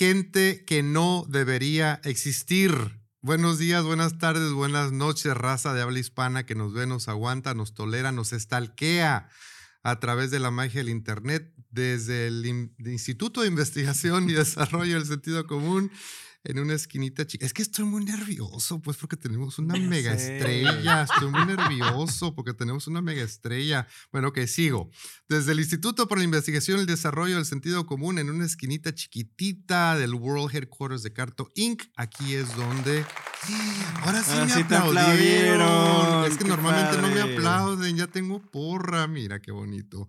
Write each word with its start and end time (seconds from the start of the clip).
Gente 0.00 0.64
que 0.64 0.82
no 0.82 1.26
debería 1.28 2.00
existir. 2.04 2.72
Buenos 3.20 3.58
días, 3.58 3.84
buenas 3.84 4.16
tardes, 4.16 4.50
buenas 4.50 4.92
noches, 4.92 5.34
raza 5.34 5.74
de 5.74 5.82
habla 5.82 5.98
hispana 5.98 6.46
que 6.46 6.54
nos 6.54 6.72
ve, 6.72 6.86
nos 6.86 7.08
aguanta, 7.08 7.52
nos 7.52 7.74
tolera, 7.74 8.10
nos 8.10 8.32
estalquea 8.32 9.28
a 9.82 10.00
través 10.00 10.30
de 10.30 10.40
la 10.40 10.50
magia 10.50 10.80
del 10.80 10.88
Internet, 10.88 11.52
desde 11.68 12.28
el 12.28 12.46
Instituto 12.78 13.42
de 13.42 13.48
Investigación 13.48 14.30
y 14.30 14.32
Desarrollo 14.32 14.94
del 14.94 15.04
Sentido 15.04 15.46
Común 15.46 15.90
en 16.44 16.58
una 16.58 16.74
esquinita 16.74 17.26
chica. 17.26 17.44
Es 17.44 17.52
que 17.52 17.62
estoy 17.62 17.84
muy 17.84 18.04
nervioso, 18.04 18.80
pues, 18.80 18.96
porque 18.96 19.16
tenemos 19.16 19.58
una 19.58 19.74
mega 19.78 20.14
estrella. 20.14 21.02
Estoy 21.02 21.30
muy 21.30 21.44
nervioso 21.44 22.34
porque 22.34 22.54
tenemos 22.54 22.86
una 22.86 23.02
mega 23.02 23.22
estrella. 23.22 23.86
Bueno, 24.12 24.32
que 24.32 24.46
sigo. 24.46 24.90
Desde 25.28 25.52
el 25.52 25.60
Instituto 25.60 26.08
para 26.08 26.20
la 26.20 26.24
Investigación 26.24 26.78
y 26.78 26.80
el 26.80 26.86
Desarrollo 26.86 27.36
del 27.36 27.44
Sentido 27.44 27.86
Común, 27.86 28.18
en 28.18 28.30
una 28.30 28.44
esquinita 28.44 28.94
chiquitita 28.94 29.96
del 29.96 30.14
World 30.14 30.54
Headquarters 30.54 31.02
de 31.02 31.12
Carto 31.12 31.50
Inc., 31.54 31.84
aquí 31.96 32.34
es 32.34 32.54
donde. 32.56 33.04
Ahora 34.02 34.22
sí 34.22 34.64
me 34.68 34.76
aplaudieron. 34.76 36.24
Es 36.30 36.36
que 36.36 36.44
normalmente 36.44 37.00
no 37.00 37.08
me 37.08 37.20
aplauden, 37.20 37.96
ya 37.96 38.06
tengo 38.06 38.40
porra. 38.40 39.06
Mira 39.06 39.40
qué 39.40 39.52
bonito. 39.52 40.08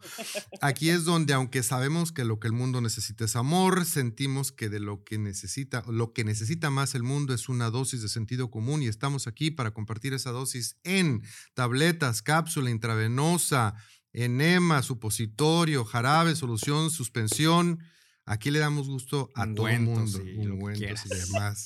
Aquí 0.62 0.90
es 0.90 1.06
donde, 1.06 1.34
aunque 1.34 1.64
sabemos 1.64 2.12
que 2.12 2.26
lo 2.26 2.40
que 2.40 2.48
el 2.48 2.54
mundo 2.54 2.82
necesita 2.82 3.26
es 3.26 3.36
amor, 3.36 3.86
sentimos 3.86 4.52
que 4.52 4.70
de 4.70 4.80
lo 4.80 5.04
que 5.04 5.18
necesita, 5.18 5.84
lo 5.88 6.14
que 6.14 6.21
necesita 6.24 6.70
más 6.70 6.96
el 6.96 7.04
mundo 7.04 7.34
es 7.34 7.50
una 7.50 7.70
dosis 7.70 8.02
de 8.02 8.10
sentido 8.10 8.50
común 8.50 8.82
y 8.84 8.88
estamos 8.88 9.28
aquí 9.28 9.52
para 9.52 9.72
compartir 9.72 10.14
esa 10.14 10.32
dosis 10.32 10.78
en 10.84 11.24
tabletas, 11.54 12.22
cápsula 12.22 12.70
intravenosa, 12.70 13.76
enema, 14.14 14.82
supositorio, 14.84 15.86
jarabe, 15.86 16.36
solución, 16.36 16.90
suspensión. 16.90 17.80
Aquí 18.26 18.52
le 18.52 18.60
damos 18.60 18.88
gusto 18.88 19.30
a 19.36 19.46
todo 19.54 19.68
el 19.68 19.82
mundo. 19.82 20.22
y 20.24 21.10
demás. 21.10 21.66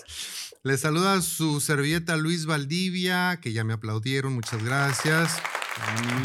Le 0.64 0.78
saluda 0.78 1.22
su 1.22 1.62
servilleta 1.62 2.18
Luis 2.18 2.46
Valdivia, 2.46 3.40
que 3.42 3.54
ya 3.54 3.64
me 3.64 3.74
aplaudieron, 3.74 4.34
muchas 4.34 4.64
gracias. 4.64 5.38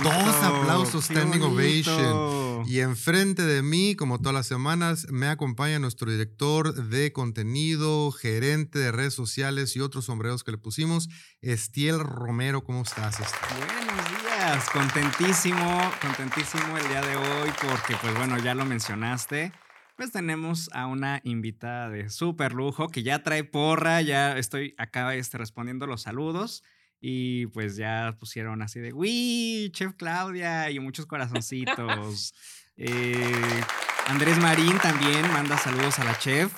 Dos 0.03 0.35
aplausos, 0.37 1.05
standing 1.05 1.43
ovation. 1.43 2.40
Y 2.67 2.81
enfrente 2.81 3.43
de 3.43 3.63
mí, 3.63 3.95
como 3.95 4.19
todas 4.19 4.35
las 4.35 4.47
semanas, 4.47 5.07
me 5.11 5.29
acompaña 5.29 5.79
nuestro 5.79 6.11
director 6.11 6.75
de 6.75 7.13
contenido, 7.13 8.11
gerente 8.13 8.79
de 8.79 8.93
redes 8.93 9.15
sociales 9.15 9.77
y 9.77 9.81
otros 9.81 10.07
sombreros 10.07 10.45
que 10.45 10.53
le 10.53 10.59
pusimos, 10.59 11.09
Estiel 11.41 12.01
Romero. 12.01 12.63
¿Cómo 12.65 12.83
estás, 12.83 13.21
Estiel? 13.21 13.67
Buenos 13.87 14.23
días, 14.23 14.71
contentísimo, 14.71 15.93
contentísimo 16.01 16.79
el 16.79 16.89
día 16.89 17.03
de 17.03 17.17
hoy 17.17 17.51
porque, 17.61 17.97
pues 18.01 18.15
bueno, 18.17 18.39
ya 18.39 18.55
lo 18.55 18.65
mencionaste. 18.65 19.53
Pues 19.97 20.13
tenemos 20.13 20.71
a 20.73 20.87
una 20.87 21.21
invitada 21.25 21.91
de 21.91 22.09
súper 22.09 22.53
lujo 22.53 22.89
que 22.89 23.03
ya 23.03 23.23
trae 23.23 23.45
porra, 23.45 24.01
ya 24.01 24.39
estoy 24.39 24.75
acá 24.79 25.15
este, 25.15 25.37
respondiendo 25.37 25.87
los 25.87 26.03
saludos. 26.03 26.63
Y 27.01 27.47
pues 27.47 27.77
ya 27.77 28.15
pusieron 28.19 28.61
así 28.63 28.81
de, 28.81 28.93
¡Uy! 28.93 29.71
Chef 29.73 29.95
Claudia 29.97 30.71
y 30.71 30.79
muchos 30.81 31.07
corazoncitos. 31.07 32.35
Eh, 32.77 33.63
Andrés 34.07 34.39
Marín 34.39 34.79
también 34.79 35.23
manda 35.33 35.59
saludos 35.59 35.99
a 35.99 36.05
la 36.05 36.19
chef. 36.19 36.53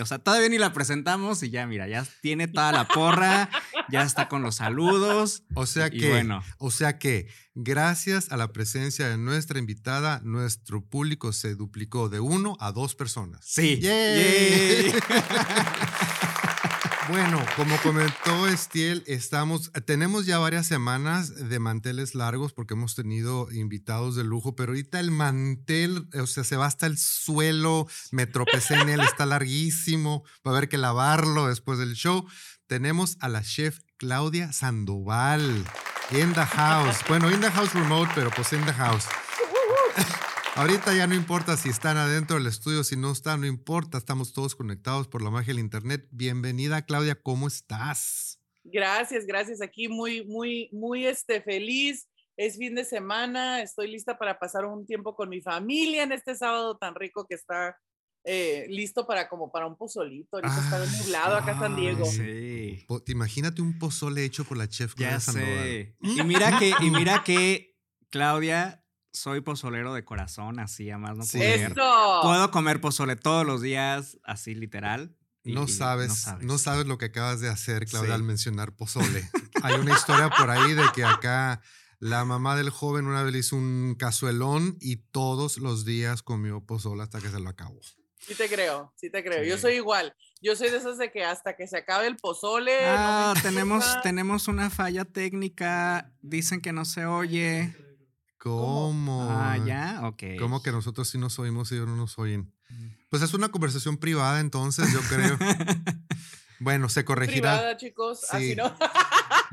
o 0.00 0.06
sea, 0.06 0.18
todavía 0.18 0.48
ni 0.48 0.58
la 0.58 0.72
presentamos 0.72 1.42
y 1.42 1.50
ya, 1.50 1.66
mira, 1.66 1.88
ya 1.88 2.06
tiene 2.20 2.46
toda 2.46 2.72
la 2.72 2.86
porra, 2.86 3.50
ya 3.88 4.02
está 4.02 4.28
con 4.28 4.42
los 4.42 4.56
saludos. 4.56 5.44
O 5.54 5.66
sea 5.66 5.90
que, 5.90 6.10
bueno. 6.10 6.42
o 6.58 6.70
sea 6.70 6.98
que, 6.98 7.26
gracias 7.54 8.30
a 8.30 8.36
la 8.36 8.52
presencia 8.52 9.08
de 9.08 9.18
nuestra 9.18 9.58
invitada, 9.58 10.20
nuestro 10.24 10.84
público 10.84 11.32
se 11.32 11.54
duplicó 11.54 12.08
de 12.08 12.20
uno 12.20 12.56
a 12.60 12.72
dos 12.72 12.94
personas. 12.94 13.40
Sí. 13.42 13.80
¡Yay! 13.80 14.92
Bueno, 17.08 17.44
como 17.56 17.76
comentó 17.78 18.46
Estiel, 18.46 19.02
estamos, 19.06 19.72
tenemos 19.86 20.24
ya 20.24 20.38
varias 20.38 20.66
semanas 20.66 21.48
de 21.48 21.58
manteles 21.58 22.14
largos 22.14 22.52
porque 22.52 22.74
hemos 22.74 22.94
tenido 22.94 23.50
invitados 23.50 24.14
de 24.14 24.22
lujo, 24.22 24.54
pero 24.54 24.70
ahorita 24.70 25.00
el 25.00 25.10
mantel, 25.10 26.08
o 26.14 26.26
sea, 26.26 26.44
se 26.44 26.56
va 26.56 26.66
hasta 26.66 26.86
el 26.86 26.96
suelo, 26.96 27.88
me 28.12 28.26
tropecé 28.26 28.74
en 28.74 28.88
él, 28.88 29.00
está 29.00 29.26
larguísimo, 29.26 30.22
va 30.46 30.52
a 30.52 30.56
haber 30.56 30.68
que 30.68 30.78
lavarlo 30.78 31.48
después 31.48 31.78
del 31.78 31.94
show. 31.94 32.24
Tenemos 32.68 33.16
a 33.20 33.28
la 33.28 33.42
chef 33.42 33.80
Claudia 33.96 34.52
Sandoval 34.52 35.64
in 36.12 36.32
the 36.34 36.46
house. 36.46 36.98
Bueno, 37.08 37.30
in 37.30 37.40
the 37.40 37.50
house 37.50 37.74
remote, 37.74 38.12
pero 38.14 38.30
pues 38.30 38.52
in 38.52 38.64
the 38.64 38.72
house. 38.72 39.06
Ahorita 40.54 40.94
ya 40.94 41.06
no 41.06 41.14
importa 41.14 41.56
si 41.56 41.70
están 41.70 41.96
adentro 41.96 42.36
del 42.36 42.46
estudio, 42.46 42.84
si 42.84 42.94
no 42.94 43.10
están, 43.10 43.40
no 43.40 43.46
importa, 43.46 43.96
estamos 43.96 44.34
todos 44.34 44.54
conectados 44.54 45.08
por 45.08 45.22
la 45.22 45.30
magia 45.30 45.54
del 45.54 45.60
internet. 45.60 46.06
Bienvenida, 46.10 46.84
Claudia, 46.84 47.14
¿cómo 47.14 47.48
estás? 47.48 48.38
Gracias, 48.62 49.24
gracias. 49.24 49.62
Aquí 49.62 49.88
muy, 49.88 50.26
muy, 50.26 50.68
muy 50.70 51.06
este, 51.06 51.40
feliz. 51.40 52.06
Es 52.36 52.58
fin 52.58 52.74
de 52.74 52.84
semana, 52.84 53.62
estoy 53.62 53.90
lista 53.90 54.18
para 54.18 54.38
pasar 54.38 54.66
un 54.66 54.84
tiempo 54.84 55.16
con 55.16 55.30
mi 55.30 55.40
familia 55.40 56.02
en 56.02 56.12
este 56.12 56.34
sábado 56.34 56.76
tan 56.76 56.94
rico 56.94 57.26
que 57.26 57.34
está 57.34 57.78
eh, 58.24 58.66
listo 58.68 59.06
para 59.06 59.30
como 59.30 59.50
para 59.50 59.66
un 59.66 59.76
pozolito. 59.76 60.36
Ahorita 60.36 60.60
está 60.60 60.78
nublado 60.84 61.36
acá 61.36 61.52
en 61.52 61.58
San 61.60 61.76
Diego. 61.76 62.04
Sí. 62.04 62.86
Imagínate 63.06 63.62
un 63.62 63.78
pozole 63.78 64.22
hecho 64.22 64.44
por 64.44 64.58
la 64.58 64.68
chef 64.68 64.94
ya 64.98 65.18
sé. 65.18 65.96
Y 66.02 66.22
mira 66.24 66.58
que, 66.58 66.74
y 66.78 66.90
mira 66.90 67.24
que 67.24 67.74
Claudia 68.10 68.81
soy 69.12 69.40
pozolero 69.40 69.94
de 69.94 70.04
corazón, 70.04 70.58
así 70.58 70.90
a 70.90 70.98
más 70.98 71.16
no 71.16 71.24
poder. 71.24 71.74
Puedo 71.74 72.50
comer 72.50 72.80
pozole 72.80 73.16
todos 73.16 73.46
los 73.46 73.60
días, 73.60 74.18
así 74.24 74.54
literal. 74.54 75.14
no, 75.44 75.68
sabes, 75.68 76.26
no, 76.40 76.58
sabes, 76.58 76.86
lo 76.86 76.98
que 76.98 77.06
acabas 77.06 77.40
de 77.40 77.48
hacer, 77.48 77.86
Claudia, 77.86 78.14
al 78.14 78.22
mencionar 78.22 78.74
pozole. 78.74 79.28
Hay 79.62 79.74
una 79.74 79.92
historia 79.92 80.30
por 80.30 80.50
ahí 80.50 80.74
de 80.74 80.84
que 80.94 81.04
acá 81.04 81.60
la 81.98 82.24
mamá 82.24 82.56
del 82.56 82.70
joven 82.70 83.06
una 83.06 83.22
vez 83.22 83.32
le 83.32 83.38
hizo 83.40 83.56
un 83.56 83.94
cazuelón 83.98 84.76
y 84.80 84.96
todos 84.96 85.58
los 85.58 85.84
días 85.84 86.22
comió 86.22 86.64
pozole 86.64 87.02
hasta 87.02 87.20
que 87.20 87.28
se 87.28 87.38
lo 87.38 87.48
acabó. 87.48 87.80
Sí 88.18 88.34
te 88.36 88.48
creo, 88.48 88.92
sí 88.96 89.10
te 89.10 89.22
creo. 89.24 89.44
Yo 89.44 89.58
soy 89.58 89.74
igual. 89.74 90.14
Yo 90.40 90.56
soy 90.56 90.70
de 90.70 90.76
esas 90.76 90.96
de 90.98 91.10
que 91.10 91.24
hasta 91.24 91.54
que 91.54 91.66
se 91.66 91.76
acabe 91.76 92.06
el 92.06 92.16
pozole. 92.16 92.72
Ah, 92.84 93.34
tenemos, 93.42 93.84
tenemos 94.02 94.48
una 94.48 94.70
falla 94.70 95.04
técnica. 95.04 96.12
Dicen 96.20 96.60
que 96.60 96.72
no 96.72 96.84
se 96.84 97.04
oye. 97.04 97.74
¿Cómo? 98.42 99.28
Ah, 99.30 99.56
ya, 99.64 100.00
ok. 100.02 100.36
¿Cómo 100.36 100.64
que 100.64 100.72
nosotros 100.72 101.08
sí 101.08 101.16
nos 101.16 101.38
oímos 101.38 101.70
y 101.70 101.76
ellos 101.76 101.86
no 101.86 101.94
nos 101.94 102.18
oyen? 102.18 102.52
Mm. 102.70 102.88
Pues 103.08 103.22
es 103.22 103.34
una 103.34 103.50
conversación 103.50 103.98
privada, 103.98 104.40
entonces, 104.40 104.92
yo 104.92 104.98
creo. 105.02 105.38
bueno, 106.58 106.88
se 106.88 107.04
corregirá. 107.04 107.52
Privada, 107.52 107.76
chicos, 107.76 108.24
así 108.32 108.56
no. 108.56 108.76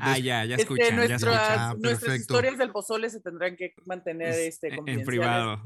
ah, 0.00 0.18
ya, 0.18 0.44
ya 0.44 0.56
este, 0.56 0.62
escuchan. 0.62 0.96
nuestras, 0.96 1.56
ya 1.56 1.74
nuestras 1.78 2.18
historias 2.18 2.58
del 2.58 2.72
pozole 2.72 3.08
se 3.10 3.20
tendrán 3.20 3.56
que 3.56 3.74
mantener 3.86 4.34
este, 4.34 4.74
en 4.84 5.04
privado. 5.04 5.62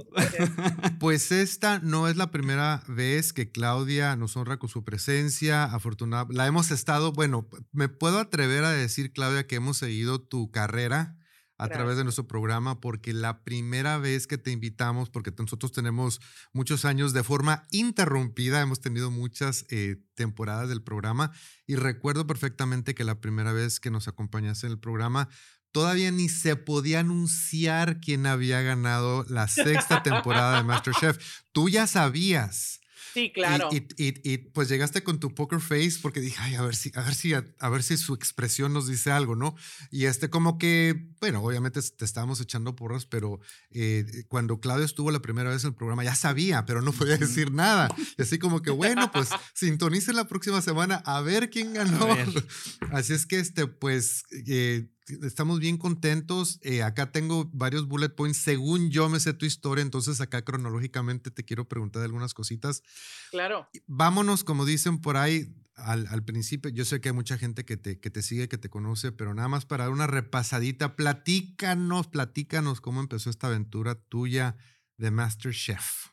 pues 1.00 1.32
esta 1.32 1.79
no 1.79 2.09
es 2.09 2.19
la 2.19 2.31
primera 2.31 2.82
vez 2.88 3.32
que 3.32 3.50
Claudia 3.50 4.17
nos 4.17 4.37
honra 4.37 4.59
con 4.59 4.69
su 4.69 4.85
presencia. 4.85 5.65
Afortunada, 5.65 6.27
la 6.29 6.47
hemos 6.47 6.70
estado, 6.70 7.12
bueno, 7.12 7.49
me 7.73 7.88
puedo 7.88 8.19
atrever 8.19 8.65
a 8.65 8.70
decir, 8.70 9.15
Claudia, 9.15 9.47
que 9.47 9.55
hemos 9.55 9.79
seguido 9.79 10.20
tu 10.20 10.50
carrera 10.50 11.17
a 11.56 11.69
través 11.69 11.97
de 11.97 12.05
nuestro 12.05 12.27
programa, 12.27 12.81
porque 12.81 13.12
la 13.12 13.45
primera 13.45 13.99
vez 13.99 14.27
que 14.27 14.39
te 14.39 14.51
invitamos, 14.51 15.11
porque 15.11 15.33
nosotros 15.39 15.73
tenemos 15.73 16.21
muchos 16.53 16.85
años 16.85 17.12
de 17.12 17.23
forma 17.23 17.67
interrumpida, 17.71 18.61
hemos 18.61 18.81
tenido 18.81 19.11
muchas 19.11 19.65
eh, 19.71 20.03
temporadas 20.15 20.69
del 20.69 20.83
programa 20.83 21.33
y 21.67 21.77
recuerdo 21.77 22.27
perfectamente 22.27 22.95
que 22.95 23.05
la 23.05 23.21
primera 23.21 23.53
vez 23.53 23.79
que 23.79 23.91
nos 23.91 24.09
acompañaste 24.09 24.67
en 24.67 24.73
el 24.73 24.79
programa, 24.81 25.29
todavía 25.71 26.11
ni 26.11 26.29
se 26.29 26.56
podía 26.56 27.01
anunciar 27.01 28.01
quién 28.01 28.27
había 28.27 28.61
ganado 28.62 29.25
la 29.29 29.49
sexta 29.49 30.03
temporada 30.03 30.56
de 30.56 30.62
MasterChef. 30.65 31.19
Tú 31.53 31.69
ya 31.69 31.87
sabías. 31.87 32.81
Sí, 33.15 33.31
claro. 33.33 33.69
Y, 33.71 33.87
y, 33.97 34.39
pues 34.39 34.69
llegaste 34.69 35.05
con 35.05 35.21
tu 35.21 35.33
poker 35.37 35.61
face 35.61 35.99
porque 36.03 36.21
dije, 36.21 36.37
ay, 36.41 36.57
a 36.57 36.63
ver 36.63 36.75
si, 36.75 36.91
a 36.97 37.03
ver 37.03 37.15
si, 37.15 37.33
a, 37.33 37.69
ver 37.69 37.83
si 37.85 37.97
su 37.97 38.13
expresión 38.13 38.73
nos 38.73 38.89
dice 38.89 39.13
algo, 39.13 39.37
¿no? 39.37 39.55
Y 39.93 40.07
este 40.07 40.31
como 40.31 40.59
que, 40.59 41.11
bueno, 41.21 41.41
obviamente 41.41 41.81
te 41.81 42.05
estábamos 42.05 42.41
echando 42.41 42.75
porras, 42.75 43.07
pero 43.07 43.39
eh, 43.71 44.05
cuando 44.27 44.59
Claudio 44.59 44.85
estuvo 44.85 45.13
la 45.13 45.23
primera 45.23 45.51
vez 45.51 45.63
en 45.63 45.69
el 45.69 45.77
programa 45.77 46.03
ya 46.03 46.17
sabía, 46.17 46.67
pero 46.67 46.83
no 46.83 46.93
podía 46.93 47.17
decir 47.17 47.53
nada. 47.53 47.89
Y 48.19 48.23
así 48.23 48.41
como 48.41 48.63
que, 48.63 48.71
bueno, 48.71 49.13
pues 49.13 49.29
sintonicen 49.55 50.17
la 50.17 50.27
próxima 50.27 50.61
semana 50.61 50.97
a 51.07 51.21
ver 51.21 51.51
quién 51.51 51.73
ganó. 51.73 52.09
Así 52.91 53.13
es 53.13 53.27
que, 53.27 53.39
este, 53.39 53.69
pues, 53.69 54.25
eh, 54.49 54.89
estamos 55.23 55.61
bien 55.61 55.77
contentos. 55.77 56.59
Eh, 56.62 56.83
acá 56.83 57.12
tengo 57.12 57.51
varios 57.53 57.87
bullet 57.87 58.11
points. 58.11 58.39
Según 58.39 58.91
yo 58.91 59.09
me 59.09 59.21
sé 59.21 59.33
tu 59.35 59.47
historia, 59.47 59.83
entonces 59.83 60.21
acá 60.21 60.43
cronológicamente 60.43 61.31
te 61.31 61.45
quiero 61.45 61.69
preguntar 61.69 62.03
algunas 62.03 62.35
cositas. 62.35 62.83
Claro. 63.31 63.69
Vámonos, 63.87 64.45
como 64.45 64.65
dicen 64.65 65.01
por 65.01 65.17
ahí, 65.17 65.55
al, 65.77 66.06
al, 66.09 66.25
principio. 66.25 66.71
Yo 66.71 66.85
sé 66.85 67.01
que 67.01 67.11
hay 67.11 67.15
mucha 67.15 67.39
gente 67.39 67.65
que 67.65 67.77
te, 67.77 68.01
que 68.01 68.11
te 68.11 68.23
sigue, 68.23 68.49
que 68.49 68.59
te 68.59 68.71
conoce, 68.71 69.12
pero 69.12 69.35
nada 69.35 69.49
más 69.49 69.67
para 69.67 69.85
dar 69.85 69.93
una 69.93 70.06
repasadita, 70.06 70.97
platícanos, 70.97 72.09
platícanos 72.09 72.81
cómo 72.81 73.01
empezó 73.01 73.31
esta 73.31 73.49
aventura 73.49 73.95
tuya 73.95 74.56
de 74.97 75.11
Master 75.11 75.53
Chef. 75.53 76.09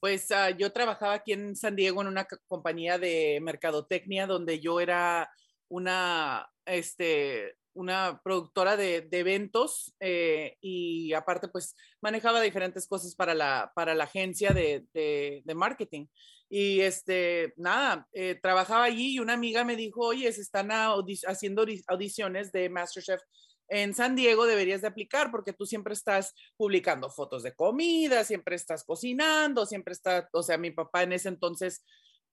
Pues 0.00 0.30
ah, 0.32 0.50
yo 0.50 0.70
trabajaba 0.72 1.14
aquí 1.14 1.32
en 1.32 1.56
San 1.56 1.76
Diego 1.76 2.02
en 2.02 2.08
una 2.08 2.26
compañía 2.46 2.98
de 2.98 3.38
mercadotecnia 3.40 4.26
donde 4.26 4.60
yo 4.60 4.80
era 4.80 5.30
una, 5.68 6.46
este, 6.66 7.56
una 7.74 8.20
productora 8.22 8.76
de, 8.76 9.06
eventos 9.10 9.94
eh, 10.00 10.56
y 10.60 11.12
aparte 11.12 11.48
pues 11.48 11.76
manejaba 12.00 12.40
diferentes 12.40 12.86
cosas 12.86 13.14
para 13.14 13.34
la, 13.34 13.72
para 13.74 13.94
la 13.94 14.04
agencia 14.04 14.50
de, 14.52 14.84
de, 14.92 15.54
marketing. 15.54 16.06
Y 16.48 16.80
este, 16.80 17.52
nada, 17.56 18.06
eh, 18.12 18.38
trabajaba 18.40 18.84
allí 18.84 19.14
y 19.14 19.18
una 19.18 19.32
amiga 19.32 19.64
me 19.64 19.76
dijo, 19.76 20.00
oye, 20.02 20.32
se 20.32 20.40
están 20.40 20.70
haciendo 20.70 21.66
audiciones 21.88 22.52
de 22.52 22.68
MasterChef 22.68 23.20
en 23.68 23.94
San 23.94 24.14
Diego 24.14 24.46
deberías 24.46 24.82
de 24.82 24.88
aplicar 24.88 25.30
porque 25.30 25.52
tú 25.52 25.66
siempre 25.66 25.94
estás 25.94 26.34
publicando 26.56 27.10
fotos 27.10 27.42
de 27.42 27.54
comida, 27.54 28.24
siempre 28.24 28.56
estás 28.56 28.84
cocinando, 28.84 29.66
siempre 29.66 29.92
está, 29.92 30.28
o 30.32 30.42
sea, 30.42 30.58
mi 30.58 30.70
papá 30.70 31.02
en 31.02 31.12
ese 31.12 31.28
entonces 31.28 31.84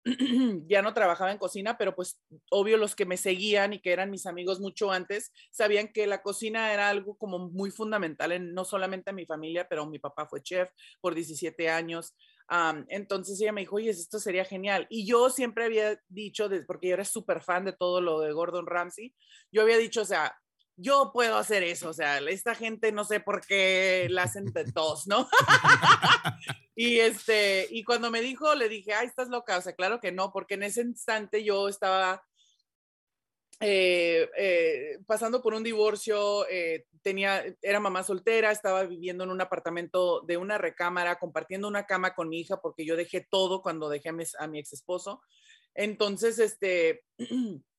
ya 0.68 0.82
no 0.82 0.94
trabajaba 0.94 1.32
en 1.32 1.38
cocina, 1.38 1.78
pero 1.78 1.96
pues 1.96 2.20
obvio 2.50 2.78
los 2.78 2.96
que 2.96 3.06
me 3.06 3.18
seguían 3.18 3.74
y 3.74 3.80
que 3.80 3.92
eran 3.92 4.10
mis 4.10 4.26
amigos 4.26 4.60
mucho 4.60 4.92
antes, 4.92 5.32
sabían 5.52 5.90
que 5.94 6.08
la 6.08 6.22
cocina 6.22 6.74
era 6.74 6.90
algo 6.90 7.16
como 7.18 7.50
muy 7.50 7.72
fundamental 7.72 8.32
en 8.32 8.54
no 8.54 8.66
solamente 8.66 9.12
en 9.12 9.18
mi 9.18 9.26
familia, 9.26 9.68
pero 9.70 9.86
mi 9.86 10.00
papá 10.00 10.26
fue 10.26 10.42
chef 10.42 10.70
por 11.02 11.14
17 11.14 11.70
años. 11.70 12.16
entonces 12.90 13.40
ella 13.40 13.54
me 13.54 13.62
dijo, 13.62 13.78
oye, 13.78 13.92
esto 13.92 14.20
sería 14.20 14.44
genial. 14.44 14.88
Y 14.90 15.06
yo 15.06 15.30
siempre 15.30 15.66
había 15.66 16.02
dicho, 16.10 16.50
porque 16.68 16.90
yo 16.90 16.94
era 16.96 17.06
súper 17.06 17.42
fan 17.42 17.66
de 17.66 17.74
todo 17.74 18.02
lo 18.02 18.20
de 18.22 18.34
Gordon 18.34 18.66
Ramsay, 18.66 19.14
yo 19.52 19.62
había 19.62 19.78
dicho, 19.78 20.02
o 20.02 20.06
sea, 20.06 20.41
yo 20.82 21.12
puedo 21.14 21.38
hacer 21.38 21.64
eso, 21.64 21.90
o 21.90 21.94
sea, 21.94 22.18
esta 22.20 22.56
gente 22.56 22.92
no 22.92 23.04
sé 23.04 23.20
por 23.20 23.46
qué 23.46 24.08
la 24.10 24.24
hacen 24.24 24.46
de 24.46 24.66
¿no? 25.06 25.30
y 26.76 27.00
este, 27.00 27.68
y 27.70 27.84
cuando 27.84 28.10
me 28.10 28.22
dijo, 28.22 28.56
le 28.56 28.68
dije, 28.68 28.94
ay, 28.94 29.08
estás 29.08 29.30
loca, 29.30 29.58
o 29.58 29.62
sea, 29.62 29.74
claro 29.74 30.00
que 30.00 30.12
no, 30.12 30.32
porque 30.32 30.56
en 30.56 30.64
ese 30.64 30.82
instante 30.82 31.44
yo 31.44 31.68
estaba 31.68 32.24
eh, 33.64 34.28
eh, 34.36 34.98
pasando 35.06 35.40
por 35.40 35.54
un 35.54 35.62
divorcio, 35.62 36.48
eh, 36.50 36.88
tenía, 37.04 37.44
era 37.62 37.80
mamá 37.80 38.04
soltera, 38.04 38.52
estaba 38.52 38.84
viviendo 38.84 39.24
en 39.24 39.30
un 39.30 39.40
apartamento 39.40 40.22
de 40.22 40.38
una 40.38 40.58
recámara, 40.58 41.20
compartiendo 41.20 41.68
una 41.68 41.86
cama 41.86 42.16
con 42.16 42.28
mi 42.28 42.40
hija, 42.40 42.60
porque 42.60 42.86
yo 42.86 42.96
dejé 42.96 43.28
todo 43.30 43.62
cuando 43.62 43.88
dejé 43.88 44.10
a 44.10 44.14
mi, 44.14 44.24
a 44.40 44.48
mi 44.48 44.60
ex 44.60 44.74
esposo. 44.74 45.22
Entonces, 45.76 46.40
este, 46.40 47.04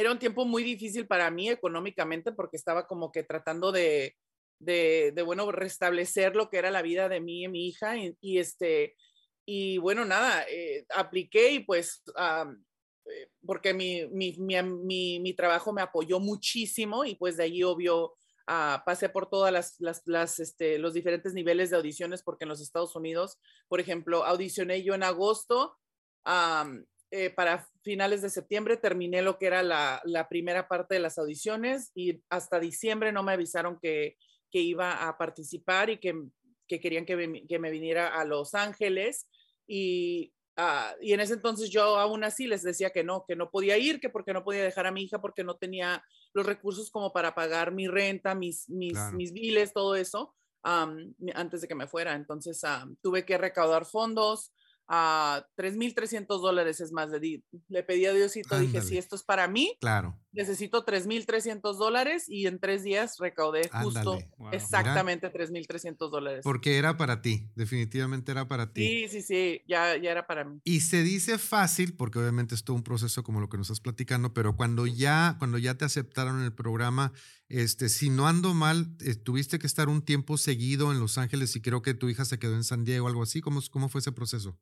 era 0.00 0.12
un 0.12 0.18
tiempo 0.18 0.44
muy 0.44 0.62
difícil 0.62 1.06
para 1.06 1.30
mí 1.30 1.48
económicamente 1.48 2.32
porque 2.32 2.56
estaba 2.56 2.86
como 2.86 3.12
que 3.12 3.22
tratando 3.22 3.72
de, 3.72 4.16
de, 4.60 5.22
bueno, 5.24 5.50
restablecer 5.50 6.36
lo 6.36 6.50
que 6.50 6.58
era 6.58 6.70
la 6.70 6.82
vida 6.82 7.08
de 7.08 7.20
mí 7.20 7.44
y 7.44 7.48
mi 7.48 7.68
hija. 7.68 7.94
Y, 8.20 8.38
este, 8.38 8.96
y 9.46 9.78
bueno, 9.78 10.04
nada, 10.04 10.44
eh, 10.48 10.86
apliqué 10.94 11.52
y 11.52 11.60
pues, 11.60 12.02
eh, 12.16 13.28
porque 13.44 13.74
mi, 13.74 14.06
mi, 14.08 14.36
mi, 14.38 15.20
mi, 15.20 15.34
trabajo 15.34 15.72
me 15.72 15.82
apoyó 15.82 16.20
muchísimo 16.20 17.04
y 17.04 17.16
pues 17.16 17.36
de 17.36 17.44
allí, 17.44 17.62
obvio, 17.62 18.14
ah, 18.46 18.82
pasé 18.84 19.08
por 19.08 19.28
todas 19.28 19.52
las, 19.52 19.76
las, 19.80 20.02
las 20.04 20.38
este, 20.38 20.78
los 20.78 20.94
diferentes 20.94 21.32
niveles 21.34 21.70
de 21.70 21.76
audiciones 21.76 22.22
porque 22.22 22.44
en 22.44 22.50
los 22.50 22.60
Estados 22.60 22.94
Unidos, 22.94 23.38
por 23.68 23.80
ejemplo, 23.80 24.24
audicioné 24.24 24.82
yo 24.82 24.94
en 24.94 25.02
agosto. 25.02 25.76
Eh, 27.12 27.30
para 27.30 27.68
finales 27.82 28.22
de 28.22 28.30
septiembre 28.30 28.76
terminé 28.76 29.20
lo 29.20 29.36
que 29.36 29.46
era 29.46 29.64
la, 29.64 30.26
primera 30.28 30.68
parte 30.68 30.94
de 30.94 31.00
las 31.00 31.18
audiciones 31.18 31.90
y 31.92 32.22
hasta 32.28 32.60
diciembre 32.60 33.10
no 33.10 33.24
me 33.24 33.32
avisaron 33.32 33.80
que, 33.80 34.16
iba 34.52 35.08
a 35.08 35.18
participar 35.18 35.90
y 35.90 35.98
que, 35.98 36.14
querían 36.68 37.04
que 37.04 37.16
me, 37.58 37.70
viniera 37.70 38.08
a 38.08 38.24
Los 38.24 38.54
Ángeles. 38.54 39.28
Y, 39.66 40.32
ah, 40.56 40.94
y, 41.00 41.12
en 41.12 41.20
ese 41.20 41.34
entonces 41.34 41.68
yo 41.70 41.98
aún 41.98 42.22
así 42.22 42.46
les 42.46 42.62
decía 42.62 42.90
que 42.90 43.02
no, 43.02 43.24
que 43.26 43.34
no 43.34 43.50
podía 43.50 43.76
ir, 43.76 43.98
que 43.98 44.08
porque 44.08 44.32
no 44.32 44.44
podía 44.44 44.62
dejar 44.62 44.86
a 44.86 44.92
mi 44.92 45.02
hija 45.02 45.20
porque 45.20 45.42
no 45.42 45.56
tenía 45.56 46.04
los 46.32 46.46
recursos 46.46 46.92
como 46.92 47.12
para 47.12 47.34
pagar 47.34 47.72
mi 47.72 47.88
renta, 47.88 48.36
mis, 48.36 48.68
mis, 48.68 48.96
mis 49.14 49.32
biles, 49.32 49.72
todo 49.72 49.96
eso, 49.96 50.36
antes 50.62 51.60
de 51.60 51.66
que 51.66 51.74
me 51.74 51.88
fuera. 51.88 52.14
Entonces 52.14 52.62
tuve 53.02 53.24
que 53.24 53.36
recaudar 53.36 53.84
fondos 53.84 54.52
a 54.92 55.46
3.300 55.56 56.26
dólares 56.40 56.80
es 56.80 56.90
más. 56.90 57.10
Le, 57.10 57.44
le 57.68 57.82
pedí 57.84 58.06
a 58.06 58.12
Diosito, 58.12 58.58
dije, 58.58 58.82
si 58.82 58.98
esto 58.98 59.14
es 59.14 59.22
para 59.22 59.46
mí, 59.46 59.76
claro. 59.80 60.18
necesito 60.32 60.84
3.300 60.84 61.76
dólares 61.76 62.24
y 62.28 62.48
en 62.48 62.58
tres 62.58 62.82
días 62.82 63.14
recaudé 63.20 63.70
justo 63.84 64.18
exactamente 64.50 65.32
3.300 65.32 66.10
dólares. 66.10 66.40
Porque 66.42 66.76
era 66.76 66.96
para 66.96 67.22
ti, 67.22 67.48
definitivamente 67.54 68.32
era 68.32 68.48
para 68.48 68.72
ti. 68.72 68.84
Sí, 68.84 69.08
sí, 69.08 69.22
sí, 69.22 69.62
ya, 69.68 69.96
ya 69.96 70.10
era 70.10 70.26
para 70.26 70.44
mí. 70.44 70.60
Y 70.64 70.80
se 70.80 71.04
dice 71.04 71.38
fácil, 71.38 71.94
porque 71.94 72.18
obviamente 72.18 72.56
es 72.56 72.64
todo 72.64 72.74
un 72.74 72.82
proceso 72.82 73.22
como 73.22 73.40
lo 73.40 73.48
que 73.48 73.58
nos 73.58 73.68
estás 73.68 73.80
platicando, 73.80 74.34
pero 74.34 74.56
cuando 74.56 74.88
ya, 74.88 75.36
cuando 75.38 75.58
ya 75.58 75.76
te 75.76 75.84
aceptaron 75.84 76.42
el 76.42 76.52
programa, 76.52 77.12
este, 77.48 77.88
si 77.88 78.10
no 78.10 78.26
ando 78.26 78.54
mal, 78.54 78.96
eh, 79.04 79.14
tuviste 79.14 79.60
que 79.60 79.68
estar 79.68 79.88
un 79.88 80.02
tiempo 80.02 80.36
seguido 80.36 80.90
en 80.90 80.98
Los 80.98 81.16
Ángeles 81.16 81.54
y 81.54 81.60
creo 81.60 81.80
que 81.80 81.94
tu 81.94 82.08
hija 82.08 82.24
se 82.24 82.40
quedó 82.40 82.56
en 82.56 82.64
San 82.64 82.82
Diego, 82.82 83.06
algo 83.06 83.22
así. 83.22 83.40
¿Cómo, 83.40 83.60
cómo 83.70 83.88
fue 83.88 84.00
ese 84.00 84.10
proceso? 84.10 84.58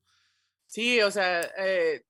Sí, 0.68 1.00
o 1.00 1.10
sea, 1.10 1.40
eh, 1.56 2.04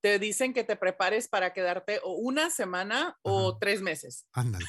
te 0.00 0.18
dicen 0.18 0.52
que 0.52 0.62
te 0.62 0.76
prepares 0.76 1.26
para 1.26 1.52
quedarte 1.52 2.00
o 2.04 2.12
una 2.12 2.50
semana 2.50 3.18
o 3.22 3.56
tres 3.58 3.80
meses. 3.82 4.26
Ándale. 4.32 4.66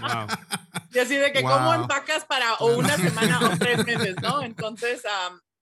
wow. 0.00 0.26
Y 0.94 1.00
así 1.00 1.16
de 1.16 1.32
que 1.32 1.42
cómo 1.42 1.74
empacas 1.74 2.24
para 2.24 2.54
o 2.54 2.76
una 2.76 2.96
semana 2.96 3.40
o 3.40 3.58
tres 3.58 3.84
meses, 3.86 4.14
¿no? 4.22 4.42
Entonces, 4.42 5.02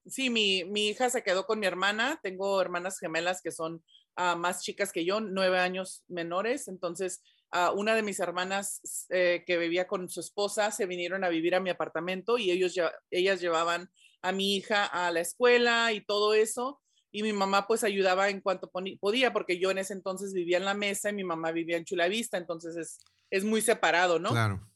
sí, 0.04 0.28
mi, 0.28 0.64
mi, 0.64 0.88
hija 0.88 1.08
se 1.08 1.22
quedó 1.22 1.46
con 1.46 1.58
mi 1.58 1.66
hermana. 1.66 2.20
Tengo 2.22 2.60
hermanas 2.60 2.98
gemelas 2.98 3.40
que 3.40 3.50
son 3.50 3.82
ah, 4.16 4.36
más 4.36 4.62
chicas 4.62 4.92
que 4.92 5.06
yo, 5.06 5.20
nueve 5.20 5.58
años 5.58 6.04
menores. 6.06 6.68
Entonces, 6.68 7.22
uh, 7.54 7.72
una 7.74 7.94
de 7.94 8.02
mis 8.02 8.20
hermanas 8.20 9.06
eh, 9.08 9.42
que 9.46 9.56
vivía 9.56 9.86
con 9.86 10.10
su 10.10 10.20
esposa 10.20 10.70
se 10.70 10.84
vinieron 10.84 11.24
a 11.24 11.30
vivir 11.30 11.54
a 11.54 11.60
mi 11.60 11.70
apartamento 11.70 12.36
y 12.36 12.50
ellos 12.50 12.74
ya, 12.74 12.92
ellas 13.10 13.40
llevaban 13.40 13.90
a 14.22 14.32
mi 14.32 14.56
hija 14.56 14.86
a 14.86 15.10
la 15.10 15.20
escuela 15.20 15.92
y 15.92 16.04
todo 16.04 16.34
eso. 16.34 16.80
Y 17.10 17.22
mi 17.22 17.32
mamá 17.32 17.66
pues 17.66 17.84
ayudaba 17.84 18.30
en 18.30 18.40
cuanto 18.40 18.70
podía, 18.70 19.32
porque 19.32 19.58
yo 19.58 19.70
en 19.70 19.78
ese 19.78 19.92
entonces 19.92 20.32
vivía 20.32 20.56
en 20.56 20.64
la 20.64 20.74
mesa 20.74 21.10
y 21.10 21.12
mi 21.12 21.24
mamá 21.24 21.52
vivía 21.52 21.76
en 21.76 21.84
Chula 21.84 22.08
Vista, 22.08 22.38
entonces 22.38 22.74
es, 22.76 23.00
es 23.30 23.44
muy 23.44 23.60
separado, 23.60 24.18
¿no? 24.18 24.30
Claro. 24.30 24.66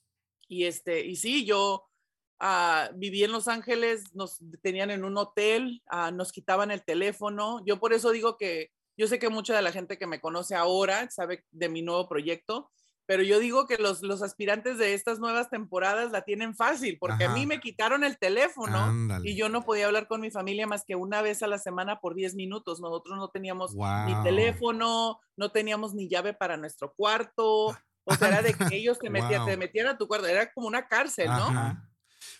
Y, 0.46 0.64
este, 0.64 1.06
y 1.06 1.16
sí, 1.16 1.46
yo 1.46 1.88
uh, 2.40 2.94
viví 2.94 3.24
en 3.24 3.32
Los 3.32 3.48
Ángeles, 3.48 4.14
nos 4.14 4.38
tenían 4.62 4.90
en 4.90 5.04
un 5.04 5.16
hotel, 5.16 5.82
uh, 5.90 6.14
nos 6.14 6.30
quitaban 6.30 6.70
el 6.70 6.84
teléfono. 6.84 7.64
Yo 7.64 7.80
por 7.80 7.94
eso 7.94 8.10
digo 8.10 8.36
que 8.36 8.70
yo 8.98 9.08
sé 9.08 9.18
que 9.18 9.28
mucha 9.28 9.54
de 9.54 9.62
la 9.62 9.72
gente 9.72 9.98
que 9.98 10.06
me 10.06 10.20
conoce 10.20 10.54
ahora 10.54 11.10
sabe 11.10 11.44
de 11.50 11.68
mi 11.68 11.82
nuevo 11.82 12.08
proyecto, 12.08 12.70
pero 13.06 13.22
yo 13.22 13.38
digo 13.38 13.66
que 13.66 13.76
los, 13.78 14.02
los 14.02 14.22
aspirantes 14.22 14.78
de 14.78 14.94
estas 14.94 15.20
nuevas 15.20 15.48
temporadas 15.48 16.10
la 16.10 16.22
tienen 16.22 16.56
fácil, 16.56 16.98
porque 16.98 17.24
a 17.24 17.30
mí 17.30 17.46
me 17.46 17.60
quitaron 17.60 18.02
el 18.02 18.18
teléfono 18.18 18.92
y 19.22 19.36
yo 19.36 19.48
no 19.48 19.64
podía 19.64 19.86
hablar 19.86 20.08
con 20.08 20.20
mi 20.20 20.30
familia 20.30 20.66
más 20.66 20.84
que 20.84 20.96
una 20.96 21.22
vez 21.22 21.42
a 21.42 21.46
la 21.46 21.58
semana 21.58 22.00
por 22.00 22.14
10 22.14 22.34
minutos. 22.34 22.80
Nosotros 22.80 23.16
no 23.16 23.28
teníamos 23.28 23.74
ni 23.74 24.22
teléfono, 24.24 25.20
no 25.36 25.50
teníamos 25.50 25.94
ni 25.94 26.08
llave 26.08 26.34
para 26.34 26.56
nuestro 26.56 26.92
cuarto. 26.94 27.76
O 28.08 28.14
sea, 28.14 28.28
era 28.28 28.42
de 28.42 28.54
que 28.54 28.66
ellos 28.76 28.98
te, 28.98 29.08
metían, 29.08 29.46
te 29.46 29.56
metían 29.56 29.86
a 29.86 29.98
tu 29.98 30.08
cuarto, 30.08 30.26
era 30.26 30.52
como 30.52 30.66
una 30.66 30.88
cárcel, 30.88 31.28
¿no? 31.28 31.76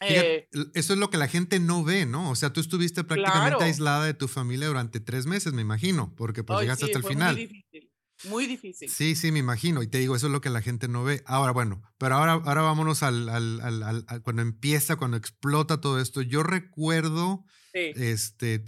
Eh, 0.00 0.49
eso 0.75 0.92
es 0.92 0.99
lo 0.99 1.11
que 1.11 1.16
la 1.16 1.28
gente 1.28 1.61
no 1.61 1.85
ve, 1.85 2.06
¿no? 2.06 2.30
O 2.30 2.35
sea, 2.35 2.52
tú 2.52 2.61
estuviste 2.61 3.04
prácticamente 3.04 3.64
aislada 3.64 4.04
de 4.04 4.14
tu 4.14 4.28
familia 4.28 4.66
durante 4.66 5.00
tres 5.00 5.26
meses, 5.26 5.52
me 5.52 5.62
imagino, 5.62 6.12
porque 6.16 6.42
pues 6.42 6.61
llegaste 6.61 6.87
hasta 6.87 6.99
el 6.99 7.04
final. 7.04 7.35
Muy 7.35 7.46
difícil. 7.46 7.90
Muy 8.28 8.47
difícil. 8.47 8.88
Sí, 8.88 9.14
sí, 9.14 9.33
me 9.33 9.38
imagino. 9.38 9.83
Y 9.83 9.88
te 9.88 9.99
digo, 9.99 10.16
eso 10.16 10.26
es 10.26 10.33
lo 10.33 10.40
que 10.40 10.50
la 10.50 10.62
gente 10.62 10.88
no 10.88 11.04
ve. 11.04 11.23
Ahora, 11.26 11.52
bueno, 11.52 11.83
pero 11.99 12.16
ahora, 12.16 12.33
ahora 12.33 12.62
vámonos 12.62 13.02
al, 13.02 13.28
al, 13.28 13.61
al, 13.62 14.23
cuando 14.23 14.42
empieza, 14.42 14.97
cuando 14.97 15.16
explota 15.16 15.80
todo 15.80 16.00
esto. 16.00 16.23
Yo 16.23 16.42
recuerdo, 16.42 17.45
este, 17.73 18.64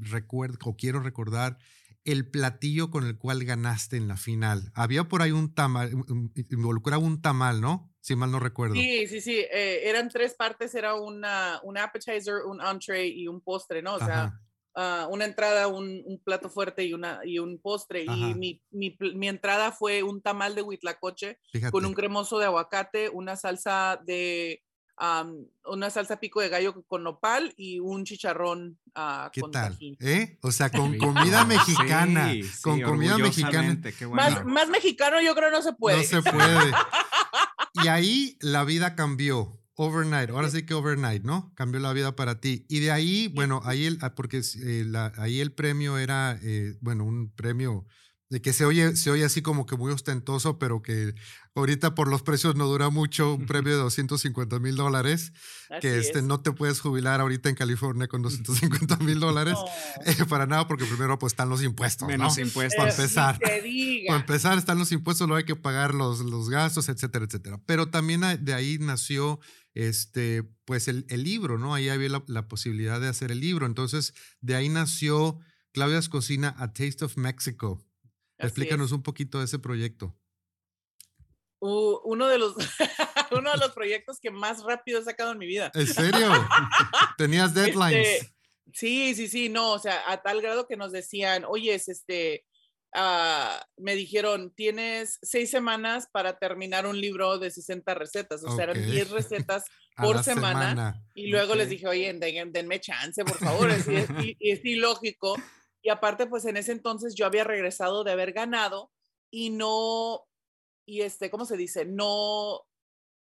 recuerdo, 0.00 0.58
o 0.64 0.76
quiero 0.76 1.00
recordar 1.00 1.58
el 2.04 2.30
platillo 2.30 2.90
con 2.90 3.06
el 3.06 3.16
cual 3.16 3.44
ganaste 3.44 3.96
en 3.96 4.08
la 4.08 4.16
final. 4.16 4.70
Había 4.74 5.04
por 5.04 5.22
ahí 5.22 5.32
un 5.32 5.54
tamal, 5.54 5.90
involucraba 6.50 7.02
un 7.02 7.22
tamal, 7.22 7.60
¿no? 7.60 7.90
Si 8.00 8.14
mal 8.14 8.30
no 8.30 8.38
recuerdo. 8.38 8.74
Sí, 8.74 9.06
sí, 9.06 9.22
sí. 9.22 9.38
Eh, 9.38 9.88
eran 9.88 10.10
tres 10.10 10.34
partes, 10.34 10.74
era 10.74 10.94
una, 10.94 11.60
un 11.62 11.78
appetizer, 11.78 12.42
un 12.46 12.60
entree 12.60 13.06
y 13.06 13.26
un 13.26 13.40
postre, 13.40 13.80
¿no? 13.80 13.94
O 13.94 13.98
sea, 13.98 14.38
Ah, 14.76 15.06
una 15.08 15.24
entrada, 15.24 15.68
un, 15.68 16.20
plato 16.24 16.50
fuerte 16.50 16.84
y, 16.84 16.94
una, 16.94 17.20
y 17.24 17.38
un 17.38 17.58
postre. 17.58 18.04
Y 18.04 18.34
mi, 18.34 18.60
mi, 18.70 18.96
mi, 19.14 19.28
entrada 19.28 19.70
fue 19.70 20.02
un 20.02 20.20
tamal 20.20 20.54
de 20.54 20.62
huitlacoche 20.62 21.38
con 21.70 21.86
un 21.86 21.94
cremoso 21.94 22.38
de 22.38 22.46
aguacate, 22.46 23.08
una 23.08 23.36
salsa 23.36 24.00
de 24.04 24.62
una 25.66 25.90
salsa 25.90 26.20
pico 26.20 26.40
de 26.40 26.48
gallo 26.48 26.84
con 26.86 27.02
nopal 27.02 27.52
y 27.56 27.80
un 27.80 28.04
chicharrón 28.04 28.78
uh, 28.96 29.28
¿Qué 29.32 29.42
tal? 29.50 29.76
¿Eh? 29.80 30.38
O 30.40 30.52
sea, 30.52 30.70
con 30.70 30.96
comida 30.98 31.44
mexicana. 31.44 32.32
con 32.62 32.80
comida 32.80 33.18
mexicana. 33.18 33.76
Más, 34.10 34.44
más, 34.44 34.68
mexicano 34.68 35.20
yo 35.20 35.34
creo 35.34 35.50
no 35.50 35.62
se 35.62 35.72
puede. 35.72 35.98
No 35.98 36.04
se 36.04 36.22
puede. 36.22 36.72
y 37.84 37.88
ahí 37.88 38.38
la 38.40 38.64
vida 38.64 38.94
cambió 38.94 39.58
overnight, 39.76 40.30
ahora 40.30 40.50
sí 40.50 40.64
que 40.64 40.74
overnight, 40.74 41.24
¿no? 41.24 41.52
Cambió 41.54 41.80
la 41.80 41.92
vida 41.92 42.14
para 42.16 42.40
ti. 42.40 42.64
Y 42.68 42.80
de 42.80 42.90
ahí, 42.90 43.28
bueno, 43.28 43.60
ahí 43.64 43.86
el, 43.86 43.98
ah, 44.02 44.14
porque 44.14 44.38
eh, 44.38 44.84
la, 44.86 45.12
ahí 45.16 45.40
el 45.40 45.52
premio 45.52 45.98
era, 45.98 46.38
eh, 46.42 46.76
bueno, 46.80 47.04
un 47.04 47.30
premio 47.30 47.86
de 48.30 48.40
que 48.40 48.52
se 48.52 48.64
oye, 48.64 48.96
se 48.96 49.10
oye 49.10 49.24
así 49.24 49.42
como 49.42 49.66
que 49.66 49.76
muy 49.76 49.92
ostentoso, 49.92 50.58
pero 50.58 50.82
que 50.82 51.14
ahorita 51.54 51.94
por 51.94 52.08
los 52.08 52.22
precios 52.22 52.56
no 52.56 52.66
dura 52.66 52.90
mucho, 52.90 53.34
un 53.34 53.46
premio 53.46 53.72
de 53.72 53.78
250 53.78 54.58
mil 54.58 54.76
dólares, 54.76 55.32
que 55.80 55.98
este, 55.98 56.22
no 56.22 56.40
te 56.40 56.52
puedes 56.52 56.80
jubilar 56.80 57.20
ahorita 57.20 57.48
en 57.48 57.54
California 57.54 58.08
con 58.08 58.22
250 58.22 58.96
mil 58.98 59.20
dólares, 59.20 59.56
eh, 60.06 60.16
para 60.28 60.46
nada, 60.46 60.66
porque 60.66 60.84
primero 60.84 61.18
pues 61.18 61.32
están 61.32 61.48
los 61.48 61.62
impuestos. 61.62 62.08
Menos 62.08 62.38
impuestos. 62.38 62.76
Para 62.76 62.90
empezar. 62.90 63.38
Para 63.38 64.20
empezar 64.20 64.58
están 64.58 64.78
los 64.78 64.90
impuestos, 64.90 65.28
luego 65.28 65.38
hay 65.38 65.44
que 65.44 65.56
pagar 65.56 65.94
los, 65.94 66.20
los 66.20 66.48
gastos, 66.48 66.88
etcétera, 66.88 67.26
etcétera. 67.26 67.60
Pero 67.66 67.88
también 67.90 68.22
de 68.40 68.54
ahí 68.54 68.78
nació 68.78 69.38
este, 69.74 70.44
pues 70.64 70.88
el, 70.88 71.04
el 71.08 71.24
libro, 71.24 71.58
¿no? 71.58 71.74
Ahí 71.74 71.88
había 71.88 72.08
la, 72.08 72.24
la 72.28 72.48
posibilidad 72.48 73.00
de 73.00 73.08
hacer 73.08 73.30
el 73.30 73.40
libro. 73.40 73.66
Entonces, 73.66 74.14
de 74.40 74.54
ahí 74.54 74.68
nació 74.68 75.40
Claudia's 75.72 76.08
Cocina, 76.08 76.54
A 76.58 76.72
Taste 76.72 77.04
of 77.04 77.16
Mexico. 77.16 77.84
Explícanos 78.38 78.92
un 78.92 79.02
poquito 79.02 79.38
de 79.38 79.46
ese 79.46 79.58
proyecto. 79.58 80.16
uno, 81.60 82.28
de 82.28 82.38
los, 82.38 82.54
uno 83.32 83.50
de 83.50 83.58
los 83.58 83.72
proyectos 83.72 84.20
que 84.20 84.30
más 84.30 84.62
rápido 84.62 85.00
he 85.00 85.04
sacado 85.04 85.32
en 85.32 85.38
mi 85.38 85.46
vida. 85.46 85.70
¿En 85.74 85.86
serio? 85.86 86.28
¿Tenías 87.18 87.48
este, 87.48 87.60
deadlines? 87.60 88.32
sí, 88.72 89.14
sí, 89.14 89.28
sí, 89.28 89.48
no, 89.48 89.72
o 89.72 89.78
sea, 89.78 90.10
a 90.10 90.22
tal 90.22 90.40
grado 90.40 90.66
que 90.66 90.76
nos 90.76 90.92
decían, 90.92 91.44
oye, 91.46 91.74
este, 91.74 92.44
ah, 92.94 93.66
me 93.76 93.94
dijeron, 93.94 94.52
tienes 94.54 95.18
seis 95.22 95.50
semanas 95.50 96.08
para 96.10 96.38
terminar 96.38 96.86
un 96.86 97.00
libro 97.00 97.38
de 97.38 97.50
60 97.50 97.94
recetas, 97.94 98.42
o 98.44 98.54
sea, 98.54 98.64
eran 98.64 98.90
10 98.90 99.10
recetas 99.10 99.64
por 99.96 100.22
semana, 100.22 101.02
Y 101.14 101.26
luego 101.26 101.54
les 101.54 101.68
dije, 101.68 101.86
oye, 101.86 102.12
denme 102.12 102.80
chance, 102.80 103.24
por 103.24 103.38
favor, 103.38 103.70
es, 103.70 103.86
es, 103.88 104.08
es 104.38 104.64
ilógico 104.64 105.36
y 105.84 105.90
aparte, 105.90 106.26
pues 106.26 106.46
en 106.46 106.56
ese 106.56 106.72
entonces 106.72 107.14
yo 107.14 107.26
había 107.26 107.44
regresado 107.44 108.04
de 108.04 108.12
haber 108.12 108.32
ganado 108.32 108.90
y 109.30 109.50
no, 109.50 110.24
y 110.86 111.02
este, 111.02 111.30
¿cómo 111.30 111.44
se 111.44 111.58
dice? 111.58 111.84
No, 111.84 112.62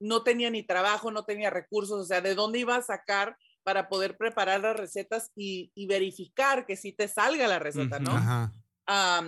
no 0.02 0.24
tenía 0.24 0.50
ni 0.50 0.62
trabajo, 0.62 1.12
no 1.12 1.24
tenía 1.24 1.50
recursos, 1.50 2.02
o 2.02 2.06
sea, 2.06 2.20
¿de 2.20 2.36
dónde 2.36 2.60
iba 2.60 2.76
a 2.76 2.82
sacar 2.82 3.38
para 3.64 3.88
poder 3.88 4.18
preparar 4.18 4.60
las 4.60 4.76
recetas 4.76 5.32
y, 5.34 5.72
verificar 5.88 6.66
que 6.66 6.76
sí 6.76 6.92
te 6.92 7.08
salga 7.08 7.48
la 7.48 7.60
receta, 7.60 8.00
¿no? 8.00 8.52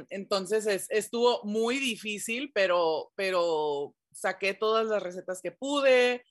Entonces 0.10 0.88
estuvo 0.89 1.41
muy 1.43 1.77
difícil, 1.77 2.51
pero, 2.53 3.12
pero 3.15 3.96
saqué 4.12 4.53
todas 4.53 4.88
las 4.88 5.01
recetas 5.01 5.41
que 5.41 5.51
pude, 5.51 6.24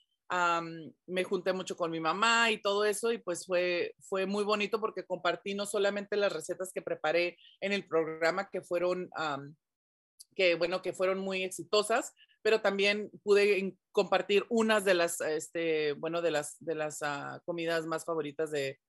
me 1.06 1.24
junté 1.24 1.52
mucho 1.52 1.76
con 1.76 1.90
mi 1.90 2.00
mamá 2.00 2.50
y 2.50 2.60
todo 2.60 2.84
eso 2.84 3.12
y 3.12 3.18
pues 3.18 3.44
fue, 3.46 3.94
fue 4.00 4.24
muy 4.24 4.44
bonito 4.44 4.80
porque 4.80 5.04
compartí 5.04 5.54
no 5.54 5.66
solamente 5.66 6.16
las 6.16 6.32
recetas 6.32 6.72
que 6.72 6.80
preparé 6.80 7.36
en 7.60 7.72
el 7.72 7.86
programa 7.86 8.48
que 8.50 8.62
fueron, 8.62 9.10
que 10.34 10.54
bueno, 10.54 10.80
que 10.80 10.94
fueron 10.94 11.18
muy 11.18 11.42
exitosas, 11.42 12.14
pero 12.40 12.60
también 12.60 13.10
pude 13.22 13.76
compartir 13.92 14.46
unas 14.48 14.84
de 14.84 14.94
las, 14.94 15.20
este, 15.20 15.92
bueno, 15.92 16.22
de 16.22 16.30
las, 16.30 16.56
de 16.60 16.74
las 16.74 17.02
ah, 17.02 17.40
comidas 17.44 17.86
más 17.86 18.04
favoritas 18.04 18.50
de, 18.50 18.80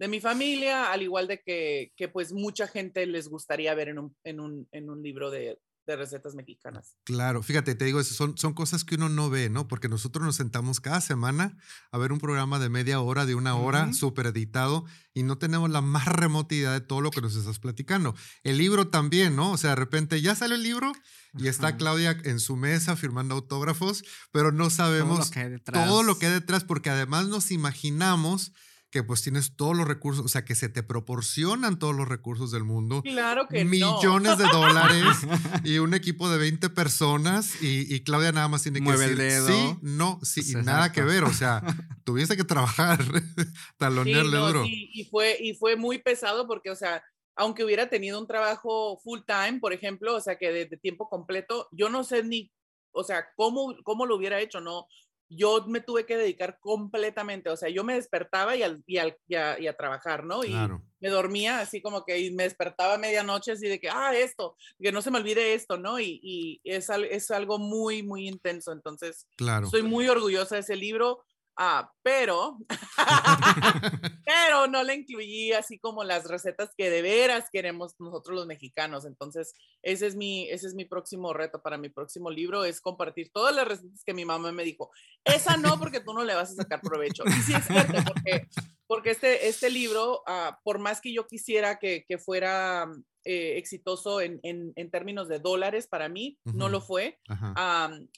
de, 0.00 0.08
mi 0.08 0.20
familia, 0.20 0.90
al 0.90 1.02
igual 1.02 1.28
de 1.28 1.40
que, 1.40 1.92
que, 1.96 2.08
pues 2.08 2.32
mucha 2.32 2.66
gente 2.66 3.06
les 3.06 3.28
gustaría 3.28 3.74
ver 3.74 3.88
en 3.88 3.98
un, 3.98 4.16
en 4.24 4.40
un, 4.40 4.68
en 4.72 4.90
un 4.90 5.02
libro 5.02 5.30
de, 5.30 5.58
de 5.86 5.96
recetas 5.96 6.34
mexicanas. 6.34 6.96
Claro, 7.04 7.42
fíjate, 7.42 7.74
te 7.74 7.84
digo, 7.84 8.02
son, 8.04 8.36
son 8.38 8.54
cosas 8.54 8.84
que 8.84 8.94
uno 8.94 9.08
no 9.08 9.30
ve, 9.30 9.50
¿no? 9.50 9.66
Porque 9.68 9.88
nosotros 9.88 10.24
nos 10.24 10.36
sentamos 10.36 10.80
cada 10.80 11.00
semana 11.00 11.56
a 11.90 11.98
ver 11.98 12.12
un 12.12 12.18
programa 12.18 12.58
de 12.58 12.68
media 12.68 13.00
hora, 13.00 13.26
de 13.26 13.34
una 13.34 13.56
hora, 13.56 13.92
súper 13.92 14.26
editado, 14.26 14.84
y 15.14 15.22
no 15.22 15.38
tenemos 15.38 15.70
la 15.70 15.80
más 15.80 16.06
remota 16.06 16.54
idea 16.54 16.72
de 16.72 16.80
todo 16.80 17.00
lo 17.00 17.10
que 17.10 17.20
nos 17.20 17.34
estás 17.34 17.58
platicando. 17.58 18.14
El 18.42 18.58
libro 18.58 18.88
también, 18.88 19.36
¿no? 19.36 19.52
O 19.52 19.56
sea, 19.56 19.70
de 19.70 19.76
repente 19.76 20.20
ya 20.20 20.34
sale 20.34 20.54
el 20.54 20.62
libro 20.62 20.92
y 21.38 21.48
está 21.48 21.76
Claudia 21.76 22.16
en 22.24 22.40
su 22.40 22.56
mesa 22.56 22.96
firmando 22.96 23.34
autógrafos, 23.34 24.04
pero 24.32 24.52
no 24.52 24.70
sabemos 24.70 25.30
todo 25.72 26.02
lo 26.02 26.18
que 26.18 26.26
hay 26.26 26.32
detrás, 26.32 26.64
porque 26.64 26.90
además 26.90 27.26
nos 27.28 27.50
imaginamos 27.50 28.52
que 28.90 29.04
pues 29.04 29.22
tienes 29.22 29.54
todos 29.56 29.76
los 29.76 29.86
recursos, 29.86 30.24
o 30.24 30.28
sea, 30.28 30.44
que 30.44 30.56
se 30.56 30.68
te 30.68 30.82
proporcionan 30.82 31.78
todos 31.78 31.94
los 31.94 32.08
recursos 32.08 32.50
del 32.50 32.64
mundo. 32.64 33.02
Claro 33.02 33.46
que 33.46 33.64
Millones 33.64 34.36
de 34.36 34.44
dólares 34.52 35.16
y 35.62 35.78
un 35.78 35.94
equipo 35.94 36.28
de 36.28 36.38
20 36.38 36.70
personas 36.70 37.62
y, 37.62 38.00
Claudia 38.02 38.32
nada 38.32 38.48
más 38.48 38.62
tiene 38.62 38.80
que 38.80 38.90
decir 38.90 39.10
el 39.10 39.16
dedo. 39.16 39.46
sí, 39.46 39.78
no, 39.82 40.18
sí, 40.22 40.42
y 40.52 40.54
nada 40.56 40.90
que 40.90 41.02
ver, 41.02 41.22
o 41.24 41.32
sea, 41.32 41.62
tuviste 42.04 42.36
que 42.36 42.44
trabajar, 42.44 42.98
talonearle 43.78 44.36
duro. 44.36 44.64
Y, 44.66 45.06
fue, 45.10 45.36
y 45.38 45.54
fue 45.54 45.76
muy 45.76 45.98
pesado 45.98 46.48
porque, 46.48 46.70
o 46.70 46.76
sea, 46.76 47.02
aunque 47.36 47.64
hubiera 47.64 47.88
tenido 47.88 48.18
un 48.18 48.26
trabajo 48.26 48.98
full 49.04 49.20
time, 49.24 49.60
por 49.60 49.72
ejemplo, 49.72 50.16
o 50.16 50.20
sea, 50.20 50.36
que 50.36 50.50
de, 50.50 50.66
de 50.66 50.76
tiempo 50.76 51.08
completo, 51.08 51.68
yo 51.70 51.88
no 51.88 52.02
sé 52.02 52.24
ni, 52.24 52.50
o 52.90 53.04
sea, 53.04 53.26
cómo, 53.36 53.76
cómo 53.84 54.04
lo 54.04 54.16
hubiera 54.16 54.40
hecho, 54.40 54.60
no, 54.60 54.86
yo 55.30 55.64
me 55.68 55.80
tuve 55.80 56.04
que 56.04 56.16
dedicar 56.16 56.58
completamente, 56.58 57.50
o 57.50 57.56
sea, 57.56 57.68
yo 57.68 57.84
me 57.84 57.94
despertaba 57.94 58.56
y, 58.56 58.64
al, 58.64 58.82
y, 58.84 58.98
al, 58.98 59.16
y, 59.28 59.36
a, 59.36 59.76
trabajar, 59.76 60.24
¿no? 60.24 60.44
Y 60.44 60.52
me 61.00 61.08
dormía 61.08 61.60
así 61.60 61.80
como 61.80 62.04
que 62.04 62.30
me 62.32 62.42
despertaba 62.42 62.94
a 62.94 62.98
medianoche 62.98 63.52
así 63.52 63.68
de 63.68 63.78
que, 63.78 63.88
ah, 63.88 64.12
esto, 64.14 64.56
que 64.78 64.90
no 64.90 65.00
se 65.00 65.12
me 65.12 65.18
olvide 65.18 65.54
esto, 65.54 65.78
¿no? 65.78 66.00
Y, 66.00 66.20
y 66.22 66.60
es, 66.64 66.90
es 66.90 67.30
algo 67.30 67.58
muy, 67.58 68.02
muy 68.02 68.28
intenso, 68.28 68.72
entonces, 68.72 69.28
claro. 69.36 69.66
estoy 69.66 69.82
muy 69.82 70.08
orgullosa 70.08 70.56
de 70.56 70.62
ese 70.62 70.76
libro. 70.76 71.22
Ah, 71.62 71.92
pero, 72.02 72.56
pero 74.24 74.66
no 74.66 74.82
le 74.82 74.94
incluí 74.94 75.52
así 75.52 75.78
como 75.78 76.04
las 76.04 76.26
recetas 76.26 76.70
que 76.74 76.88
de 76.88 77.02
veras 77.02 77.50
queremos 77.52 77.94
nosotros 77.98 78.34
los 78.34 78.46
mexicanos. 78.46 79.04
Entonces, 79.04 79.52
ese 79.82 80.06
es 80.06 80.16
mi, 80.16 80.48
ese 80.48 80.68
es 80.68 80.74
mi 80.74 80.86
próximo 80.86 81.34
reto 81.34 81.60
para 81.60 81.76
mi 81.76 81.90
próximo 81.90 82.30
libro, 82.30 82.64
es 82.64 82.80
compartir 82.80 83.30
todas 83.30 83.54
las 83.54 83.68
recetas 83.68 84.02
que 84.06 84.14
mi 84.14 84.24
mamá 84.24 84.52
me 84.52 84.64
dijo. 84.64 84.90
Esa 85.22 85.58
no, 85.58 85.78
porque 85.78 86.00
tú 86.00 86.14
no 86.14 86.24
le 86.24 86.34
vas 86.34 86.52
a 86.52 86.54
sacar 86.54 86.80
provecho. 86.80 87.24
Y 87.26 87.42
sí 87.42 87.52
es 87.52 87.66
cierto, 87.66 87.98
porque, 88.06 88.48
porque 88.86 89.10
este, 89.10 89.46
este 89.46 89.68
libro, 89.68 90.22
ah, 90.26 90.58
por 90.64 90.78
más 90.78 91.02
que 91.02 91.12
yo 91.12 91.26
quisiera 91.26 91.78
que, 91.78 92.06
que 92.08 92.16
fuera 92.16 92.90
eh, 93.24 93.58
exitoso 93.58 94.22
en, 94.22 94.40
en, 94.44 94.72
en, 94.76 94.90
términos 94.90 95.28
de 95.28 95.40
dólares 95.40 95.86
para 95.86 96.08
mí, 96.08 96.38
no 96.44 96.70
lo 96.70 96.80
fue. 96.80 97.20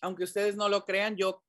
aunque 0.00 0.22
ustedes 0.22 0.54
no 0.54 0.68
lo 0.68 0.84
crean, 0.84 1.16
yo 1.16 1.42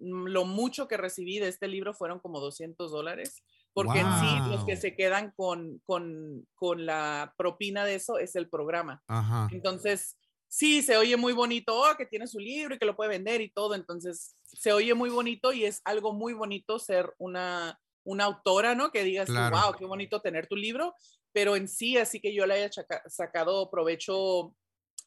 lo 0.00 0.44
mucho 0.44 0.88
que 0.88 0.96
recibí 0.96 1.38
de 1.38 1.48
este 1.48 1.68
libro 1.68 1.94
fueron 1.94 2.20
como 2.20 2.40
200 2.40 2.90
dólares, 2.90 3.42
porque 3.72 4.00
en 4.00 4.12
sí 4.20 4.50
los 4.50 4.64
que 4.64 4.76
se 4.76 4.96
quedan 4.96 5.32
con, 5.36 5.80
con, 5.84 6.46
con, 6.54 6.86
la 6.86 7.34
propina 7.36 7.84
de 7.84 7.94
eso 7.94 8.18
es 8.18 8.34
el 8.34 8.48
programa. 8.48 9.02
Entonces, 9.50 10.16
sí, 10.48 10.82
se 10.82 10.96
oye 10.96 11.16
muy 11.16 11.32
bonito, 11.32 11.78
oh, 11.78 11.96
que 11.96 12.06
tiene 12.06 12.26
su 12.26 12.38
libro 12.38 12.74
y 12.74 12.78
que 12.78 12.86
lo 12.86 12.96
puede 12.96 13.10
vender 13.10 13.40
y 13.40 13.50
todo, 13.50 13.74
entonces 13.74 14.36
se 14.42 14.72
oye 14.72 14.94
muy 14.94 15.10
bonito 15.10 15.52
y 15.52 15.64
es 15.64 15.80
algo 15.84 16.12
muy 16.12 16.32
bonito 16.32 16.78
ser 16.78 17.14
una, 17.18 17.78
una 18.04 18.24
autora, 18.24 18.74
¿no? 18.74 18.90
Que 18.90 19.04
digas, 19.04 19.28
wow, 19.28 19.74
qué 19.78 19.84
bonito 19.84 20.20
tener 20.20 20.46
tu 20.46 20.56
libro, 20.56 20.94
pero 21.32 21.54
en 21.54 21.68
sí, 21.68 21.96
así 21.96 22.20
que 22.20 22.34
yo 22.34 22.46
le 22.46 22.54
haya 22.54 22.70
sacado 23.06 23.70
provecho 23.70 24.54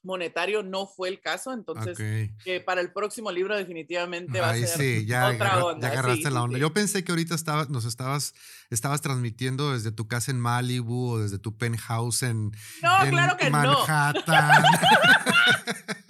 monetario 0.03 0.63
no 0.63 0.85
fue 0.87 1.09
el 1.09 1.19
caso, 1.21 1.53
entonces 1.53 1.97
que 2.43 2.59
para 2.59 2.81
el 2.81 2.91
próximo 2.91 3.31
libro 3.31 3.55
definitivamente 3.55 4.39
va 4.39 4.51
a 4.51 4.55
ser 4.55 4.67
sí, 4.67 5.05
ya 5.05 5.29
otra 5.29 5.63
onda. 5.63 5.87
Ya 5.87 5.93
agarraste 5.93 6.31
la 6.31 6.43
onda. 6.43 6.57
Yo 6.57 6.73
pensé 6.73 7.03
que 7.03 7.11
ahorita 7.11 7.35
estaba, 7.35 7.65
nos 7.65 7.85
estabas, 7.85 8.33
estabas 8.69 9.01
transmitiendo 9.01 9.73
desde 9.73 9.91
tu 9.91 10.07
casa 10.07 10.31
en 10.31 10.39
Malibu 10.39 11.11
o 11.11 11.19
desde 11.19 11.39
tu 11.39 11.57
penthouse 11.57 12.23
en, 12.23 12.51
no, 12.81 13.09
claro 13.09 13.37
que 13.37 13.49
Manhattan. 13.49 14.63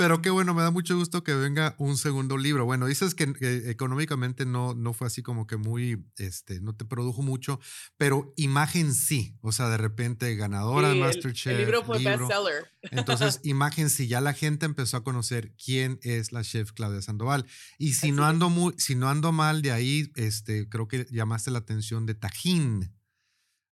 Pero 0.00 0.22
qué 0.22 0.30
bueno, 0.30 0.54
me 0.54 0.62
da 0.62 0.70
mucho 0.70 0.96
gusto 0.96 1.22
que 1.22 1.34
venga 1.34 1.74
un 1.76 1.98
segundo 1.98 2.38
libro. 2.38 2.64
Bueno, 2.64 2.86
dices 2.86 3.14
que 3.14 3.34
económicamente 3.66 4.46
no, 4.46 4.72
no 4.72 4.94
fue 4.94 5.08
así 5.08 5.22
como 5.22 5.46
que 5.46 5.58
muy, 5.58 6.02
este, 6.16 6.58
no 6.62 6.74
te 6.74 6.86
produjo 6.86 7.20
mucho, 7.20 7.60
pero 7.98 8.32
imagen 8.36 8.94
sí. 8.94 9.36
O 9.42 9.52
sea, 9.52 9.68
de 9.68 9.76
repente 9.76 10.34
ganadora 10.36 10.88
de 10.88 10.94
Masterchef. 10.94 11.52
El, 11.52 11.58
libro 11.58 11.84
fue 11.84 11.98
bestseller. 11.98 12.72
Entonces, 12.80 13.40
imagen 13.44 13.90
sí, 13.90 14.08
ya 14.08 14.22
la 14.22 14.32
gente 14.32 14.64
empezó 14.64 14.96
a 14.96 15.04
conocer 15.04 15.52
quién 15.62 16.00
es 16.00 16.32
la 16.32 16.44
chef 16.44 16.72
Claudia 16.72 17.02
Sandoval. 17.02 17.44
Y 17.76 17.92
si 17.92 18.10
no 18.10 18.24
ando 18.24 18.48
muy, 18.48 18.72
si 18.78 18.94
no 18.94 19.10
ando 19.10 19.32
mal 19.32 19.60
de 19.60 19.72
ahí, 19.72 20.10
este, 20.14 20.66
creo 20.70 20.88
que 20.88 21.08
llamaste 21.10 21.50
la 21.50 21.58
atención 21.58 22.06
de 22.06 22.14
Tajín. 22.14 22.96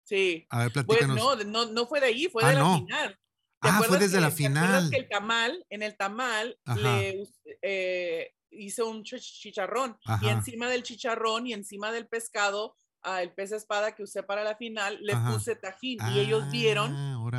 Sí. 0.05 0.47
A 0.51 0.59
ver, 0.59 0.73
pues, 0.75 0.85
platícanos. 0.85 1.17
no, 1.17 1.37
no, 1.45 1.73
no 1.73 1.87
fue 1.87 2.01
de 2.01 2.07
ahí, 2.09 2.29
fue 2.31 2.45
ah, 2.45 2.49
de 2.49 2.55
la 2.55 2.77
final. 2.81 3.19
Ah, 3.61 3.83
fue 3.87 3.99
desde 3.99 4.21
la 4.21 4.31
final. 4.31 4.91
Que 4.91 4.97
el 4.99 5.09
tamal, 5.09 5.65
en 5.71 5.83
el 5.83 5.97
tamal, 5.97 6.59
le 6.77 7.25
eh, 7.63 8.31
hice 8.51 8.83
un 8.83 9.03
chicharrón 9.05 9.97
y 10.23 10.29
encima 10.29 10.69
del 10.69 10.83
chicharrón 10.83 11.47
y 11.47 11.53
encima 11.53 11.91
del 11.93 12.07
pescado, 12.07 12.77
el 13.21 13.33
pez 13.33 13.53
espada 13.53 13.95
que 13.95 14.03
usé 14.03 14.23
para 14.23 14.45
la 14.45 14.57
final, 14.57 14.99
le 15.01 15.15
puse 15.17 15.57
tajín 15.57 15.99
y 16.13 16.19
ellos 16.21 16.51
vieron 16.51 16.93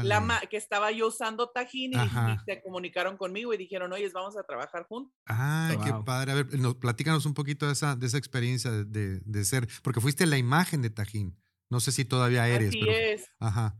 la 0.03 0.19
ma- 0.19 0.39
que 0.49 0.57
estaba 0.57 0.91
yo 0.91 1.07
usando 1.07 1.49
Tajín 1.49 1.91
y, 1.93 1.95
y 1.95 1.99
Ajá. 1.99 2.41
se 2.45 2.61
comunicaron 2.61 3.17
conmigo 3.17 3.53
y 3.53 3.57
dijeron, 3.57 3.91
oye, 3.93 4.09
vamos 4.13 4.35
a 4.38 4.43
trabajar 4.43 4.85
juntos. 4.88 5.13
Ay, 5.25 5.77
qué 5.83 5.91
Wow. 5.91 6.05
padre. 6.05 6.31
A 6.31 6.35
ver, 6.35 6.57
nos, 6.59 6.75
platícanos 6.75 7.25
un 7.25 7.33
poquito 7.33 7.67
de 7.67 7.73
esa, 7.73 7.95
de 7.95 8.07
esa 8.07 8.17
experiencia 8.17 8.71
de, 8.71 8.85
de- 8.85 9.19
de 9.23 9.45
ser, 9.45 9.67
porque 9.83 9.99
fuiste 10.01 10.25
la 10.25 10.38
imagen 10.38 10.81
de 10.81 10.89
Tajín. 10.89 11.38
No 11.69 11.79
sé 11.79 11.91
si 11.91 12.03
todavía 12.05 12.47
eres, 12.47 12.69
Así 12.69 12.79
pero. 12.79 12.91
es. 12.93 13.25
Ajá. 13.39 13.75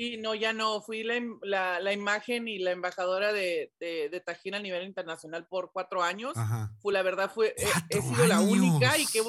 Sí, 0.00 0.16
no, 0.16 0.34
ya 0.34 0.54
no. 0.54 0.80
Fui 0.80 1.02
la, 1.02 1.20
la- 1.42 1.78
la 1.78 1.92
imagen 1.92 2.48
y 2.48 2.58
la 2.58 2.70
embajadora 2.70 3.34
de, 3.34 3.70
de, 3.78 4.08
de 4.08 4.20
Tajín 4.20 4.54
a 4.54 4.58
nivel 4.58 4.84
internacional 4.86 5.46
por 5.46 5.72
cuatro 5.72 6.02
años. 6.02 6.34
Ajá. 6.38 6.72
Fue, 6.80 6.90
la 6.94 7.02
verdad, 7.02 7.30
fue, 7.30 7.54
he- 7.58 7.64
he, 7.90 7.98
¡Cuatro 8.00 8.14
sido 8.14 8.26
la 8.26 8.40
única 8.40 8.96
y 8.96 9.04
que 9.06 9.22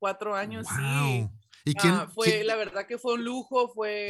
cuatro 0.00 0.34
años, 0.34 0.66
sí. 0.66 1.28
¿Y 1.64 1.74
quién? 1.74 1.92
Ah, 1.94 2.10
fue, 2.12 2.26
quién- 2.26 2.46
la 2.48 2.56
verdad 2.56 2.84
que 2.88 2.98
fue 2.98 3.14
un 3.14 3.22
lujo, 3.22 3.68
fue, 3.72 4.08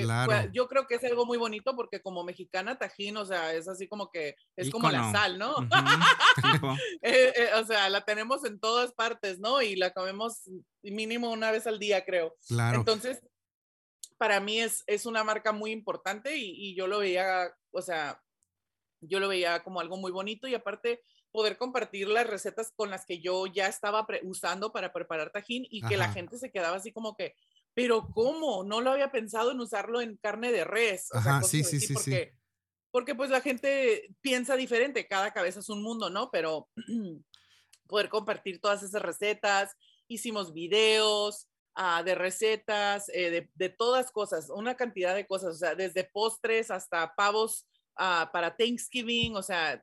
yo 0.54 0.66
creo 0.66 0.86
que 0.86 0.94
es 0.94 1.04
algo 1.04 1.26
muy 1.26 1.36
bonito 1.36 1.76
porque 1.76 2.00
como 2.00 2.24
mexicana, 2.24 2.78
Tajín, 2.78 3.18
o 3.18 3.26
sea, 3.26 3.52
es 3.52 3.68
así 3.68 3.86
como 3.86 4.10
que, 4.10 4.36
es 4.56 4.70
como 4.70 4.90
la 4.90 5.12
sal, 5.12 5.38
¿no? 5.38 5.54
Eh, 7.02 7.32
eh, 7.36 7.48
o 7.60 7.66
sea, 7.66 7.90
la 7.90 8.02
tenemos 8.06 8.46
en 8.46 8.58
todas 8.58 8.92
partes, 8.94 9.38
¿no? 9.38 9.60
Y 9.60 9.76
la 9.76 9.92
comemos 9.92 10.48
mínimo 10.82 11.30
una 11.30 11.50
vez 11.50 11.66
al 11.66 11.78
día, 11.78 12.02
creo. 12.06 12.34
Claro. 12.48 12.78
Entonces, 12.78 13.20
para 14.22 14.38
mí 14.38 14.60
es, 14.60 14.84
es 14.86 15.04
una 15.04 15.24
marca 15.24 15.50
muy 15.50 15.72
importante 15.72 16.36
y, 16.36 16.54
y 16.56 16.76
yo 16.76 16.86
lo 16.86 17.00
veía, 17.00 17.52
o 17.72 17.82
sea, 17.82 18.22
yo 19.00 19.18
lo 19.18 19.26
veía 19.26 19.64
como 19.64 19.80
algo 19.80 19.96
muy 19.96 20.12
bonito 20.12 20.46
y 20.46 20.54
aparte 20.54 21.02
poder 21.32 21.58
compartir 21.58 22.06
las 22.06 22.28
recetas 22.28 22.70
con 22.76 22.88
las 22.88 23.04
que 23.04 23.18
yo 23.20 23.48
ya 23.48 23.66
estaba 23.66 24.06
usando 24.22 24.70
para 24.70 24.92
preparar 24.92 25.32
tajín 25.32 25.66
y 25.68 25.82
que 25.82 25.96
la 25.96 26.04
Ajá. 26.04 26.12
gente 26.12 26.38
se 26.38 26.52
quedaba 26.52 26.76
así 26.76 26.92
como 26.92 27.16
que, 27.16 27.34
pero 27.74 28.12
¿cómo? 28.14 28.62
No 28.62 28.80
lo 28.80 28.92
había 28.92 29.10
pensado 29.10 29.50
en 29.50 29.58
usarlo 29.58 30.00
en 30.00 30.16
carne 30.18 30.52
de 30.52 30.62
res. 30.62 31.08
O 31.10 31.20
sea, 31.20 31.32
Ajá, 31.32 31.40
cosas 31.40 31.50
sí, 31.50 31.64
sí, 31.64 31.80
sí, 31.80 31.86
sí. 31.88 31.94
porque, 31.94 32.34
porque 32.92 33.14
pues 33.16 33.28
la 33.28 33.40
gente 33.40 34.14
piensa 34.20 34.54
diferente, 34.54 35.08
cada 35.08 35.32
cabeza 35.32 35.58
es 35.58 35.68
un 35.68 35.82
mundo, 35.82 36.10
¿no? 36.10 36.30
Pero 36.30 36.68
poder 37.88 38.08
compartir 38.08 38.60
todas 38.60 38.84
esas 38.84 39.02
recetas, 39.02 39.74
hicimos 40.06 40.52
videos 40.52 41.48
ah, 41.74 42.02
de 42.02 42.14
recetas, 42.14 43.08
eh, 43.14 43.30
de, 43.30 43.50
de 43.54 43.68
todas 43.68 44.10
cosas, 44.10 44.48
una 44.50 44.74
cantidad 44.74 45.14
de 45.14 45.26
cosas, 45.26 45.54
o 45.54 45.58
sea, 45.58 45.74
desde 45.74 46.04
postres 46.04 46.70
hasta 46.70 47.14
pavos 47.14 47.66
ah, 47.96 48.30
para 48.32 48.56
Thanksgiving, 48.56 49.36
o 49.36 49.42
sea, 49.42 49.82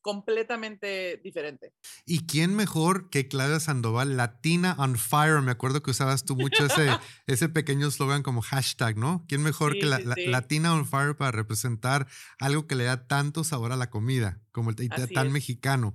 completamente 0.00 1.20
diferente. 1.22 1.74
¿Y 2.06 2.26
quién 2.26 2.54
mejor 2.56 3.10
que 3.10 3.28
Claudia 3.28 3.60
Sandoval, 3.60 4.16
Latina 4.16 4.74
on 4.78 4.96
Fire? 4.96 5.42
Me 5.42 5.50
acuerdo 5.50 5.82
que 5.82 5.90
usabas 5.90 6.24
tú 6.24 6.34
mucho 6.34 6.64
ese, 6.64 6.88
ese 7.26 7.48
pequeño 7.48 7.90
slogan 7.90 8.22
como 8.22 8.40
hashtag, 8.40 8.96
¿no? 8.96 9.24
¿Quién 9.28 9.42
mejor 9.42 9.74
Sí, 9.74 9.80
que 9.80 9.86
la, 9.86 9.98
sí, 9.98 10.04
la- 10.04 10.14
sí. 10.14 10.26
Latina 10.26 10.72
on 10.72 10.86
Fire 10.86 11.14
para 11.16 11.32
representar 11.32 12.06
algo 12.38 12.66
que 12.66 12.74
le 12.74 12.84
da 12.84 13.06
tanto 13.06 13.44
sabor 13.44 13.72
a 13.72 13.76
la 13.76 13.90
comida, 13.90 14.40
como 14.52 14.70
el 14.70 14.76
tan 15.12 15.26
es. 15.26 15.32
mexicano? 15.32 15.94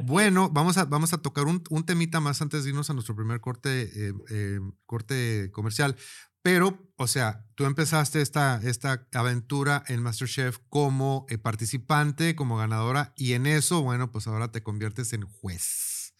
Bueno, 0.00 0.48
vamos 0.50 0.78
a, 0.78 0.86
vamos 0.86 1.12
a 1.12 1.18
tocar 1.18 1.44
un, 1.46 1.62
un 1.70 1.84
temita 1.84 2.20
más 2.20 2.40
antes 2.40 2.64
de 2.64 2.70
irnos 2.70 2.88
a 2.88 2.94
nuestro 2.94 3.14
primer 3.14 3.40
corte, 3.40 3.82
eh, 4.08 4.12
eh, 4.30 4.60
corte 4.86 5.50
comercial. 5.52 5.96
Pero, 6.42 6.92
o 6.96 7.06
sea, 7.06 7.46
tú 7.54 7.66
empezaste 7.66 8.20
esta, 8.20 8.60
esta 8.64 9.06
aventura 9.12 9.84
en 9.86 10.02
MasterChef 10.02 10.58
como 10.68 11.24
eh, 11.28 11.38
participante, 11.38 12.34
como 12.34 12.56
ganadora, 12.56 13.12
y 13.16 13.34
en 13.34 13.46
eso, 13.46 13.82
bueno, 13.82 14.10
pues 14.10 14.26
ahora 14.26 14.50
te 14.50 14.62
conviertes 14.62 15.12
en 15.12 15.22
juez 15.22 16.14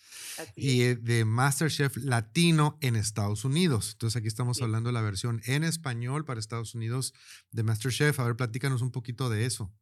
y 0.56 0.94
de 0.94 1.24
MasterChef 1.24 1.96
latino 1.98 2.78
en 2.80 2.96
Estados 2.96 3.44
Unidos. 3.44 3.90
Entonces 3.92 4.16
aquí 4.16 4.28
estamos 4.28 4.58
Sí. 4.58 4.64
hablando 4.64 4.88
de 4.88 4.94
la 4.94 5.02
versión 5.02 5.40
en 5.44 5.64
español 5.64 6.24
para 6.24 6.40
Estados 6.40 6.74
Unidos 6.74 7.14
de 7.50 7.62
MasterChef. 7.64 8.18
A 8.20 8.24
ver, 8.24 8.36
platícanos 8.36 8.80
un 8.82 8.92
poquito 8.92 9.28
de 9.28 9.44
eso. 9.46 9.72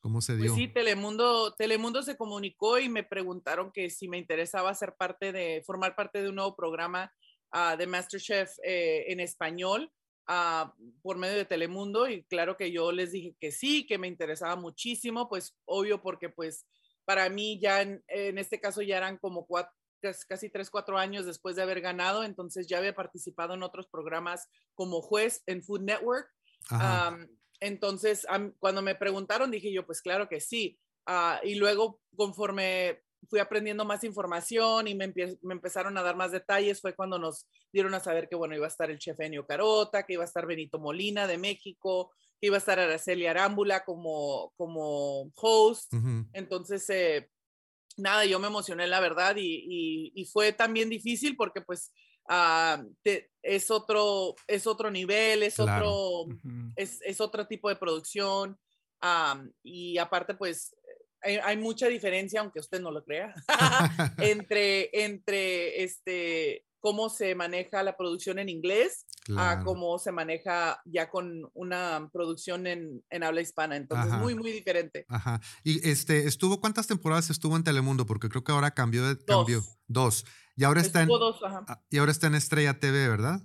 ¿Cómo 0.00 0.20
se 0.20 0.36
dio? 0.36 0.46
Pues 0.46 0.54
sí, 0.54 0.68
Telemundo, 0.68 1.54
Telemundo 1.54 2.02
se 2.02 2.16
comunicó 2.16 2.78
y 2.78 2.88
me 2.88 3.04
preguntaron 3.04 3.70
que 3.70 3.90
si 3.90 4.08
me 4.08 4.18
interesaba 4.18 4.74
ser 4.74 4.94
parte 4.96 5.30
de, 5.30 5.62
formar 5.66 5.94
parte 5.94 6.22
de 6.22 6.30
un 6.30 6.36
nuevo 6.36 6.56
programa 6.56 7.12
ah, 7.52 7.76
de 7.76 7.86
MasterChef 7.86 8.50
eh, 8.64 9.04
en 9.08 9.20
español 9.20 9.92
ah, 10.26 10.74
por 11.02 11.18
medio 11.18 11.36
de 11.36 11.44
Telemundo 11.44 12.08
y 12.08 12.24
claro 12.24 12.56
que 12.56 12.72
yo 12.72 12.92
les 12.92 13.12
dije 13.12 13.36
que 13.38 13.52
sí, 13.52 13.86
que 13.86 13.98
me 13.98 14.08
interesaba 14.08 14.56
muchísimo, 14.56 15.28
pues 15.28 15.54
obvio 15.66 16.00
porque 16.00 16.30
pues 16.30 16.66
para 17.04 17.28
mí 17.28 17.60
ya 17.60 17.82
en, 17.82 18.02
en 18.08 18.38
este 18.38 18.58
caso 18.58 18.80
ya 18.80 18.96
eran 18.96 19.18
como 19.18 19.44
cuatro, 19.44 19.72
cas- 20.00 20.24
casi 20.24 20.48
tres, 20.48 20.70
cuatro 20.70 20.96
años 20.96 21.26
después 21.26 21.56
de 21.56 21.62
haber 21.62 21.82
ganado, 21.82 22.24
entonces 22.24 22.66
ya 22.66 22.78
había 22.78 22.94
participado 22.94 23.52
en 23.52 23.62
otros 23.62 23.86
programas 23.86 24.48
como 24.74 25.02
juez 25.02 25.42
en 25.46 25.62
Food 25.62 25.82
Network. 25.82 26.28
Ajá. 26.70 27.18
Entonces, 27.60 28.26
cuando 28.58 28.82
me 28.82 28.94
preguntaron, 28.94 29.50
dije 29.50 29.72
yo, 29.72 29.84
pues 29.86 30.00
claro 30.02 30.28
que 30.28 30.40
sí. 30.40 30.78
Ah, 31.06 31.40
y 31.44 31.54
luego, 31.56 32.00
conforme 32.16 33.02
fui 33.28 33.38
aprendiendo 33.38 33.84
más 33.84 34.02
información 34.02 34.88
y 34.88 34.94
me, 34.94 35.12
empezaron 35.50 35.96
a 35.98 36.02
dar 36.02 36.16
más 36.16 36.32
detalles, 36.32 36.80
fue 36.80 36.94
cuando 36.94 37.18
nos 37.18 37.46
dieron 37.72 37.92
a 37.94 38.00
saber 38.00 38.28
que, 38.28 38.34
bueno, 38.36 38.56
iba 38.56 38.64
a 38.64 38.68
estar 38.68 38.90
el 38.90 38.98
chef 38.98 39.20
Enio 39.20 39.46
Carota, 39.46 40.04
que 40.06 40.14
iba 40.14 40.22
a 40.22 40.26
estar 40.26 40.46
Benito 40.46 40.78
Molina 40.78 41.26
de 41.26 41.36
México, 41.36 42.12
que 42.40 42.46
iba 42.46 42.56
a 42.56 42.58
estar 42.58 42.78
Araceli 42.80 43.26
Arámbula 43.26 43.84
como, 43.84 44.52
como 44.56 45.30
host. 45.36 45.92
Entonces, 46.32 46.88
eh, 46.88 47.28
nada, 47.98 48.24
yo 48.24 48.38
me 48.38 48.46
emocioné, 48.46 48.86
la 48.86 49.00
verdad, 49.00 49.36
y, 49.36 49.64
y- 49.68 50.12
y 50.14 50.24
fue 50.26 50.52
también 50.52 50.88
difícil 50.88 51.36
porque 51.36 51.60
pues 51.60 51.92
ah, 52.30 52.82
te- 53.02 53.30
es, 53.42 53.70
otro, 53.70 54.34
es 54.46 54.66
otro 54.66 54.90
nivel, 54.90 55.42
es 55.42 55.56
Claro. 55.56 55.90
otro 55.90 56.36
es, 56.76 57.00
es 57.02 57.20
otro 57.20 57.46
tipo 57.46 57.68
de 57.68 57.76
producción 57.76 58.56
am, 59.02 59.50
y 59.62 59.98
aparte 59.98 60.34
pues 60.34 60.74
hay, 61.22 61.36
hay 61.36 61.56
mucha 61.58 61.88
diferencia, 61.88 62.40
aunque 62.40 62.60
usted 62.60 62.80
no 62.80 62.90
lo 62.90 63.04
crea, 63.04 63.34
entre, 64.18 64.90
entre 65.04 65.82
este, 65.82 66.64
cómo 66.80 67.10
se 67.10 67.34
maneja 67.34 67.82
la 67.82 67.96
producción 67.96 68.38
en 68.38 68.48
inglés 68.48 69.04
a 69.10 69.22
Claro. 69.26 69.64
cómo 69.64 69.98
se 69.98 70.12
maneja 70.12 70.80
ya 70.86 71.08
con 71.10 71.48
una 71.54 72.08
producción 72.12 72.66
en, 72.66 73.04
en 73.10 73.22
habla 73.22 73.42
hispana. 73.42 73.76
Entonces, 73.76 74.10
Ajá. 74.12 74.20
muy, 74.22 74.34
muy 74.34 74.50
diferente. 74.50 75.04
Ajá. 75.08 75.40
Y 75.62 75.86
este, 75.88 76.26
estuvo, 76.26 76.58
¿cuántas 76.60 76.86
temporadas 76.86 77.28
estuvo 77.30 77.54
en 77.56 77.62
Telemundo? 77.62 78.06
Porque 78.06 78.28
creo 78.30 78.42
que 78.42 78.50
ahora 78.52 78.72
cambió 78.72 79.06
de 79.06 79.22
cambió. 79.24 79.62
Dos. 79.86 80.24
Y 80.60 80.64
ahora 80.64 80.82
está 80.82 81.00
en, 81.00 81.08
dos, 81.08 81.40
ah, 81.42 81.82
y 81.88 81.96
ahora 81.96 82.12
está 82.12 82.26
en 82.26 82.34
Estrella 82.34 82.78
TV, 82.78 83.08
¿verdad? 83.08 83.40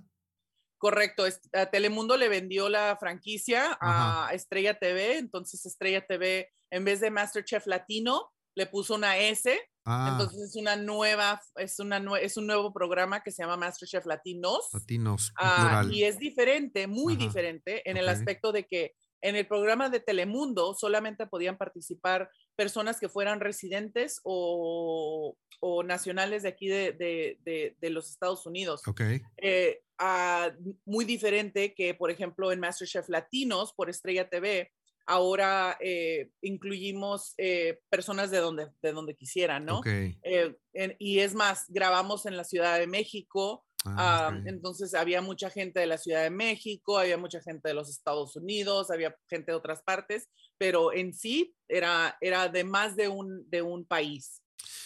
Correcto, 0.76 1.24
Telemundo 1.72 2.18
le 2.18 2.28
vendió 2.28 2.68
la 2.68 2.94
franquicia 3.00 3.78
Ajá. 3.80 4.28
a 4.28 4.34
Estrella 4.34 4.78
TV, 4.78 5.16
entonces 5.16 5.64
Estrella 5.64 6.06
TV, 6.06 6.52
en 6.70 6.84
vez 6.84 7.00
de 7.00 7.10
MasterChef 7.10 7.66
Latino, 7.68 8.34
le 8.54 8.66
puso 8.66 8.96
una 8.96 9.16
S, 9.16 9.58
Ah, 9.88 10.10
entonces 10.12 10.50
es 10.50 10.56
una 10.56 10.74
nueva, 10.74 11.40
es, 11.54 11.78
una 11.78 12.02
es 12.20 12.36
un 12.36 12.46
nuevo 12.48 12.72
programa 12.72 13.22
que 13.22 13.30
se 13.30 13.42
llama 13.44 13.56
MasterChef 13.56 14.04
Latinos. 14.04 14.68
latinos, 14.72 15.32
Ah, 15.36 15.84
y 15.88 16.02
es 16.02 16.18
diferente, 16.18 16.86
muy 16.86 17.14
Ajá, 17.14 17.24
diferente, 17.24 17.88
en 17.88 17.96
el 17.96 18.08
aspecto 18.10 18.52
de 18.52 18.64
que 18.64 18.94
en 19.22 19.36
el 19.36 19.46
programa 19.46 19.88
de 19.90 20.00
Telemundo 20.00 20.74
solamente 20.74 21.26
podían 21.26 21.56
participar 21.58 22.30
personas 22.54 23.00
que 23.00 23.08
fueran 23.08 23.40
residentes 23.40 24.20
o, 24.24 25.36
o 25.60 25.82
nacionales 25.82 26.42
de 26.42 26.48
aquí 26.48 26.68
de, 26.68 26.92
de- 26.92 27.38
de- 27.44 27.76
de 27.80 27.90
los 27.90 28.10
Estados 28.10 28.46
Unidos 28.46 28.82
Ok. 28.86 29.00
eh, 29.38 29.82
ah, 29.98 30.50
muy 30.84 31.04
diferente 31.04 31.74
que, 31.74 31.94
por 31.94 32.10
ejemplo, 32.10 32.52
en 32.52 32.60
MasterChef 32.60 33.08
Latinos 33.08 33.72
por 33.74 33.90
Estrella 33.90 34.28
TV, 34.28 34.70
ahora 35.06 35.76
eh, 35.80 36.30
incluimos 36.42 37.34
eh, 37.38 37.80
personas 37.88 38.30
de 38.30 38.38
donde, 38.38 38.68
de 38.82 38.92
donde 38.92 39.14
quisieran, 39.14 39.64
¿no? 39.64 39.78
Ok. 39.78 39.86
Eh, 39.86 40.56
en- 40.72 40.96
y 40.98 41.20
es 41.20 41.34
más, 41.34 41.64
grabamos 41.68 42.26
en 42.26 42.36
la 42.36 42.44
Ciudad 42.44 42.78
de 42.78 42.86
México, 42.86 43.64
Ah, 43.86 44.28
ah, 44.28 44.40
entonces 44.46 44.94
había 44.94 45.20
mucha 45.22 45.50
gente 45.50 45.80
de 45.80 45.86
la 45.86 45.98
Ciudad 45.98 46.22
de 46.22 46.30
México, 46.30 46.98
había 46.98 47.16
mucha 47.18 47.40
gente 47.40 47.68
de 47.68 47.74
los 47.74 47.88
Estados 47.90 48.34
Unidos, 48.36 48.90
había 48.90 49.16
gente 49.28 49.52
de 49.52 49.56
otras 49.56 49.82
partes, 49.82 50.28
pero 50.58 50.92
en 50.92 51.12
sí 51.14 51.54
era, 51.68 52.16
era 52.20 52.48
de 52.48 52.64
más 52.64 52.96
de 52.96 53.08
un, 53.08 53.48
de 53.50 53.62
un 53.62 53.84
país. 53.84 54.42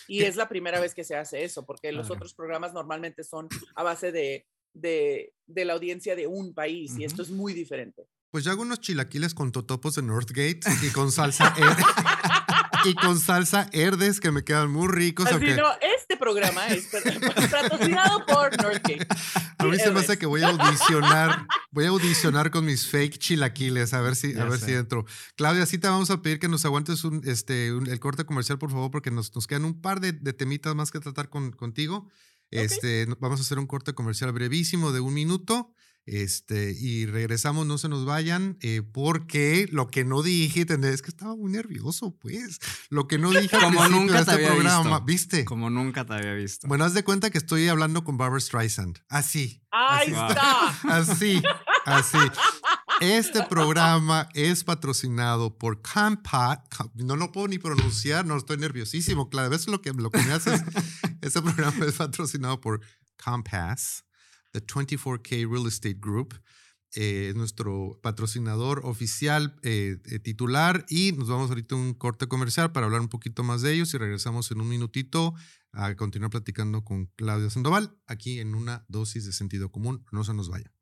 Y 0.09 0.19
¿Qué? 0.19 0.27
es 0.27 0.37
la 0.37 0.49
primera 0.49 0.81
vez 0.81 0.95
que 0.95 1.05
se 1.05 1.15
hace 1.17 1.45
eso, 1.45 1.65
porque 1.65 1.93
los 1.93 2.11
otros 2.11 2.35
programas 2.35 2.73
normalmente 2.73 3.23
son 3.25 3.49
a 3.77 3.83
base 3.83 4.11
de, 4.13 4.47
de, 4.75 5.33
de 5.47 5.65
la 5.65 5.75
audiencia 5.75 6.17
de 6.17 6.27
un 6.27 6.53
país, 6.55 6.99
y 6.99 7.05
esto 7.05 7.23
es 7.23 7.31
muy 7.31 7.53
diferente. 7.53 8.07
Pues 8.31 8.45
yo 8.45 8.51
hago 8.53 8.63
unos 8.63 8.81
chilaquiles 8.81 9.35
con 9.35 9.51
totopos 9.53 9.95
de 9.97 10.03
Northgate 10.03 10.61
y 10.83 10.91
con 10.91 11.11
salsa 11.11 11.53
her- 11.57 11.77
y 12.85 12.95
con 12.95 13.19
salsa 13.19 13.69
herdes 13.73 14.21
que 14.21 14.31
me 14.31 14.45
quedan 14.45 14.71
muy 14.71 14.89
ricos. 14.89 15.27
Así 15.27 15.45
no, 15.57 15.67
este 15.99 16.17
programa 16.17 16.67
es 16.69 16.89
patrocinado 17.51 18.25
por 18.27 18.57
Northgate. 18.63 19.07
a 19.59 19.65
mí 19.65 19.79
se 19.79 19.91
me 19.91 20.01
hace 20.01 20.19
que 20.19 20.27
voy 20.27 20.43
a 20.43 20.49
audicionar, 20.49 21.47
voy 21.71 21.87
a 21.87 21.89
audicionar 21.91 22.51
con 22.51 22.65
mis 22.65 22.87
fake 22.87 23.19
chilaquiles 23.19 23.93
a 23.95 24.01
ver 24.01 24.17
si, 24.17 24.37
a 24.39 24.45
ver 24.45 24.59
sé. 24.59 24.67
si 24.67 24.73
entro. 24.75 25.05
Claudia, 25.37 25.67
sí 25.67 25.79
te 25.79 25.89
vamos 25.89 26.11
a 26.11 26.23
pedir 26.23 26.39
que 26.39 26.49
nos 26.49 26.65
aguantes 26.65 27.05
un, 27.05 27.23
este, 27.25 27.73
un- 27.73 27.89
el 27.89 28.01
corte 28.01 28.25
comercial, 28.25 28.59
por 28.59 28.71
favor, 28.71 28.91
porque 28.91 29.11
nos, 29.11 29.35
nos 29.35 29.47
quedan 29.47 29.65
un 29.65 29.81
par 29.81 30.01
de, 30.01 30.13
de 30.13 30.33
temitas 30.33 30.75
más 30.75 30.91
que 30.91 31.01
tratar 31.01 31.29
con, 31.29 31.53
contigo. 31.53 32.09
Este, 32.51 33.07
Vamos 33.21 33.39
a 33.39 33.43
hacer 33.43 33.59
un 33.61 33.67
corte 33.67 33.93
comercial 33.95 34.33
brevísimo 34.33 34.91
de 34.93 34.99
un 35.01 35.15
minuto 35.15 35.73
Este, 36.07 36.73
y 36.77 37.07
regresamos, 37.07 37.67
no 37.67 37.79
se 37.79 37.89
nos 37.89 38.05
vayan, 38.05 38.57
eh, 38.63 38.83
porque 38.83 39.69
lo 39.71 39.89
que 39.89 40.05
no 40.05 40.23
dije, 40.23 40.67
es 40.69 41.03
que 41.03 41.09
estaba 41.11 41.37
muy 41.37 41.53
nervioso, 41.53 42.17
pues. 42.19 42.59
Lo 42.89 43.07
que 43.07 43.19
no 43.19 43.31
dije 43.31 43.57
como 43.61 43.87
nunca 43.89 44.15
de 44.15 44.19
este 44.21 44.25
te 44.33 44.33
había 44.37 44.49
programa, 44.49 45.01
visto. 45.01 45.05
¿viste? 45.05 45.45
Como 45.45 45.71
nunca 45.71 46.05
te 46.07 46.15
había 46.15 46.33
visto. 46.35 46.67
Bueno, 46.67 46.85
haz 46.85 46.95
de 46.95 47.05
cuenta 47.05 47.31
que 47.31 47.39
estoy 47.39 47.69
hablando 47.69 48.03
con 48.03 48.17
Barbara 48.17 48.41
Streisand. 48.41 48.99
Así. 49.09 49.63
Ahí 49.71 50.13
así, 50.13 50.33
está. 50.33 50.69
Así, 50.99 51.43
así. 51.87 52.19
Este 53.01 53.43
programa 53.45 54.29
es 54.35 54.65
patrocinado 54.65 55.57
por 55.57 55.81
Campat. 55.81 56.61
No 56.95 57.17
lo 57.17 57.31
puedo 57.33 57.49
ni 57.49 57.59
pronunciar, 57.59 58.27
no 58.27 58.37
estoy 58.37 58.57
nerviosísimo. 58.59 59.31
Claro, 59.31 59.55
eso 59.55 59.63
es 59.65 59.69
lo 59.69 59.81
que, 59.81 59.93
lo 59.93 60.11
que 60.11 60.19
me 60.23 60.33
hace. 60.33 60.55
es- 60.55 60.63
este 61.23 61.41
programa 61.41 61.87
es 61.87 61.95
patrocinado 61.95 62.61
por 62.61 62.81
Compass, 63.23 64.05
the 64.53 64.61
24K 64.61 65.51
Real 65.51 65.67
Estate 65.67 65.99
Group. 66.01 66.35
eh, 66.95 67.29
es 67.31 67.37
nuestro 67.37 68.01
patrocinador 68.03 68.83
oficial 68.85 69.57
eh, 69.63 69.99
eh, 70.07 70.19
titular 70.19 70.85
y 70.89 71.13
nos 71.13 71.29
vamos 71.29 71.49
ahorita 71.51 71.75
a 71.75 71.79
un 71.79 71.95
corte 71.95 72.27
comercial 72.27 72.73
para 72.73 72.87
hablar 72.87 73.01
un 73.01 73.09
poquito 73.09 73.45
más 73.45 73.63
de 73.63 73.73
ellos 73.75 73.95
y 73.95 73.99
regresamos 73.99 74.51
en 74.51 74.61
un 74.61 74.69
minutito 74.69 75.35
a 75.73 75.95
continuar 75.95 76.31
platicando 76.31 76.85
con 76.85 77.07
Claudia 77.17 77.49
Sandoval 77.51 77.97
aquí 78.07 78.41
en 78.41 78.55
una 78.55 78.85
dosis 78.89 79.25
de 79.25 79.33
sentido 79.33 79.71
común. 79.71 80.05
No 80.11 80.25
se 80.25 80.35
nos 80.35 80.49
vaya. 80.49 80.73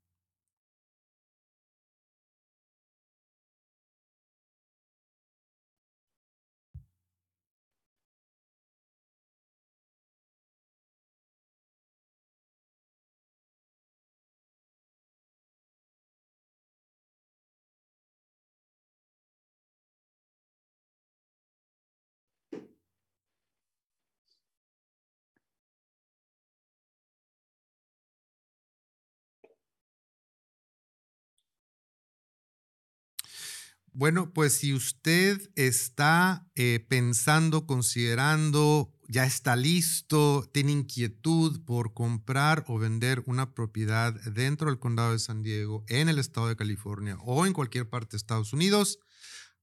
Bueno, 33.99 34.33
pues 34.33 34.53
si 34.53 34.75
usted 34.75 35.51
está 35.57 36.49
eh, 36.55 36.87
pensando, 36.89 37.67
considerando, 37.67 38.95
ya 39.09 39.27
está 39.27 39.57
listo, 39.57 40.49
tiene 40.55 40.71
inquietud 40.71 41.65
por 41.65 41.95
comprar 41.95 42.65
o 42.69 42.79
vender 42.79 43.25
una 43.27 43.55
propiedad 43.55 44.15
dentro 44.31 44.71
del 44.71 44.79
condado 44.79 45.15
de 45.15 45.19
San 45.19 45.43
Diego, 45.43 45.85
en 45.89 46.09
el 46.09 46.21
estado 46.21 46.47
de 46.47 46.55
California 46.55 47.19
o 47.25 47.45
en 47.45 47.53
cualquier 47.53 47.91
parte 47.91 48.13
de 48.13 48.19
Estados 48.19 48.53
Unidos, 48.53 49.01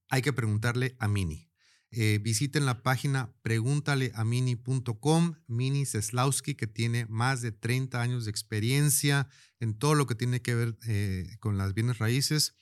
hay 0.10 0.22
que 0.22 0.34
preguntarle 0.34 0.98
a 1.00 1.08
Mini. 1.08 1.50
Eh, 1.92 2.20
visiten 2.22 2.66
la 2.66 2.84
página 2.84 3.34
pregúntaleamini.com, 3.42 5.36
Mini 5.48 5.86
Seslowski, 5.86 6.56
que 6.56 6.68
tiene 6.68 7.06
más 7.06 7.42
de 7.42 7.54
30 7.54 8.02
años 8.02 8.26
de 8.26 8.32
experiencia 8.32 9.30
en 9.62 9.80
todo 9.80 9.96
lo 9.96 10.08
que 10.08 10.16
tiene 10.16 10.42
que 10.42 10.56
ver 10.56 10.78
eh, 10.86 11.38
con 11.40 11.58
las 11.58 11.74
bienes 11.74 12.00
raíces. 12.00 12.54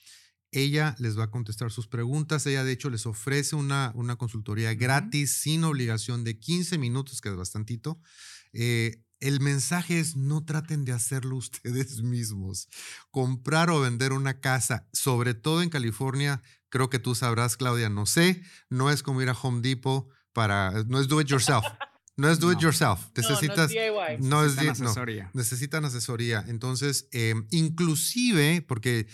Ella 0.54 0.96
les 1.00 1.18
va 1.18 1.26
a 1.26 1.32
contestar 1.32 1.72
sus 1.72 1.88
preguntas. 1.88 2.46
Ella, 2.46 2.64
de 2.64 2.72
hecho, 2.72 2.90
les 2.90 3.06
ofrece 3.06 3.56
una, 3.56 3.92
una 3.96 4.16
consultoría 4.16 4.74
gratis, 4.74 5.34
sin 5.38 5.64
obligación 5.64 6.24
de 6.24 6.40
15 6.40 6.78
minutos, 6.78 7.20
que 7.22 7.30
es 7.30 7.36
bastantito. 7.36 8.00
Eh, 8.54 9.02
el 9.20 9.40
mensaje 9.40 10.00
es 10.00 10.16
no 10.16 10.44
traten 10.46 10.86
de 10.86 10.92
hacerlo 10.92 11.36
ustedes 11.38 12.02
mismos. 12.02 12.68
Comprar 13.12 13.70
o 13.70 13.82
vender 13.82 14.14
una 14.14 14.40
casa, 14.40 14.88
sobre 14.94 15.34
todo 15.34 15.62
en 15.62 15.70
California, 15.70 16.42
creo 16.70 16.90
que 16.90 17.00
tú 17.00 17.16
sabrás, 17.16 17.56
Claudia, 17.58 17.90
no 17.90 18.06
sé, 18.06 18.42
no 18.70 18.90
es 18.92 19.04
como 19.04 19.22
ir 19.22 19.30
a 19.30 19.34
Home 19.34 19.62
Depot 19.62 20.08
para, 20.34 20.72
no 20.88 21.00
es 21.00 21.08
do 21.08 21.22
it 21.22 21.28
yourself. 21.28 21.64
No 22.16 22.30
es 22.30 22.40
do 22.40 22.52
it 22.52 22.58
No. 22.58 22.62
yourself. 22.64 23.00
No, 23.00 23.06
no 23.06 23.22
es 23.22 23.30
Necesitas, 23.30 23.70
DIY. 23.72 24.18
no 24.20 24.44
es, 24.46 24.56
Necesitan 24.56 24.88
asesoría. 24.88 25.32
necesitan 25.34 25.86
asesoría. 25.86 26.46
Entonces, 26.48 27.08
eh, 27.12 27.34
inclusive, 27.52 28.62
porque 28.68 29.08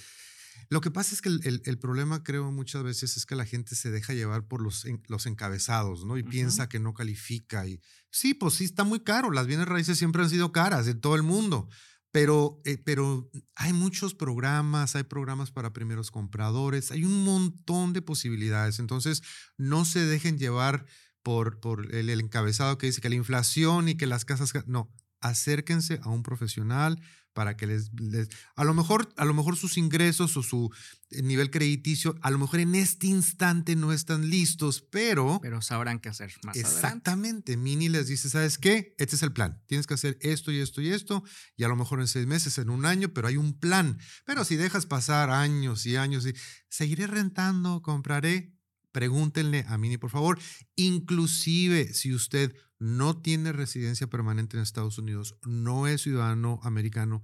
lo 0.70 0.82
que 0.82 0.92
pasa 0.92 1.16
es 1.16 1.22
que 1.22 1.30
el, 1.30 1.42
el- 1.46 1.62
el 1.66 1.78
problema, 1.80 2.24
creo, 2.24 2.52
muchas 2.52 2.84
veces 2.84 3.18
es 3.18 3.26
que 3.26 3.36
la 3.36 3.46
gente 3.46 3.76
se 3.76 3.90
deja 3.92 4.14
llevar 4.14 4.48
por 4.48 4.62
los, 4.62 4.86
en- 4.86 5.02
los 5.08 5.26
encabezados, 5.26 6.06
¿no? 6.06 6.18
Y 6.18 6.22
Ujú. 6.22 6.30
piensa 6.30 6.70
que 6.70 6.80
no 6.80 6.94
califica. 6.94 7.68
Y 7.68 7.82
sí, 8.12 8.34
pues 8.34 8.54
sí, 8.56 8.66
está 8.66 8.84
muy 8.84 9.00
caro. 9.02 9.32
Las 9.32 9.48
bienes 9.48 9.68
raíces 9.68 9.98
siempre 9.98 10.22
han 10.24 10.30
sido 10.30 10.52
caras 10.52 10.88
en 10.88 11.02
todo 11.02 11.16
el 11.16 11.24
mundo. 11.24 11.68
Pero, 12.12 12.60
eh, 12.66 12.78
pero 12.84 13.30
hay 13.56 13.72
muchos 13.74 14.16
programas, 14.16 14.96
hay 14.96 15.04
programas 15.04 15.52
para 15.52 15.74
primeros 15.74 16.10
compradores, 16.10 16.92
hay 16.92 17.06
un 17.06 17.24
montón 17.24 17.94
de 17.94 18.02
posibilidades. 18.02 18.80
Entonces, 18.80 19.22
no 19.58 19.86
se 19.86 20.04
dejen 20.06 20.38
llevar 20.40 20.86
por, 21.22 21.60
por 21.60 21.94
el, 21.94 22.10
el 22.10 22.20
encabezado 22.20 22.78
que 22.80 22.88
dice 22.88 23.02
que 23.02 23.10
la 23.10 23.16
inflación 23.16 23.90
y 23.90 23.96
que 23.96 24.08
las 24.08 24.26
casas... 24.26 24.54
ca- 24.54 24.64
No, 24.68 24.92
acérquense 25.22 26.00
a 26.02 26.10
un 26.10 26.24
profesional 26.24 27.00
para 27.40 27.56
que 27.56 27.68
les, 27.68 27.90
les- 27.94 28.28
a 28.58 28.66
lo 28.66 28.74
mejor 28.74 29.14
a 29.16 29.24
lo 29.24 29.34
mejor 29.34 29.56
sus 29.56 29.78
ingresos 29.78 30.36
o 30.36 30.44
su 30.44 30.70
eh, 31.12 31.22
nivel 31.22 31.50
crediticio 31.52 32.16
a 32.22 32.32
lo 32.32 32.38
mejor 32.38 32.60
en 32.60 32.76
este 32.76 33.08
instante 33.08 33.78
no 33.78 33.94
están 33.94 34.30
listos, 34.30 34.82
pero, 34.82 35.40
Pero 35.42 35.62
sabrán 35.62 36.00
qué 36.02 36.10
hacer 36.10 36.34
más 36.44 36.54
adelante. 36.58 36.76
exactamente, 36.76 37.56
Mini 37.56 37.88
les 37.88 38.08
dice, 38.08 38.30
¿sabes 38.30 38.58
qué? 38.58 38.94
Este 38.98 39.16
es 39.16 39.24
el 39.24 39.32
plan. 39.32 39.64
Tienes 39.68 39.88
que 39.88 39.94
hacer 39.94 40.18
esto 40.20 40.52
y 40.52 40.60
esto 40.60 40.82
y 40.82 40.90
esto 40.90 41.24
y 41.56 41.64
a 41.64 41.70
lo 41.70 41.78
mejor 41.78 42.02
en 42.02 42.10
seis 42.10 42.28
meses, 42.28 42.58
en 42.58 42.70
un 42.70 42.86
año, 42.86 43.14
pero 43.14 43.30
hay 43.30 43.38
un 43.38 43.58
plan. 43.58 43.98
Pero 44.26 44.44
si 44.44 44.58
dejas 44.58 44.86
pasar 44.86 45.30
años 45.30 45.86
y 45.86 45.96
años 45.96 46.26
y 46.28 46.34
seguiré 46.68 47.08
rentando, 47.08 47.82
compraré, 47.82 48.54
pregúntenle 48.92 49.64
a 49.70 49.78
Mini, 49.78 49.98
por 49.98 50.10
favor. 50.10 50.38
Inclusive 50.76 51.94
si 51.94 52.14
usted 52.14 52.54
no 52.80 53.22
tiene 53.22 53.52
residencia 53.52 54.08
permanente 54.08 54.58
en 54.58 54.64
Estados 54.64 54.98
Unidos, 54.98 55.36
no 55.46 55.88
es 55.88 56.02
ciudadano 56.02 56.60
americano, 56.64 57.22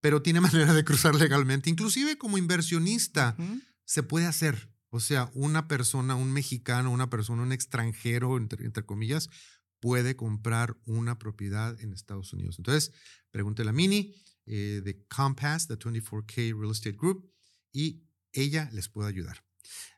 pero 0.00 0.22
tiene 0.22 0.40
manera 0.40 0.74
de 0.74 0.84
cruzar 0.84 1.14
legalmente, 1.14 1.70
inclusive 1.70 2.18
como 2.18 2.38
inversionista, 2.38 3.36
se 3.84 4.02
puede 4.02 4.26
hacer. 4.26 4.70
O 4.92 4.98
sea, 4.98 5.30
una 5.34 5.68
persona, 5.68 6.16
un 6.16 6.32
mexicano, 6.32 6.90
una 6.90 7.08
persona, 7.10 7.42
un 7.42 7.52
extranjero, 7.52 8.36
entre, 8.36 8.64
entre 8.64 8.84
comillas, 8.84 9.30
puede 9.78 10.16
comprar 10.16 10.76
una 10.84 11.18
propiedad 11.18 11.80
en 11.80 11.92
Estados 11.92 12.32
Unidos. 12.32 12.56
Entonces, 12.58 12.92
pregúntele 13.30 13.70
a 13.70 13.72
Mini 13.72 14.14
eh, 14.46 14.82
de 14.84 15.06
Compass, 15.06 15.68
the 15.68 15.78
24K 15.78 16.58
Real 16.58 16.72
Estate 16.72 16.96
Group, 16.96 17.32
y 17.72 18.04
ella 18.32 18.68
les 18.72 18.88
puede 18.88 19.08
ayudar. 19.08 19.44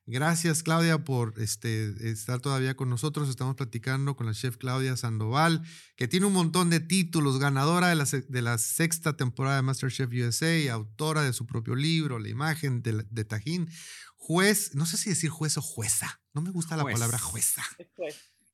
Gracias, 0.07 0.63
Claudia, 0.65 1.05
por 1.05 1.35
este, 1.41 2.11
estar 2.11 2.41
todavía 2.41 2.75
con 2.75 2.91
nosotros. 2.91 3.29
Estamos 3.29 3.55
platicando 3.55 4.17
con 4.17 4.27
la 4.27 4.35
chef 4.35 4.57
Claudia 4.57 4.97
Sandoval, 4.97 5.63
que 5.97 6.09
tiene 6.09 6.27
un 6.27 6.33
montón 6.33 6.71
de 6.71 6.81
títulos, 6.81 7.39
ganadora 7.39 7.89
de 7.89 7.95
la, 7.95 8.05
de 8.05 8.43
la 8.43 8.59
sexta 8.59 9.17
temporada 9.17 9.57
de 9.57 9.63
MasterChef 9.63 10.11
USA, 10.13 10.73
autora 10.73 11.23
de 11.23 11.33
su 11.33 11.47
propio 11.47 11.77
libro, 11.77 12.19
La 12.19 12.29
imagen 12.29 12.83
de, 12.83 13.25
Tajín, 13.25 13.69
juez, 14.17 14.75
no 14.75 14.87
sé 14.87 14.97
si 14.97 15.11
decir 15.11 15.31
juez 15.31 15.57
o 15.57 15.63
jueza, 15.63 16.21
no 16.35 16.43
me 16.43 16.51
gusta 16.51 16.77
la 16.77 16.83
Juez. 16.83 16.95
palabra 16.95 17.19
jueza. 17.19 17.63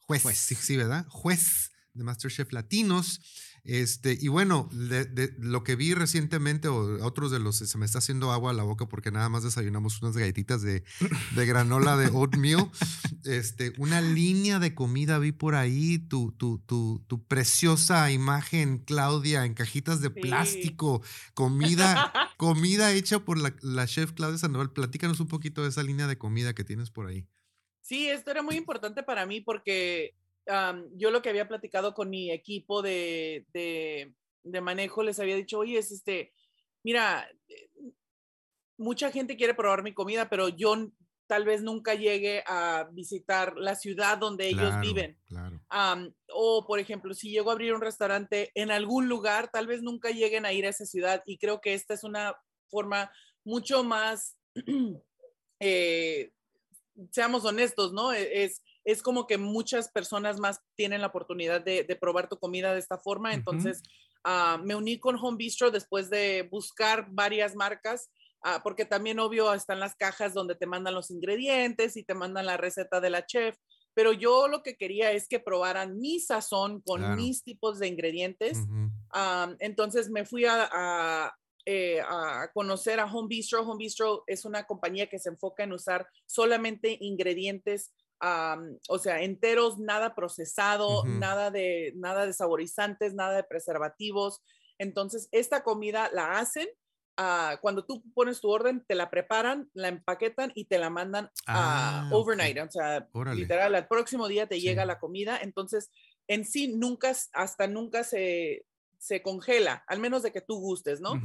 Juez, 0.01 0.23
Juez. 0.23 0.39
Sí, 0.39 0.55
sí, 0.55 0.77
¿verdad? 0.77 1.07
Juez 1.09 1.71
de 1.95 2.05
MasterChef 2.05 2.53
Latinos. 2.53 3.21
Este, 3.71 4.17
y 4.19 4.29
bueno, 4.29 4.67
de, 4.73 5.05
de 5.05 5.35
lo 5.39 5.63
que 5.63 5.77
vi 5.77 5.93
recientemente, 5.93 6.69
o 6.69 7.05
otros 7.05 7.31
de 7.31 7.39
los, 7.39 7.57
se 7.57 7.77
me 7.77 7.85
está 7.85 7.99
haciendo 7.99 8.33
agua 8.33 8.53
a 8.53 8.55
la 8.55 8.63
boca 8.63 8.89
porque 8.89 9.11
nada 9.11 9.29
más 9.29 9.43
desayunamos 9.43 10.01
unas 10.01 10.17
galletitas 10.17 10.63
de, 10.63 10.85
de 11.37 11.47
granola 11.47 11.97
de 11.99 12.09
oatmeal. 12.09 12.71
Este, 13.25 13.75
una 13.77 14.01
línea 14.01 14.59
de 14.59 14.75
comida 14.75 15.19
vi 15.19 15.33
por 15.33 15.55
ahí, 15.55 15.99
tu, 15.99 16.33
tu, 16.33 16.61
tu, 16.61 17.05
tu 17.09 17.23
preciosa 17.27 18.11
imagen, 18.11 18.79
Claudia, 18.79 19.45
en 19.45 19.53
cajitas 19.53 20.01
de 20.01 20.09
Sí. 20.09 20.21
plástico, 20.21 21.03
comida, 21.35 22.11
comida 22.39 22.93
hecha 22.95 23.19
por 23.23 23.37
la, 23.37 23.55
la 23.61 23.87
chef 23.87 24.13
Claudia 24.13 24.39
Sandoval. 24.39 24.73
Platícanos 24.73 25.21
un 25.21 25.29
poquito 25.29 25.63
de 25.63 25.69
esa 25.69 25.83
línea 25.83 26.07
de 26.07 26.17
comida 26.17 26.55
que 26.55 26.65
tienes 26.65 26.91
por 26.91 27.07
ahí. 27.07 27.27
Sí, 27.83 28.09
esto 28.09 28.31
era 28.31 28.43
muy 28.43 28.55
importante 28.57 29.03
para 29.03 29.27
mí 29.27 29.43
porque 29.43 30.15
yo 30.95 31.11
lo 31.11 31.21
que 31.23 31.29
había 31.31 31.49
platicado 31.49 31.95
con 31.95 32.09
mi 32.11 32.31
equipo 32.31 32.83
de, 32.83 33.47
de- 33.53 34.15
de 34.45 34.61
manejo 34.61 35.03
les 35.03 35.21
había 35.21 35.37
dicho, 35.37 35.59
oye, 35.59 35.79
es 35.79 35.91
este, 35.91 36.33
mira, 36.83 37.29
eh, 37.49 37.71
mucha 38.79 39.11
gente 39.11 39.37
quiere 39.37 39.55
probar 39.55 39.83
mi 39.83 39.93
comida, 39.93 40.29
pero 40.31 40.49
yo 40.49 40.75
tal 41.27 41.45
vez 41.45 41.63
nunca 41.63 41.95
llegue 41.95 42.43
a 42.47 42.89
visitar 42.93 43.55
la 43.59 43.75
ciudad 43.75 44.17
donde 44.17 44.49
ellos 44.49 44.71
viven. 44.81 45.19
Claro. 45.27 45.61
O, 46.29 46.65
por 46.67 46.79
ejemplo, 46.79 47.13
si 47.13 47.31
llego 47.31 47.51
a 47.51 47.53
abrir 47.53 47.75
un 47.75 47.83
restaurante 47.83 48.51
en 48.55 48.71
algún 48.71 49.09
lugar, 49.09 49.51
tal 49.51 49.67
vez 49.67 49.83
nunca 49.83 50.11
lleguen 50.11 50.47
a 50.47 50.53
ir 50.55 50.65
a 50.65 50.71
esa 50.71 50.87
ciudad 50.87 51.23
y 51.27 51.37
creo 51.37 51.61
que 51.61 51.75
esta 51.75 51.93
es 51.93 52.05
una 52.05 52.35
forma 52.71 53.11
mucho 53.45 53.85
más, 53.85 54.39
eh, 55.61 56.33
seamos 57.11 57.45
honestos, 57.45 57.93
¿no? 57.93 58.13
E- 58.13 58.45
Es, 58.45 58.63
es 58.89 59.03
como 59.03 59.27
que 59.27 59.39
muchas 59.39 59.91
personas 59.91 60.41
más 60.41 60.61
tienen 60.75 61.01
la 61.01 61.09
oportunidad 61.09 61.61
de, 61.61 61.85
de 61.85 61.97
probar 61.97 62.29
tu 62.29 62.39
comida 62.39 62.73
de 62.73 62.81
esta 62.81 62.99
forma, 62.99 63.35
entonces 63.35 63.83
Ah, 64.25 64.61
me 64.63 64.75
uní 64.75 64.99
con 64.99 65.17
Home 65.17 65.37
Bistro 65.37 65.71
después 65.71 66.11
de 66.11 66.49
buscar 66.51 67.07
varias 67.11 67.55
marcas, 67.55 68.11
ah, 68.43 68.61
porque 68.63 68.85
también 68.85 69.19
obvio 69.21 69.53
están 69.55 69.81
las 69.81 69.95
cajas 69.97 70.35
donde 70.35 70.55
te 70.55 70.67
mandan 70.67 70.95
los 70.95 71.11
ingredientes 71.11 71.97
y 71.97 72.05
te 72.05 72.15
mandan 72.15 72.47
la 72.47 72.57
receta 72.57 73.01
de 73.01 73.11
la 73.11 73.25
chef, 73.25 73.57
pero 73.95 74.13
yo 74.13 74.49
lo 74.49 74.63
que 74.63 74.77
quería 74.77 75.13
es 75.13 75.29
que 75.29 75.41
probaran 75.41 75.99
mi 75.99 76.21
sazón 76.21 76.83
con 76.83 77.17
mis 77.17 77.43
tipos 77.43 77.79
de 77.79 77.89
ingredientes. 77.89 78.59
Entonces 79.61 80.11
me 80.11 80.25
fui 80.25 80.45
a, 80.45 81.33
eh, 81.65 82.01
a 82.01 82.51
conocer 82.53 83.01
a 83.01 83.07
Home 83.07 83.29
Bistro. 83.29 83.63
Home 83.63 83.79
Bistro 83.79 84.23
es 84.27 84.45
una 84.45 84.65
compañía 84.65 85.09
que 85.09 85.19
se 85.19 85.31
enfoca 85.31 85.65
en 85.65 85.73
usar 85.73 86.07
solamente 86.27 86.97
ingredientes 87.01 87.93
o 88.21 88.99
sea, 88.99 89.23
enteros, 89.23 89.79
nada 89.79 90.15
procesado, 90.15 91.05
nada, 91.05 91.51
de, 91.51 91.93
nada 91.97 92.27
de 92.27 92.33
saborizantes, 92.33 93.15
nada 93.15 93.37
de 93.37 93.45
preservativos. 93.45 94.43
Entonces, 94.79 95.29
esta 95.33 95.63
comida 95.63 96.11
la 96.13 96.39
hacen. 96.39 96.69
Ah, 97.21 97.59
cuando 97.61 97.85
tú 97.85 98.05
pones 98.15 98.41
tu 98.41 98.49
orden, 98.49 98.85
te 98.87 98.95
la 98.95 99.11
preparan, 99.11 99.69
la 99.75 99.89
empaquetan 99.89 100.53
y 100.55 100.67
te 100.67 100.79
la 100.79 100.89
mandan 100.89 101.31
ah, 101.49 102.09
overnight. 102.13 102.59
O 102.59 102.71
sea, 102.71 103.09
literal, 103.35 103.75
al 103.75 103.89
próximo 103.89 104.29
día 104.29 104.47
te 104.47 104.61
llega 104.61 104.85
la 104.85 105.01
comida. 105.01 105.39
Entonces, 105.43 105.91
en 106.29 106.45
sí, 106.45 106.69
nunca, 106.69 107.13
hasta 107.33 107.67
nunca 107.67 108.05
se, 108.05 108.67
se 108.99 109.23
congela, 109.23 109.85
al 109.89 109.99
menos 109.99 110.23
de 110.23 110.33
que 110.33 110.41
tú 110.41 110.61
gustes, 110.61 111.01
¿no? 111.01 111.21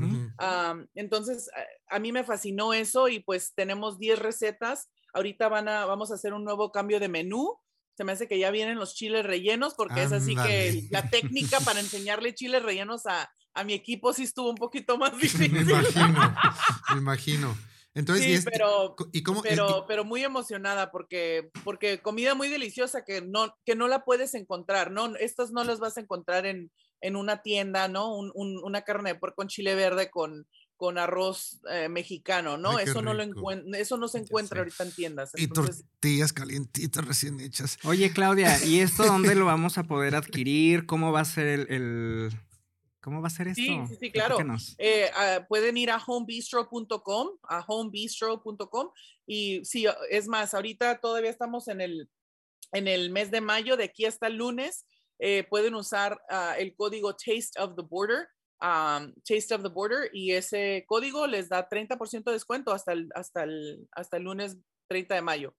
entonces, 0.95 1.49
a, 1.89 1.95
a, 1.95 1.99
mí 1.99 2.11
me 2.11 2.23
fascinó 2.23 2.73
eso 2.73 3.07
y 3.07 3.19
pues 3.19 3.53
tenemos 3.53 3.99
10 3.99 4.19
recetas 4.19 4.89
Ahorita 5.13 5.47
van 5.47 5.67
a, 5.67 5.85
vamos 5.85 6.11
a 6.11 6.15
hacer 6.15 6.33
un 6.33 6.43
nuevo 6.43 6.71
cambio 6.71 6.99
de 6.99 7.07
menú. 7.07 7.59
Se 7.95 8.03
me 8.03 8.11
hace 8.11 8.27
que 8.27 8.39
ya 8.39 8.49
vienen 8.49 8.79
los 8.79 8.95
chiles 8.95 9.23
rellenos, 9.25 9.75
porque 9.75 10.01
es 10.01 10.11
así 10.11 10.35
que 10.35 10.87
la 10.89 11.09
técnica 11.09 11.59
para 11.59 11.79
enseñarle 11.79 12.33
chiles 12.33 12.63
rellenos 12.63 13.05
a, 13.05 13.31
a 13.53 13.63
mi 13.63 13.73
equipo 13.73 14.13
sí 14.13 14.23
estuvo 14.23 14.49
un 14.49 14.55
poquito 14.55 14.97
más 14.97 15.11
difícil. 15.17 15.51
Me 15.51 15.61
imagino, 15.61 16.35
me 16.93 16.97
imagino. 16.97 17.57
Entonces, 17.95 18.41
sí, 18.41 18.49
pero, 18.51 18.95
¿y 19.11 19.21
cómo, 19.21 19.43
pero, 19.43 19.85
pero 19.87 20.03
muy 20.03 20.23
emocionada 20.23 20.89
porque, 20.89 21.51
porque 21.63 21.99
comida 21.99 22.33
muy 22.33 22.49
deliciosa 22.49 23.05
que 23.05 23.21
no, 23.21 23.55
que 23.65 23.75
no 23.75 23.87
la 23.87 24.03
puedes 24.03 24.33
encontrar, 24.33 24.89
¿no? 24.89 25.15
Estas 25.17 25.51
no 25.51 25.63
las 25.63 25.79
vas 25.79 25.97
a 25.97 26.01
encontrar 26.01 26.47
en, 26.47 26.71
en 27.01 27.15
una 27.15 27.43
tienda, 27.43 27.87
¿no? 27.87 28.15
Un, 28.15 28.31
un, 28.33 28.59
una 28.63 28.81
carne 28.81 29.13
de 29.13 29.19
puerco 29.19 29.35
con 29.35 29.47
chile 29.47 29.75
verde 29.75 30.09
con, 30.09 30.47
con 30.83 30.97
arroz 30.97 31.61
eh, 31.71 31.87
mexicano, 31.87 32.57
¿no? 32.57 32.77
eso 32.77 33.01
no 33.01 33.13
lo 33.13 33.23
eso 33.73 33.95
no 33.95 34.09
se 34.09 34.17
encuentra 34.17 34.59
ahorita 34.59 34.83
en 34.83 34.91
tiendas. 34.91 35.31
Y 35.37 35.47
tortillas 35.47 36.33
calientitas 36.33 37.07
recién 37.07 37.39
hechas. 37.39 37.77
Oye, 37.85 38.11
Claudia, 38.11 38.61
¿y 38.65 38.81
esto 38.81 39.05
dónde 39.05 39.33
lo 39.33 39.45
vamos 39.45 39.77
a 39.77 39.83
poder 39.83 40.13
adquirir? 40.13 40.85
¿Cómo 40.85 41.13
va 41.13 41.21
a 41.21 41.25
ser 41.25 41.71
el, 41.71 42.37
¿Cómo 42.99 43.21
va 43.21 43.27
a 43.27 43.31
ser 43.31 43.47
esto? 43.47 43.61
Sí, 43.61 43.79
sí, 43.87 43.95
sí 43.97 44.11
claro. 44.11 44.35
Eh, 44.77 45.09
ah, 45.15 45.45
pueden 45.47 45.77
ir 45.77 45.89
a 45.89 46.03
homebistro.com, 46.05 47.29
a 47.43 47.63
homebistro.com 47.65 48.89
y 49.25 49.63
sí, 49.63 49.85
es 50.09 50.27
más, 50.27 50.53
ahorita 50.53 50.99
todavía 50.99 51.29
estamos 51.29 51.69
en 51.69 51.79
el, 51.79 52.09
en 52.73 52.89
el 52.89 53.09
mes 53.09 53.31
de 53.31 53.39
mayo, 53.39 53.77
de 53.77 53.85
aquí 53.85 54.03
hasta 54.03 54.27
el 54.27 54.35
lunes, 54.35 54.85
eh, 55.17 55.45
pueden 55.49 55.75
usar 55.75 56.19
ah, 56.29 56.55
el 56.59 56.75
código 56.75 57.15
Taste 57.15 57.57
of 57.57 57.77
the 57.77 57.83
Border 57.89 58.27
Taste 58.59 59.53
of 59.53 59.63
the 59.63 59.69
Border 59.69 60.09
y 60.13 60.31
ese 60.31 60.85
código 60.87 61.27
les 61.27 61.49
da 61.49 61.67
30% 61.67 62.23
de 62.23 62.31
descuento 62.31 62.71
hasta 62.71 62.93
el, 62.93 63.09
hasta, 63.15 63.43
el, 63.43 63.87
hasta 63.91 64.17
el 64.17 64.23
lunes 64.23 64.57
30 64.87 65.15
de 65.15 65.21
mayo. 65.21 65.55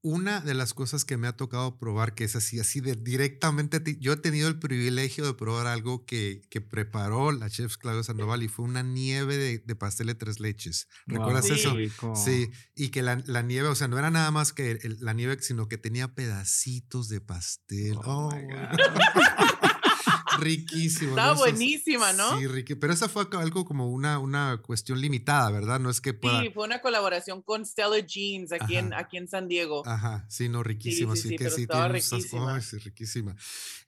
Una 0.00 0.40
de 0.40 0.54
las 0.54 0.74
cosas 0.74 1.04
que 1.04 1.16
me 1.16 1.26
ha 1.26 1.36
tocado 1.36 1.76
probar, 1.76 2.14
que 2.14 2.22
es 2.22 2.36
así, 2.36 2.60
así 2.60 2.80
de 2.80 2.94
directamente, 2.94 3.82
yo 3.98 4.12
he 4.12 4.16
tenido 4.16 4.46
el 4.46 4.60
privilegio 4.60 5.26
de 5.26 5.34
probar 5.34 5.66
algo 5.66 6.06
que, 6.06 6.42
que 6.50 6.60
preparó 6.60 7.32
la 7.32 7.50
chef 7.50 7.76
Claudia 7.78 8.04
Sandoval 8.04 8.44
y 8.44 8.48
fue 8.48 8.64
una 8.64 8.84
nieve 8.84 9.36
de, 9.36 9.58
de 9.58 9.74
pastel 9.74 10.06
de 10.06 10.14
tres 10.14 10.38
leches. 10.38 10.86
¿Recuerdas 11.06 11.50
eso? 11.50 11.74
Sí, 12.14 12.48
y 12.76 12.90
que 12.90 13.02
la, 13.02 13.20
la, 13.26 13.42
nieve, 13.42 13.66
o 13.66 13.74
sea, 13.74 13.88
no 13.88 13.98
era 13.98 14.12
nada 14.12 14.30
más 14.30 14.52
que 14.52 14.78
la 15.00 15.14
nieve, 15.14 15.38
sino 15.40 15.66
que 15.66 15.78
tenía 15.78 16.14
pedacitos 16.14 17.08
de 17.08 17.20
pastel. 17.20 17.96
Oh, 18.04 18.28
oh 18.28 18.30
Riquísimo. 20.38 21.10
Estaba 21.10 21.34
buenísima, 21.34 22.12
¿no? 22.12 22.38
Sí, 22.38 22.46
Ricky. 22.46 22.74
Pero 22.74 22.92
esa 22.92 23.08
fue 23.08 23.26
algo 23.32 23.64
como 23.64 23.88
una, 23.88 24.18
una 24.18 24.60
cuestión 24.62 25.00
limitada, 25.00 25.50
¿verdad? 25.50 25.80
No 25.80 25.90
es 25.90 26.00
que 26.00 26.14
pueda... 26.14 26.40
Sí, 26.40 26.50
fue 26.50 26.64
una 26.64 26.80
colaboración 26.80 27.42
con 27.42 27.66
Stella 27.66 27.98
Jeans 27.98 28.52
aquí, 28.52 28.76
en, 28.76 28.94
aquí 28.94 29.16
en 29.16 29.28
San 29.28 29.48
Diego. 29.48 29.86
Ajá, 29.86 30.26
sí, 30.28 30.48
no, 30.48 30.62
riquísima. 30.62 31.16
Sí, 31.16 31.22
sí, 31.22 31.28
sí, 31.30 31.36
que 31.36 31.50
sí, 31.50 31.62
estaba 31.62 31.88
riquísima. 31.88 32.60
sí, 32.60 32.78
riquísima. 32.78 33.36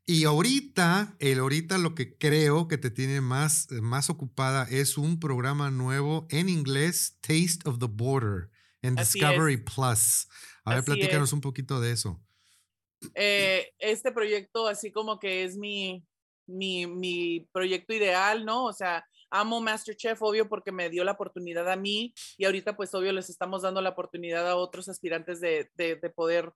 Y 0.07 0.25
ahorita, 0.25 1.15
el 1.21 1.39
ahorita 1.39 1.79
lo 1.79 1.95
que 1.95 2.17
creo 2.17 2.67
que 2.67 2.79
te 2.79 2.91
tiene 2.91 3.21
más, 3.21 3.71
más 3.71 4.11
ocupada 4.11 4.67
es 4.69 4.99
un 4.99 5.21
programa 5.21 5.71
nuevo 5.71 6.27
en 6.31 6.49
inglés, 6.49 7.19
Taste 7.21 7.61
of 7.65 7.79
the 7.79 7.87
Border, 7.89 8.51
en 8.83 8.97
Discovery 8.97 9.59
Plus. 9.59 10.27
A 10.65 10.75
ver, 10.75 10.85
platícanos 10.85 11.33
un 11.33 11.41
poquito 11.41 11.81
de 11.81 11.93
eso. 11.93 12.21
Eh, 13.15 13.73
este 13.79 14.13
proyecto 14.13 14.69
así 14.69 14.91
como 14.91 15.19
que 15.19 15.45
es 15.45 15.57
mi, 15.57 16.05
mi, 16.51 16.87
mi 16.87 17.49
proyecto 17.53 17.95
ideal, 17.95 18.45
¿no? 18.45 18.65
O 18.65 18.73
sea, 18.73 19.05
amo 19.31 19.61
MasterChef, 19.61 20.21
obvio, 20.23 20.49
porque 20.49 20.73
me 20.73 20.91
dio 20.91 21.05
la 21.05 21.13
oportunidad 21.13 21.71
a 21.71 21.77
mí 21.77 22.13
y 22.37 22.45
ahorita 22.45 22.77
pues 22.77 22.95
obvio 22.95 23.13
les 23.13 23.31
estamos 23.31 23.63
dando 23.63 23.81
la 23.81 23.91
oportunidad 23.91 24.49
a 24.49 24.57
otros 24.57 24.89
aspirantes 24.89 25.41
de, 25.41 25.71
de, 25.77 25.97
poder 26.11 26.53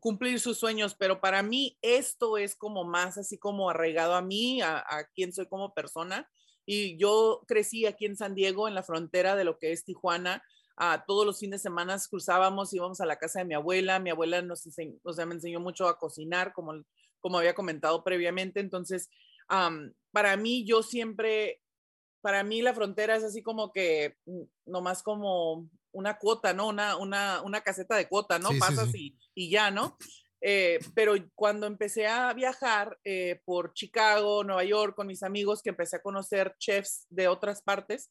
cumplir 0.00 0.40
sus 0.40 0.58
sueños, 0.58 0.94
pero 0.98 1.20
para 1.20 1.42
mí 1.42 1.78
esto 1.82 2.38
es 2.38 2.56
como 2.56 2.84
más 2.84 3.18
así 3.18 3.38
como 3.38 3.70
arraigado 3.70 4.14
a 4.14 4.22
mí, 4.22 4.60
a, 4.60 4.78
a 4.78 5.04
quién 5.14 5.32
soy 5.32 5.46
como 5.46 5.74
persona. 5.74 6.28
Y 6.70 6.98
yo 6.98 7.42
crecí 7.46 7.86
aquí 7.86 8.04
en 8.04 8.16
San 8.16 8.34
Diego, 8.34 8.68
en 8.68 8.74
la 8.74 8.82
frontera 8.82 9.36
de 9.36 9.44
lo 9.44 9.58
que 9.58 9.72
es 9.72 9.84
Tijuana. 9.84 10.42
a 10.76 11.04
todos 11.06 11.24
los 11.24 11.40
fines 11.40 11.62
de 11.62 11.68
semana 11.68 11.96
cruzábamos, 12.10 12.74
íbamos 12.74 13.00
a 13.00 13.06
la 13.06 13.16
casa 13.16 13.38
de 13.38 13.46
mi 13.46 13.54
abuela. 13.54 13.98
Mi 13.98 14.10
abuela 14.10 14.42
nos 14.42 14.68
o 15.02 15.12
sea, 15.14 15.24
me 15.24 15.34
enseñó 15.34 15.60
mucho 15.60 15.88
a 15.88 15.98
cocinar, 15.98 16.52
como 16.52 16.74
como 17.20 17.38
había 17.38 17.54
comentado 17.54 18.04
previamente. 18.04 18.60
Entonces, 18.60 19.08
para 20.12 20.36
mí, 20.36 20.64
yo 20.66 20.82
siempre, 20.82 21.60
para 22.20 22.44
mí 22.44 22.62
la 22.62 22.74
frontera 22.74 23.16
es 23.16 23.24
así 23.24 23.42
como 23.42 23.72
que 23.72 24.16
mm, 24.26 24.42
nomás 24.66 25.02
como 25.02 25.68
una 25.92 26.18
cuota, 26.18 26.52
¿no? 26.52 26.68
Una, 26.68 26.96
una, 26.96 27.42
una 27.42 27.60
caseta 27.62 27.96
de 27.96 28.08
cuota, 28.08 28.38
¿no? 28.38 28.50
Pasas 28.58 28.94
Y, 28.94 29.18
y, 29.34 29.50
ya, 29.50 29.70
¿no? 29.70 29.96
Eh, 30.40 30.78
pero 30.94 31.14
cuando 31.34 31.66
empecé 31.66 32.06
a 32.06 32.32
viajar 32.32 32.98
eh, 33.04 33.40
por 33.44 33.72
Chicago, 33.74 34.44
Nueva 34.44 34.64
York, 34.64 34.94
con 34.94 35.06
mis 35.06 35.22
amigos, 35.22 35.62
que 35.62 35.70
empecé 35.70 35.96
a 35.96 36.02
conocer 36.02 36.54
chefs 36.58 37.06
de 37.08 37.26
otras 37.26 37.62
partes, 37.62 38.10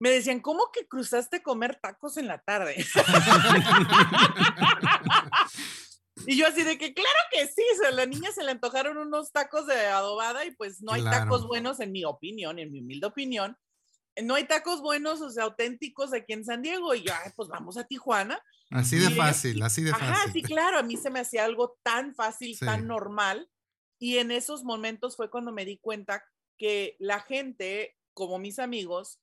me 0.00 0.10
decían, 0.10 0.40
¿cómo 0.40 0.70
que 0.72 0.88
cruzaste 0.88 1.36
a 1.36 1.42
comer 1.42 1.78
tacos 1.80 2.16
en 2.16 2.26
la 2.26 2.38
tarde? 2.38 2.76
Y 6.26 6.36
yo 6.36 6.46
así 6.46 6.62
de 6.62 6.78
que, 6.78 6.94
claro 6.94 7.18
que 7.32 7.46
sí, 7.46 7.62
a 7.86 7.90
la 7.90 8.06
niña 8.06 8.30
se 8.32 8.44
le 8.44 8.50
antojaron 8.50 8.98
unos 8.98 9.32
tacos 9.32 9.66
de 9.66 9.86
adobada 9.86 10.44
y 10.44 10.50
pues 10.52 10.82
no 10.82 10.92
hay 10.92 11.02
tacos 11.02 11.46
buenos, 11.46 11.80
en 11.80 11.92
mi 11.92 12.04
opinión, 12.04 12.58
en 12.58 12.70
mi 12.70 12.80
humilde 12.80 13.06
opinión. 13.06 13.56
No 14.22 14.34
hay 14.34 14.44
tacos 14.44 14.82
buenos, 14.82 15.20
o 15.20 15.30
sea, 15.30 15.44
auténticos 15.44 16.12
aquí 16.12 16.32
en 16.32 16.44
San 16.44 16.62
Diego. 16.62 16.94
Y 16.94 17.04
yo, 17.04 17.12
pues 17.36 17.48
vamos 17.48 17.76
a 17.76 17.84
Tijuana. 17.84 18.42
Así 18.70 18.98
de 18.98 19.10
fácil, 19.10 19.62
así 19.62 19.82
de 19.82 19.90
fácil. 19.92 20.08
Ajá, 20.08 20.32
sí, 20.32 20.42
claro, 20.42 20.78
a 20.78 20.82
mí 20.82 20.96
se 20.96 21.10
me 21.10 21.20
hacía 21.20 21.44
algo 21.44 21.78
tan 21.82 22.14
fácil, 22.14 22.58
tan 22.58 22.86
normal. 22.86 23.48
Y 23.98 24.18
en 24.18 24.30
esos 24.30 24.64
momentos 24.64 25.16
fue 25.16 25.30
cuando 25.30 25.52
me 25.52 25.64
di 25.64 25.78
cuenta 25.78 26.24
que 26.58 26.96
la 26.98 27.20
gente, 27.20 27.96
como 28.14 28.38
mis 28.38 28.58
amigos, 28.58 29.20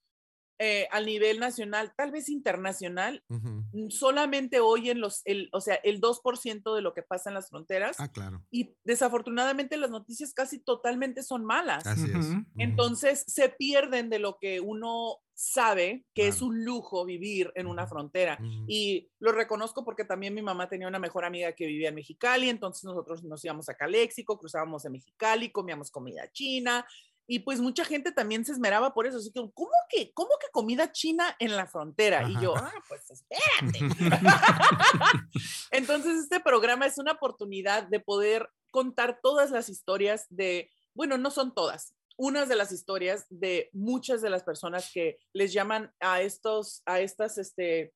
eh, 0.60 0.88
al 0.92 1.06
nivel 1.06 1.40
nacional, 1.40 1.94
tal 1.96 2.12
vez 2.12 2.30
internacional, 2.30 3.24
mm, 3.28 3.90
solamente 3.90 4.60
oyen 4.60 5.00
los, 5.00 5.22
el, 5.26 5.50
o 5.54 5.62
sea, 5.62 5.76
el 5.76 6.02
2% 6.02 6.76
de 6.76 6.82
lo 6.82 6.94
que 6.94 7.04
pasa 7.04 7.30
en 7.30 7.36
las 7.36 7.50
fronteras. 7.50 7.98
Ah, 8.00 8.12
claro. 8.12 8.44
Y 8.50 8.76
desafortunadamente 8.84 9.78
las 9.78 9.92
noticias 9.92 10.34
casi 10.34 10.60
totalmente 10.60 11.24
son 11.24 11.46
malas. 11.46 11.86
Así 11.86 12.10
es. 12.12 12.28
Entonces 12.58 13.24
se 13.28 13.50
pierden 13.50 14.10
de 14.10 14.20
lo 14.20 14.38
que 14.40 14.60
uno 14.60 15.20
sabe 15.38 16.04
que 16.16 16.28
es 16.28 16.42
un 16.42 16.66
lujo 16.66 17.06
vivir 17.06 17.52
en 17.54 17.68
una 17.68 17.86
frontera. 17.86 18.40
Y 18.68 19.08
lo 19.20 19.32
reconozco 19.32 19.86
porque 19.86 20.04
también 20.04 20.34
mi 20.34 20.42
mamá 20.42 20.68
tenía 20.68 20.88
una 20.88 20.98
mejor 20.98 21.26
amiga 21.26 21.52
que 21.54 21.68
vivía 21.68 21.90
en 21.90 21.96
Mexicali, 21.96 22.50
entonces 22.50 22.84
nosotros 22.86 23.24
nos 23.24 23.46
íbamos 23.46 23.70
a 23.70 23.76
Caléxico, 23.76 24.40
cruzábamos 24.40 24.84
en 24.86 24.94
Mexicali, 24.94 25.52
comíamos 25.52 25.92
comida 25.92 26.28
china, 26.32 26.88
y 27.28 27.40
pues 27.40 27.60
mucha 27.60 27.84
gente 27.84 28.14
también 28.14 28.46
se 28.46 28.54
esmeraba 28.54 28.94
por 28.94 29.06
eso. 29.06 29.18
Así 29.18 29.32
que, 29.32 29.42
¿cómo 29.54 29.72
que, 29.90 30.14
cómo 30.14 30.30
que 30.40 30.48
comida 30.52 30.92
china 30.94 31.36
en 31.40 31.56
la 31.58 31.68
frontera? 31.68 32.28
Y 32.28 32.40
yo, 32.42 32.56
ah, 32.56 32.72
pues 32.88 33.12
espérate. 33.12 33.80
Entonces, 35.72 36.20
este 36.20 36.40
programa 36.40 36.86
es 36.86 36.98
una 36.98 37.12
oportunidad 37.12 37.84
de 37.84 38.00
poder 38.00 38.50
contar 38.72 39.20
todas 39.22 39.52
las 39.52 39.68
historias 39.68 40.26
de, 40.30 40.72
bueno, 40.94 41.18
no 41.18 41.30
son 41.30 41.54
todas, 41.54 41.96
unas 42.16 42.48
de 42.48 42.56
las 42.56 42.72
historias 42.72 43.26
de 43.30 43.70
muchas 43.74 44.22
de 44.22 44.30
las 44.30 44.44
personas 44.44 44.90
que 44.94 45.20
les 45.34 45.52
llaman 45.52 45.94
a 46.00 46.22
estos, 46.22 46.82
a 46.86 47.02
estas 47.02 47.38
este, 47.38 47.94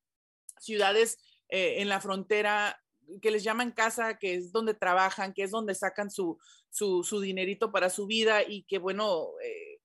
ciudades 0.60 1.18
eh, 1.48 1.80
en 1.80 1.88
la 1.88 2.00
frontera 2.00 2.81
que 3.20 3.30
les 3.30 3.44
llaman 3.44 3.72
casa, 3.72 4.18
que 4.18 4.34
es 4.34 4.52
donde 4.52 4.74
trabajan, 4.74 5.32
que 5.32 5.42
es 5.42 5.50
donde 5.50 5.74
sacan 5.74 6.10
su, 6.10 6.38
su, 6.70 7.02
su 7.04 7.20
dinerito 7.20 7.72
para 7.72 7.90
su 7.90 8.06
vida 8.06 8.42
y 8.42 8.64
que 8.64 8.78
bueno, 8.78 9.28
eh, 9.44 9.80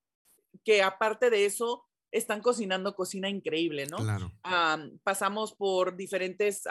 que 0.64 0.82
aparte 0.84 1.30
de 1.30 1.46
eso, 1.46 1.88
están 2.12 2.42
cocinando 2.42 2.96
cocina 2.96 3.30
increíble, 3.30 3.86
¿no? 3.88 3.98
Claro. 3.98 4.32
pasamos 5.04 5.54
por 5.54 5.96
diferentes, 5.96 6.64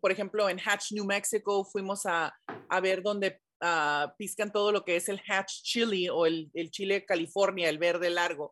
por 0.00 0.12
ejemplo, 0.12 0.48
en 0.48 0.58
Hatch, 0.58 0.92
New 0.92 1.04
Mexico, 1.04 1.64
fuimos 1.64 2.06
a, 2.06 2.34
a 2.68 2.80
ver 2.80 3.02
dónde 3.02 3.40
uh, 3.62 4.10
piscan 4.16 4.52
todo 4.52 4.72
lo 4.72 4.84
que 4.84 4.96
es 4.96 5.08
el 5.08 5.20
Hatch 5.26 5.62
Chili 5.62 6.08
o 6.08 6.26
el, 6.26 6.50
el 6.54 6.70
chile 6.70 7.04
California, 7.04 7.68
el 7.68 7.78
verde 7.78 8.10
largo, 8.10 8.50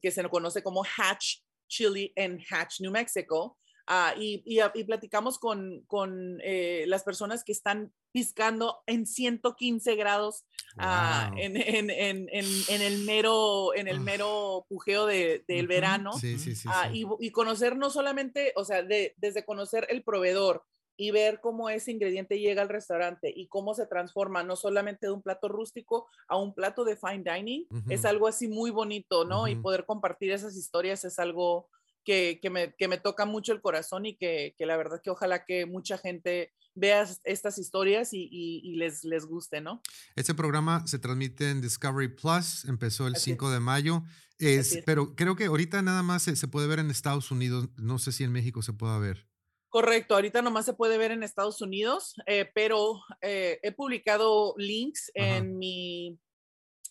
que 0.00 0.10
se 0.10 0.28
conoce 0.28 0.62
como 0.62 0.84
Hatch 0.84 1.38
Chili 1.68 2.12
en 2.16 2.40
Hatch, 2.50 2.80
New 2.80 2.92
Mexico. 2.92 3.56
Uh, 3.90 4.16
y, 4.20 4.44
y, 4.44 4.84
platicamos 4.84 5.40
con, 5.40 5.82
con 5.88 6.38
eh, 6.44 6.84
las 6.86 7.02
personas 7.02 7.42
que 7.42 7.50
están 7.50 7.92
piscando 8.12 8.84
en 8.86 9.04
115 9.04 9.96
grados 9.96 10.44
uh, 10.76 11.36
en, 11.36 11.56
en, 11.56 11.90
en, 11.90 12.28
en, 12.30 12.82
el 12.82 12.98
mero, 12.98 13.74
en 13.74 13.88
el 13.88 13.98
mero 13.98 14.64
pujeo 14.68 15.06
de, 15.06 15.44
del 15.48 15.66
verano. 15.66 16.12
Sí, 16.12 16.38
sí, 16.38 16.54
sí, 16.54 16.68
y, 16.92 17.04
y, 17.18 17.32
conocer 17.32 17.76
no 17.76 17.90
solamente, 17.90 18.52
o 18.54 18.64
sea, 18.64 18.84
de, 18.84 19.14
desde 19.16 19.44
conocer 19.44 19.88
el 19.90 20.04
proveedor, 20.04 20.62
y 20.96 21.12
ver 21.12 21.40
cómo 21.40 21.70
ese 21.70 21.92
ingrediente 21.92 22.38
llega 22.38 22.60
al 22.60 22.68
restaurante 22.68 23.32
y 23.34 23.46
cómo 23.46 23.72
se 23.72 23.86
transforma 23.86 24.42
no 24.42 24.54
solamente 24.54 25.06
de 25.06 25.12
un 25.12 25.22
plato 25.22 25.48
rústico 25.48 26.08
a 26.28 26.36
un 26.36 26.52
plato 26.52 26.84
de 26.84 26.94
fine 26.94 27.24
dining, 27.24 27.66
es 27.88 28.04
algo 28.04 28.28
así 28.28 28.48
muy 28.48 28.70
bonito, 28.70 29.24
¿no? 29.24 29.48
Y 29.48 29.56
poder 29.56 29.86
compartir 29.86 30.30
esas 30.30 30.58
historias 30.58 31.06
es 31.06 31.18
algo 31.18 31.70
que, 32.10 32.40
que, 32.42 32.50
me, 32.50 32.74
que 32.74 32.88
me, 32.88 32.98
toca 32.98 33.24
mucho 33.24 33.52
el 33.52 33.60
corazón 33.60 34.04
y 34.04 34.16
que, 34.16 34.56
que, 34.58 34.66
la 34.66 34.76
verdad 34.76 35.00
que 35.00 35.10
ojalá 35.10 35.44
que 35.44 35.64
mucha 35.64 35.96
gente 35.96 36.52
vea 36.74 37.08
estas 37.22 37.56
historias 37.56 38.12
y, 38.12 38.28
y, 38.32 38.74
les, 38.74 39.04
les 39.04 39.26
guste, 39.26 39.60
¿no? 39.60 39.80
Este 40.16 40.34
programa 40.34 40.84
se 40.88 40.98
transmite 40.98 41.50
en 41.50 41.60
Discovery 41.60 42.08
Plus, 42.08 42.64
empezó 42.64 43.06
el 43.06 43.14
5 43.14 43.52
de 43.52 43.60
mayo, 43.60 44.02
es, 44.40 44.72
es. 44.72 44.84
pero 44.84 45.14
creo 45.14 45.36
que 45.36 45.44
ahorita 45.44 45.82
nada 45.82 46.02
más 46.02 46.24
se, 46.24 46.34
se 46.34 46.48
puede 46.48 46.66
ver 46.66 46.80
en 46.80 46.90
Estados 46.90 47.30
Unidos, 47.30 47.68
no 47.76 48.00
sé 48.00 48.10
si 48.10 48.24
en 48.24 48.32
México 48.32 48.60
se 48.60 48.72
pueda 48.72 48.98
ver. 48.98 49.28
Correcto, 49.68 50.16
ahorita 50.16 50.42
nomás 50.42 50.64
se 50.64 50.72
puede 50.74 50.98
ver 50.98 51.12
en 51.12 51.22
Estados 51.22 51.62
Unidos, 51.62 52.16
eh, 52.26 52.50
pero 52.56 53.02
eh, 53.22 53.60
he 53.62 53.70
publicado 53.70 54.54
links 54.56 55.12
en 55.14 55.58
mi 55.58 56.18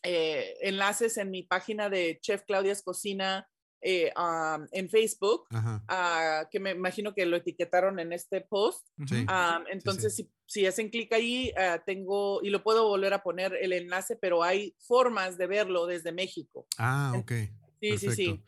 eh, 0.02 0.56
enlaces 0.62 1.18
en 1.18 1.30
mi 1.30 1.44
página 1.44 1.90
de 1.90 2.20
Chef 2.22 2.44
Claudia's 2.44 2.82
Cocina 2.82 3.50
en 3.82 4.90
Facebook, 4.90 5.48
ah, 5.52 6.48
que 6.52 6.60
me 6.60 6.72
imagino 6.72 7.14
que 7.14 7.26
lo 7.26 7.38
etiquetaron 7.38 8.00
en 8.00 8.14
este 8.14 8.42
post. 8.42 8.88
entonces, 9.72 10.16
Si, 10.16 10.30
si, 10.46 10.66
hacen 10.66 10.90
clic 10.90 11.12
ahí, 11.14 11.52
ah, 11.58 11.82
tengo, 11.86 12.42
y 12.44 12.50
lo 12.50 12.64
puedo 12.64 12.88
volver 12.88 13.14
a 13.14 13.24
poner 13.24 13.54
el 13.62 13.74
enlace, 13.74 14.16
pero 14.16 14.44
hay 14.44 14.76
formas 14.80 15.38
de 15.38 15.48
verlo 15.48 15.86
desde 15.86 16.12
México. 16.12 16.68
Ah, 16.78 17.14
ok. 17.16 17.32
Sí, 17.82 17.98
sí, 17.98 18.12
sí. 18.12 18.44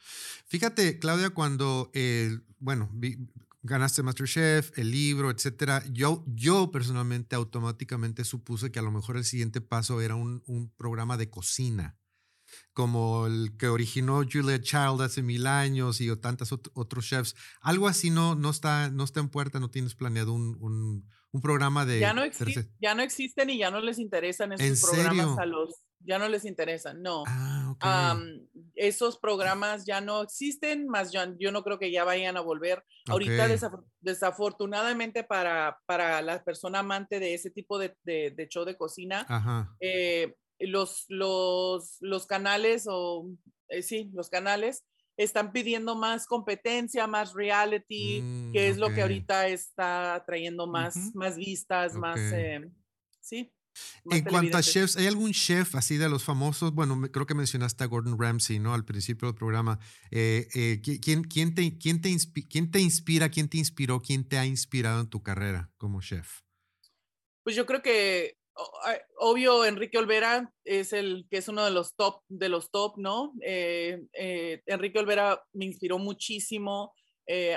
Fíjate, 0.47 0.99
Claudia, 0.99 1.29
cuando, 1.29 1.91
bueno, 2.59 2.89
ganaste 3.63 4.03
Masterchef, 4.03 4.77
el 4.77 4.91
libro, 4.91 5.29
etcétera. 5.29 5.83
Yo, 5.91 6.23
yo 6.27 6.71
personalmente 6.71 7.35
automáticamente 7.35 8.23
supuse 8.25 8.71
que 8.71 8.79
a 8.79 8.81
lo 8.81 8.91
mejor 8.91 9.17
el 9.17 9.25
siguiente 9.25 9.61
paso 9.61 10.01
era 10.01 10.15
un, 10.15 10.43
un 10.47 10.69
programa 10.69 11.17
de 11.17 11.29
cocina, 11.29 11.97
como 12.73 13.27
el 13.27 13.55
que 13.57 13.67
originó 13.67 14.23
Julia 14.29 14.61
Child 14.61 15.01
hace 15.01 15.21
mil 15.21 15.47
años 15.47 16.01
y 16.01 16.15
tantos 16.17 16.51
otros 16.51 17.05
chefs. 17.05 17.35
Algo 17.61 17.87
así 17.87 18.09
no, 18.09 18.35
no, 18.35 18.49
está, 18.49 18.89
no 18.89 19.03
está 19.03 19.19
en 19.19 19.29
puerta, 19.29 19.59
no 19.59 19.69
tienes 19.69 19.95
planeado 19.95 20.33
un, 20.33 20.57
un, 20.59 21.09
un 21.31 21.41
programa 21.41 21.85
de... 21.85 21.99
Ya 21.99 22.13
no, 22.13 22.23
ya 22.79 22.95
no 22.95 23.03
existen 23.03 23.49
y 23.49 23.57
ya 23.57 23.71
no 23.71 23.81
les 23.81 23.99
interesan 23.99 24.53
esos 24.53 24.89
programas 24.89 25.37
a 25.37 25.45
los 25.45 25.83
ya 26.05 26.19
no 26.19 26.27
les 26.27 26.45
interesa, 26.45 26.93
no. 26.93 27.23
Ah, 27.27 28.19
esos 28.75 29.17
programas 29.17 29.85
ya 29.85 30.01
no 30.01 30.21
existen, 30.21 30.87
más 30.87 31.11
yo, 31.11 31.21
yo, 31.39 31.51
no 31.51 31.63
creo 31.63 31.79
que 31.79 31.91
ya 31.91 32.03
vayan 32.03 32.37
a 32.37 32.41
volver. 32.41 32.83
Ahorita, 33.07 33.47
desafortunadamente 33.99 35.23
para, 35.23 35.79
para 35.85 36.21
la 36.21 36.43
persona 36.43 36.79
amante 36.79 37.19
de 37.19 37.33
ese 37.33 37.51
tipo 37.51 37.77
de, 37.77 37.95
de, 38.03 38.47
show 38.49 38.65
de 38.65 38.77
cocina, 38.77 39.25
eh, 39.79 40.35
los, 40.61 41.05
los, 41.09 41.97
los 41.99 42.25
canales, 42.25 42.85
o 42.87 43.29
eh, 43.69 43.81
sí, 43.81 44.09
los 44.13 44.29
canales, 44.29 44.83
están 45.17 45.51
pidiendo 45.51 45.95
más 45.95 46.25
competencia, 46.25 47.07
más 47.07 47.33
reality, 47.33 48.21
mm, 48.21 48.51
que 48.53 48.69
es 48.69 48.77
lo 48.77 48.93
que 48.93 49.01
ahorita 49.01 49.47
está 49.47 50.23
trayendo 50.25 50.67
más, 50.67 51.13
más 51.13 51.37
vistas, 51.37 51.95
más, 51.95 52.19
eh, 52.19 52.69
sí. 53.19 53.51
En 54.09 54.23
cuanto 54.25 54.57
a 54.57 54.61
chefs, 54.61 54.97
¿hay 54.97 55.07
algún 55.07 55.31
chef 55.31 55.75
así 55.75 55.97
de 55.97 56.09
los 56.09 56.23
famosos? 56.23 56.73
Bueno, 56.73 56.99
creo 57.11 57.25
que 57.25 57.35
mencionaste 57.35 57.83
a 57.83 57.87
Gordon 57.87 58.19
Ramsay, 58.19 58.59
¿no? 58.59 58.73
Al 58.73 58.83
principio 58.83 59.27
del 59.29 59.35
programa. 59.35 59.79
Eh, 60.09 60.47
eh, 60.53 60.81
¿quién, 60.83 61.23
quién, 61.23 61.55
te, 61.55 61.77
quién, 61.77 62.01
te 62.01 62.15
¿Quién 62.49 62.71
te 62.71 62.79
inspira, 62.79 63.29
quién 63.29 63.47
te 63.47 63.57
inspiró, 63.57 64.01
quién 64.01 64.27
te 64.27 64.37
ha 64.37 64.45
inspirado 64.45 64.99
en 64.99 65.07
tu 65.07 65.23
carrera 65.23 65.71
como 65.77 66.01
chef? 66.01 66.41
Pues 67.43 67.55
yo 67.55 67.65
creo 67.65 67.81
que, 67.81 68.37
obvio, 69.17 69.65
Enrique 69.65 69.97
Olvera 69.97 70.51
es 70.63 70.93
el 70.93 71.25
que 71.29 71.37
es 71.37 71.47
uno 71.47 71.63
de 71.65 71.71
los 71.71 71.95
top, 71.95 72.21
de 72.27 72.49
los 72.49 72.71
top, 72.71 72.97
¿no? 72.97 73.33
Eh, 73.41 74.01
Enrique 74.65 74.99
Olvera 74.99 75.43
me 75.53 75.65
inspiró 75.65 75.97
muchísimo. 75.99 76.93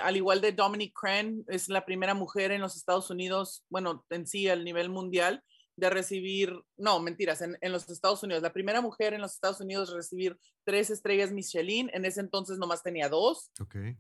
al 0.02 0.16
igual 0.16 0.40
de 0.40 0.52
Dominic 0.52 0.92
Crenn, 0.98 1.44
es 1.48 1.68
la 1.68 1.84
primera 1.84 2.14
mujer 2.14 2.52
en 2.52 2.60
los 2.60 2.76
Estados 2.76 3.10
Unidos, 3.10 3.64
bueno, 3.68 4.04
en 4.10 4.26
sí, 4.26 4.48
al 4.48 4.64
nivel 4.64 4.88
mundial, 4.88 5.42
de 5.76 5.90
recibir, 5.90 6.54
no, 6.76 7.00
mentiras, 7.00 7.42
en, 7.42 7.58
en, 7.60 7.72
los 7.72 7.88
Estados 7.88 8.22
Unidos, 8.22 8.42
la 8.42 8.52
primera 8.52 8.80
mujer 8.80 9.12
en 9.12 9.20
los 9.20 9.34
Estados 9.34 9.60
Unidos 9.60 9.90
de 9.90 9.96
recibir 9.96 10.38
tres 10.64 10.90
estrellas 10.90 11.32
Michelin, 11.32 11.90
en 11.92 12.04
ese 12.04 12.20
entonces 12.20 12.58
nomás 12.58 12.82
tenía 12.82 13.08
dos. 13.08 13.50
Okay. 13.60 13.96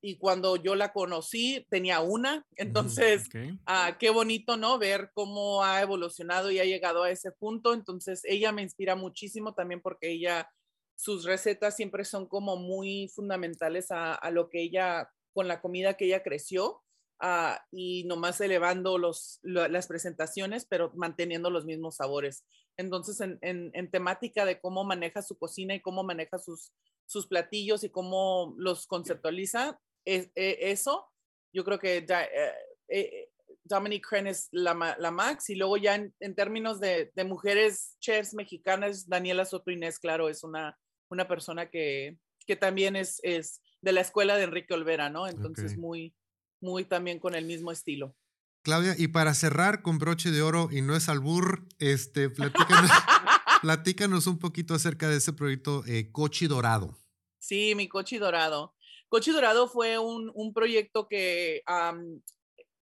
y 0.00 0.18
cuando 0.18 0.56
yo 0.56 0.74
la 0.74 0.92
conocí, 0.92 1.66
tenía 1.70 2.00
una. 2.00 2.44
Entonces, 2.56 3.28
ah, 3.66 3.96
qué 3.98 4.10
bonito, 4.10 4.56
¿no? 4.56 4.78
Ver 4.78 5.10
cómo 5.14 5.62
ha 5.64 5.80
evolucionado 5.80 6.50
y 6.50 6.60
ha 6.60 6.64
llegado 6.64 7.02
a 7.02 7.10
ese 7.10 7.32
punto. 7.32 7.72
Entonces, 7.72 8.22
ella 8.24 8.52
me 8.52 8.62
inspira 8.62 8.94
muchísimo 8.94 9.54
también 9.54 9.80
porque 9.80 10.10
ella, 10.10 10.50
sus 10.96 11.24
recetas 11.24 11.76
siempre 11.76 12.04
son 12.04 12.26
como 12.26 12.56
muy 12.56 13.10
fundamentales 13.14 13.90
a, 13.90 14.14
a 14.14 14.30
lo 14.30 14.48
que 14.50 14.62
ella, 14.62 15.10
con 15.32 15.48
la 15.48 15.60
comida 15.60 15.94
que 15.94 16.06
ella 16.06 16.22
creció. 16.22 16.82
Uh, 17.22 17.56
y 17.72 18.04
nomás 18.04 18.38
elevando 18.42 18.98
los, 18.98 19.40
las 19.42 19.86
presentaciones, 19.86 20.66
pero 20.66 20.92
manteniendo 20.94 21.48
los 21.48 21.64
mismos 21.64 21.96
sabores. 21.96 22.44
Entonces, 22.76 23.20
en, 23.22 23.38
en, 23.40 23.70
en, 23.72 23.90
temática 23.90 24.44
de 24.44 24.60
cómo 24.60 24.84
maneja 24.84 25.22
su 25.22 25.38
cocina 25.38 25.74
y 25.74 25.80
cómo 25.80 26.04
maneja 26.04 26.38
sus, 26.38 26.74
sus 27.06 27.26
platillos 27.26 27.84
y 27.84 27.90
cómo 27.90 28.54
los 28.58 28.86
conceptualiza, 28.86 29.80
es, 30.04 30.30
es, 30.34 30.56
eso, 30.60 31.06
yo 31.54 31.64
creo 31.64 31.78
que 31.78 32.04
eh, 32.06 32.52
eh, 32.88 33.28
Dominic 33.64 34.06
Crenn 34.06 34.26
es 34.26 34.48
la, 34.52 34.96
la, 34.98 35.10
max. 35.10 35.48
Y 35.48 35.54
luego 35.54 35.78
ya 35.78 35.94
en, 35.94 36.14
en 36.20 36.34
términos 36.34 36.80
de, 36.80 37.12
de, 37.14 37.24
mujeres 37.24 37.96
chefs 37.98 38.34
mexicanas, 38.34 39.08
Daniela 39.08 39.46
Soto 39.46 39.70
Inés, 39.70 39.98
claro, 39.98 40.28
es 40.28 40.44
una, 40.44 40.78
una 41.08 41.26
persona 41.26 41.70
que, 41.70 42.18
que 42.46 42.56
también 42.56 42.94
es, 42.94 43.20
es 43.22 43.62
de 43.80 43.92
la 43.92 44.02
escuela 44.02 44.36
de 44.36 44.44
Enrique 44.44 44.74
Olvera, 44.74 45.08
¿no? 45.08 45.26
Entonces, 45.26 45.72
okay. 45.72 45.78
muy 45.78 46.14
muy 46.60 46.84
también 46.84 47.18
con 47.18 47.34
el 47.34 47.44
mismo 47.44 47.72
estilo. 47.72 48.14
Claudia, 48.62 48.96
y 48.98 49.08
para 49.08 49.32
cerrar 49.34 49.82
con 49.82 49.98
broche 49.98 50.30
de 50.32 50.42
oro, 50.42 50.68
y 50.72 50.82
no 50.82 50.96
es 50.96 51.08
albur, 51.08 51.68
este, 51.78 52.30
platícanos, 52.30 52.90
platícanos 53.62 54.26
un 54.26 54.38
poquito 54.38 54.74
acerca 54.74 55.08
de 55.08 55.18
ese 55.18 55.32
proyecto 55.32 55.84
eh, 55.86 56.10
Cochi 56.10 56.48
Dorado. 56.48 56.98
Sí, 57.38 57.74
mi 57.76 57.88
Cochi 57.88 58.18
Dorado. 58.18 58.74
Cochi 59.08 59.30
Dorado 59.30 59.68
fue 59.68 59.98
un, 59.98 60.32
un 60.34 60.52
proyecto 60.52 61.06
que 61.06 61.62
um, 61.68 62.20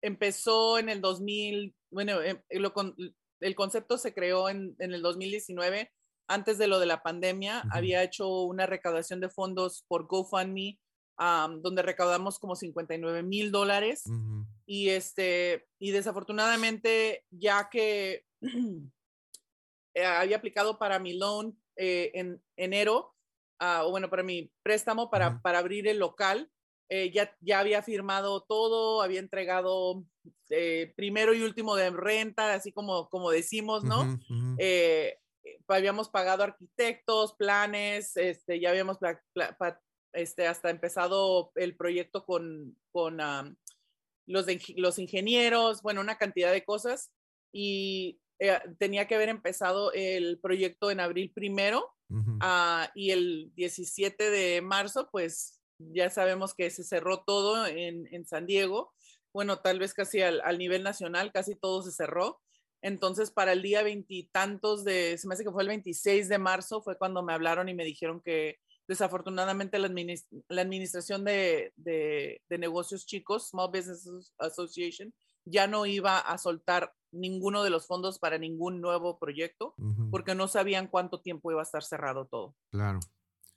empezó 0.01 0.79
en 0.79 0.87
el 0.87 1.01
2000, 1.01 1.75
bueno, 1.91 2.21
em, 2.21 2.41
lo, 2.51 2.73
el 3.41 3.55
concepto 3.55 3.97
se 3.97 4.13
creó 4.13 4.47
en, 4.47 4.75
en, 4.79 4.93
el 4.93 5.01
2019, 5.01 5.91
antes 6.29 6.57
de 6.57 6.67
lo 6.67 6.79
de 6.79 6.85
la 6.85 7.03
pandemia. 7.03 7.63
Uh 7.65 7.67
-huh. 7.67 7.77
Había 7.77 8.03
hecho 8.03 8.43
una 8.43 8.65
recaudación 8.65 9.19
de 9.19 9.29
fondos 9.29 9.83
por 9.89 10.07
GoFundMe 10.07 10.79
um, 11.19 11.61
donde 11.61 11.81
recaudamos 11.81 12.39
como 12.39 12.55
59 12.55 13.23
mil 13.23 13.51
dólares. 13.51 14.03
Uh 14.05 14.11
-huh. 14.13 14.47
Y 14.65 14.89
este, 14.89 15.67
y 15.79 15.91
desafortunadamente, 15.91 17.25
ya 17.31 17.69
que 17.69 18.25
eh, 19.95 20.05
había 20.05 20.37
aplicado 20.37 20.77
para 20.79 20.99
mi 20.99 21.13
loan 21.13 21.57
eh, 21.75 22.11
en 22.13 22.41
enero, 22.57 23.15
uh, 23.61 23.85
o 23.85 23.91
bueno, 23.91 24.09
para 24.09 24.23
mi 24.23 24.51
préstamo 24.63 25.09
para, 25.09 25.29
uh 25.29 25.31
-huh. 25.33 25.41
para 25.41 25.59
abrir 25.59 25.87
el 25.87 25.99
local, 25.99 26.49
eh, 26.89 27.11
ya, 27.11 27.35
ya 27.41 27.59
había 27.59 27.81
firmado 27.81 28.41
todo, 28.41 29.01
había 29.01 29.19
entregado 29.19 30.03
eh, 30.49 30.93
primero 30.95 31.33
y 31.33 31.41
último 31.41 31.75
de 31.75 31.89
renta, 31.89 32.53
así 32.53 32.71
como, 32.71 33.09
como 33.09 33.31
decimos, 33.31 33.83
¿no? 33.83 34.01
Uh 34.01 34.05
-huh. 34.05 34.55
eh, 34.59 35.17
habíamos 35.67 36.09
pagado 36.09 36.43
arquitectos, 36.43 37.33
planes, 37.33 38.15
este, 38.17 38.59
ya 38.59 38.69
habíamos 38.69 38.99
este, 40.13 40.47
hasta 40.47 40.69
empezado 40.69 41.51
el 41.55 41.75
proyecto 41.75 42.25
con, 42.25 42.77
con, 42.91 43.19
um, 43.19 43.55
los, 44.25 44.45
los 44.75 44.99
ingenieros, 44.99 45.81
bueno, 45.81 46.01
una 46.01 46.17
cantidad 46.17 46.51
de 46.51 46.63
cosas. 46.63 47.11
Y 47.51 48.19
eh, 48.39 48.59
tenía 48.79 49.07
que 49.07 49.15
haber 49.15 49.29
empezado 49.29 49.91
el 49.93 50.39
proyecto 50.39 50.91
en 50.91 50.99
abril 50.99 51.31
primero 51.33 51.93
ah, 52.41 52.91
y 52.95 53.11
el 53.11 53.51
17 53.55 54.29
de 54.29 54.61
marzo, 54.61 55.09
pues 55.11 55.59
ya 55.77 56.09
sabemos 56.09 56.53
que 56.53 56.69
se 56.69 56.83
cerró 56.83 57.23
todo 57.23 57.65
en, 57.67 58.07
en 58.11 58.25
San 58.25 58.45
Diego. 58.45 58.93
Bueno, 59.33 59.59
tal 59.59 59.79
vez 59.79 59.93
casi 59.93 60.21
al, 60.21 60.41
al, 60.41 60.57
nivel 60.57 60.83
nacional, 60.83 61.31
casi 61.31 61.55
todo 61.55 61.81
se 61.81 61.91
cerró. 61.91 62.39
Entonces, 62.81 63.31
para 63.31 63.53
el 63.53 63.61
día 63.61 63.81
veintitantos 63.81 64.83
de, 64.83 65.17
se 65.17 65.27
me 65.27 65.35
hace 65.35 65.43
que 65.43 65.51
fue 65.51 65.63
el 65.63 65.69
26 65.69 66.27
de 66.27 66.37
marzo, 66.37 66.81
fue 66.81 66.97
cuando 66.97 67.23
me 67.23 67.33
hablaron 67.33 67.69
y 67.69 67.73
me 67.73 67.85
dijeron 67.85 68.21
que 68.21 68.57
desafortunadamente 68.87 69.79
la, 69.79 69.91
la 70.49 70.61
administración 70.61 71.23
de, 71.23 71.73
de, 71.75 72.41
de, 72.49 72.57
negocios 72.57 73.05
chicos, 73.05 73.49
Small 73.49 73.69
Business 73.71 74.33
Association, 74.37 75.13
ya 75.45 75.67
no 75.67 75.85
iba 75.85 76.19
a 76.19 76.37
soltar 76.37 76.93
ninguno 77.11 77.63
de 77.63 77.69
los 77.69 77.85
fondos 77.85 78.17
para 78.19 78.37
ningún 78.37 78.81
nuevo 78.81 79.19
proyecto 79.19 79.75
porque 80.09 80.35
no 80.35 80.47
sabían 80.47 80.87
cuánto 80.87 81.21
tiempo 81.21 81.51
iba 81.51 81.61
a 81.61 81.63
estar 81.63 81.83
cerrado 81.83 82.25
todo. 82.25 82.55
Claro. 82.71 82.99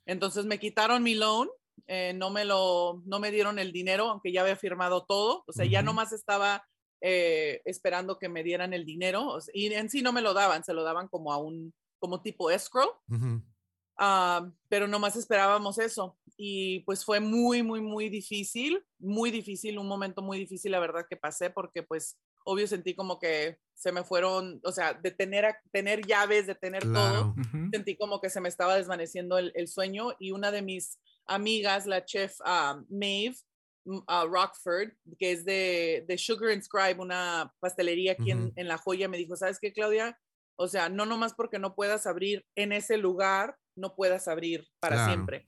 Entonces 0.05 0.45
me 0.45 0.59
quitaron 0.59 1.03
mi 1.03 1.15
loan, 1.15 1.49
eh, 1.87 2.13
no 2.13 2.29
me 2.29 2.45
lo, 2.45 3.01
no 3.05 3.19
me 3.19 3.31
dieron 3.31 3.59
el 3.59 3.71
dinero, 3.71 4.09
aunque 4.09 4.31
ya 4.31 4.41
había 4.41 4.55
firmado 4.55 5.05
todo, 5.05 5.43
o 5.47 5.53
sea, 5.53 5.65
ya 5.65 5.81
nomás 5.81 6.11
estaba 6.13 6.65
eh, 7.01 7.61
esperando 7.65 8.17
que 8.17 8.29
me 8.29 8.43
dieran 8.43 8.73
el 8.73 8.85
dinero 8.85 9.37
y 9.53 9.71
en 9.73 9.89
sí 9.89 10.01
no 10.01 10.13
me 10.13 10.21
lo 10.21 10.33
daban, 10.33 10.63
se 10.63 10.73
lo 10.73 10.83
daban 10.83 11.07
como 11.07 11.33
a 11.33 11.37
un, 11.37 11.73
como 11.99 12.21
tipo 12.21 12.51
escrow. 12.51 12.89
Uh, 13.09 13.39
pero 14.69 14.87
nomás 14.87 15.15
esperábamos 15.15 15.79
eso. 15.79 16.17
Y 16.37 16.81
pues 16.81 17.03
fue 17.03 17.19
muy, 17.19 17.63
muy, 17.63 17.81
muy 17.81 18.09
difícil, 18.09 18.83
muy 18.99 19.31
difícil, 19.31 19.79
un 19.79 19.87
momento 19.87 20.21
muy 20.21 20.37
difícil, 20.37 20.71
la 20.71 20.79
verdad 20.79 21.07
que 21.09 21.17
pasé, 21.17 21.49
porque 21.49 21.81
pues 21.81 22.17
obvio 22.43 22.67
sentí 22.67 22.95
como 22.95 23.19
que 23.19 23.57
se 23.73 23.91
me 23.91 24.03
fueron, 24.03 24.61
o 24.63 24.71
sea, 24.71 24.93
de 24.93 25.11
tener, 25.11 25.55
tener 25.71 26.05
llaves, 26.05 26.47
de 26.47 26.55
tener 26.55 26.83
todo, 26.83 27.35
sentí 27.71 27.97
como 27.97 28.21
que 28.21 28.29
se 28.29 28.39
me 28.39 28.49
estaba 28.49 28.75
desvaneciendo 28.75 29.37
el, 29.37 29.51
el, 29.55 29.67
sueño. 29.67 30.11
Y 30.19 30.31
una 30.31 30.51
de 30.51 30.61
mis 30.61 30.99
amigas, 31.25 31.85
la 31.85 32.05
chef 32.05 32.39
uh, 32.41 32.83
Maeve 32.89 33.35
uh, 33.85 34.27
Rockford, 34.27 34.91
que 35.17 35.31
es 35.31 35.43
de, 35.43 36.05
de, 36.07 36.17
Sugar 36.17 36.51
and 36.51 36.61
Scribe, 36.61 37.01
una 37.01 37.53
pastelería 37.59 38.13
aquí 38.13 38.31
en, 38.31 38.53
en 38.55 38.67
La 38.67 38.77
Joya, 38.77 39.09
me 39.09 39.17
dijo, 39.17 39.35
¿sabes 39.35 39.59
qué, 39.59 39.73
Claudia? 39.73 40.17
O 40.55 40.67
sea, 40.67 40.89
no 40.89 41.05
nomás 41.05 41.33
porque 41.33 41.59
no 41.59 41.75
puedas 41.75 42.07
abrir 42.07 42.45
en 42.55 42.71
ese 42.71 42.97
lugar, 42.97 43.57
no 43.77 43.95
puedas 43.95 44.27
abrir 44.27 44.67
para 44.79 45.05
siempre. 45.05 45.45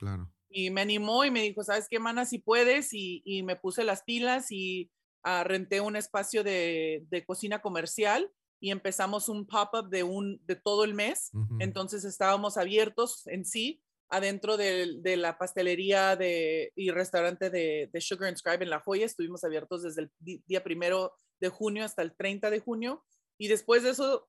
Y 0.48 0.70
me 0.70 0.80
animó 0.80 1.24
y 1.24 1.30
me 1.30 1.42
dijo, 1.42 1.62
¿sabes 1.62 1.86
qué, 1.88 1.98
mana? 1.98 2.24
Si 2.24 2.38
puedes. 2.38 2.92
Y, 2.92 3.22
y 3.24 3.42
me 3.42 3.56
puse 3.56 3.84
las 3.84 4.02
pilas 4.02 4.50
y 4.50 4.90
uh, 5.24 5.44
renté 5.44 5.80
un 5.80 5.96
espacio 5.96 6.42
de, 6.42 7.04
de, 7.08 7.24
cocina 7.24 7.60
comercial 7.60 8.30
y 8.60 8.70
empezamos 8.70 9.28
un 9.28 9.46
pop-up 9.46 9.88
de, 9.90 10.02
un, 10.02 10.40
de 10.46 10.56
todo 10.56 10.84
el 10.84 10.94
mes. 10.94 11.30
Uh 11.32 11.38
-huh. 11.38 11.56
Entonces 11.60 12.04
estábamos 12.04 12.56
abiertos 12.56 13.26
en 13.26 13.44
sí 13.44 13.82
adentro 14.10 14.56
de, 14.56 14.98
de 15.00 15.16
la 15.16 15.38
pastelería 15.38 16.16
de, 16.16 16.72
y 16.74 16.90
restaurante 16.90 17.48
de, 17.48 17.88
de, 17.92 18.00
Sugar 18.00 18.28
and 18.28 18.36
Scribe 18.36 18.64
en 18.64 18.70
La 18.70 18.80
Joya. 18.80 19.06
Estuvimos 19.06 19.44
abiertos 19.44 19.82
desde 19.82 20.02
el 20.02 20.10
día 20.46 20.64
primero 20.64 21.12
de 21.40 21.48
junio 21.48 21.84
hasta 21.84 22.02
el 22.02 22.16
30 22.16 22.50
de 22.50 22.60
junio. 22.60 23.04
Y 23.38 23.48
después 23.48 23.82
de 23.82 23.90
eso 23.90 24.28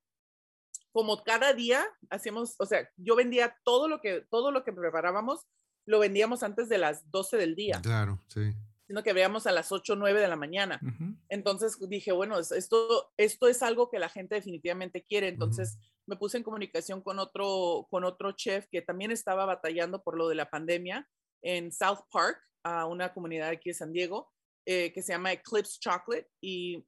como 0.91 1.23
cada 1.23 1.53
día 1.53 1.85
hacíamos, 2.09 2.55
o 2.59 2.65
sea, 2.65 2.89
yo 2.97 3.15
vendía 3.15 3.57
todo 3.63 3.87
lo 3.87 4.01
que, 4.01 4.25
todo 4.29 4.51
lo 4.51 4.63
que 4.63 4.73
preparábamos, 4.73 5.47
lo 5.85 5.99
vendíamos 5.99 6.43
antes 6.43 6.69
de 6.69 6.77
las 6.77 7.09
12 7.11 7.37
del 7.37 7.55
día. 7.55 7.79
Claro, 7.81 8.19
sí. 8.27 8.53
Sino 8.87 9.03
que 9.03 9.13
veíamos 9.13 9.47
a 9.47 9.51
las 9.51 9.71
8 9.71 9.93
o 9.93 9.95
9 9.95 10.19
de 10.19 10.27
la 10.27 10.35
mañana. 10.35 10.79
Uh 10.81 10.87
-huh. 10.87 11.17
Entonces 11.29 11.77
dije, 11.87 12.11
bueno, 12.11 12.37
esto, 12.37 13.11
esto 13.17 13.47
es 13.47 13.63
algo 13.63 13.89
que 13.89 13.99
la 13.99 14.09
gente 14.09 14.35
definitivamente 14.35 15.03
quiere. 15.03 15.29
Entonces 15.29 15.75
uh 15.75 15.79
-huh. 15.79 16.03
me 16.07 16.15
puse 16.17 16.37
en 16.37 16.43
comunicación 16.43 17.01
con 17.01 17.19
otro, 17.19 17.87
con 17.89 18.03
otro 18.03 18.33
chef 18.33 18.67
que 18.69 18.81
también 18.81 19.11
estaba 19.11 19.45
batallando 19.45 20.03
por 20.03 20.17
lo 20.17 20.27
de 20.27 20.35
la 20.35 20.49
pandemia 20.49 21.07
en 21.41 21.71
South 21.71 22.01
Park, 22.11 22.37
a 22.63 22.85
una 22.85 23.13
comunidad 23.13 23.49
aquí 23.49 23.69
de 23.69 23.75
San 23.75 23.91
Diego, 23.91 24.29
eh, 24.67 24.91
que 24.93 25.01
se 25.01 25.13
llama 25.13 25.31
Eclipse 25.31 25.79
Chocolate. 25.79 26.29
Y 26.41 26.85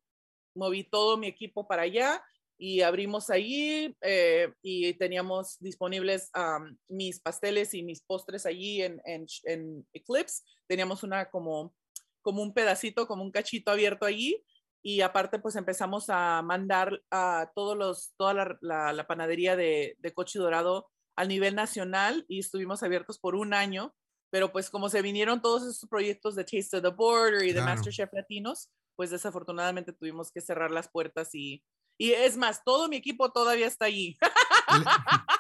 moví 0.56 0.84
todo 0.84 1.18
mi 1.18 1.28
equipo 1.28 1.68
para 1.68 1.84
allá 1.84 2.24
y 2.58 2.82
abrimos 2.82 3.30
allí 3.30 3.96
eh, 4.02 4.54
y 4.62 4.94
teníamos 4.94 5.58
disponibles 5.60 6.30
um, 6.36 6.76
mis 6.88 7.20
pasteles 7.20 7.74
y 7.74 7.84
mis 7.84 8.02
postres 8.02 8.46
allí 8.46 8.82
en, 8.82 9.02
en, 9.06 9.26
en, 9.44 9.88
Eclipse. 9.94 10.44
Teníamos 10.68 11.04
una 11.04 11.30
como, 11.30 11.76
como 12.22 12.42
un 12.42 12.54
pedacito, 12.54 13.08
como 13.08 13.24
un 13.24 13.32
cachito 13.32 13.72
abierto 13.72 14.06
allí 14.06 14.44
y 14.82 15.02
aparte 15.02 15.40
pues 15.40 15.56
empezamos 15.56 16.10
a 16.10 16.42
mandar 16.42 17.02
a 17.10 17.52
todos 17.56 17.78
los, 17.78 18.14
toda 18.18 18.34
la, 18.34 18.58
la, 18.62 18.94
la 18.94 19.08
panadería 19.08 19.56
de, 19.56 19.96
de 20.00 20.14
Cochi 20.14 20.38
Dorado 20.38 20.90
a 21.16 21.26
nivel 21.26 21.56
nacional 21.56 22.26
y 22.28 22.40
estuvimos 22.40 22.84
abiertos 22.84 23.20
por 23.20 23.36
un 23.36 23.54
año, 23.54 23.96
pero 24.30 24.52
pues 24.52 24.70
como 24.70 24.90
se 24.90 25.02
vinieron 25.02 25.42
todos 25.42 25.64
esos 25.64 25.90
proyectos 25.90 26.36
de 26.36 26.44
Taste 26.44 26.78
of 26.78 26.84
the 26.84 26.90
Border 26.90 27.44
y 27.44 27.54
de 27.54 27.62
claro. 27.62 27.68
MasterChef 27.68 28.12
Latinos, 28.14 28.70
pues 28.96 29.10
desafortunadamente 29.10 29.94
tuvimos 29.94 30.32
que 30.32 30.42
cerrar 30.42 30.72
las 30.72 30.90
puertas 30.90 31.34
y 31.34 31.64
y 31.98 32.12
es 32.12 32.38
más, 32.38 32.64
todo 32.64 32.88
mi 32.88 32.96
equipo 32.98 33.32
todavía 33.32 33.68
está 33.68 33.86
allí. 33.86 34.18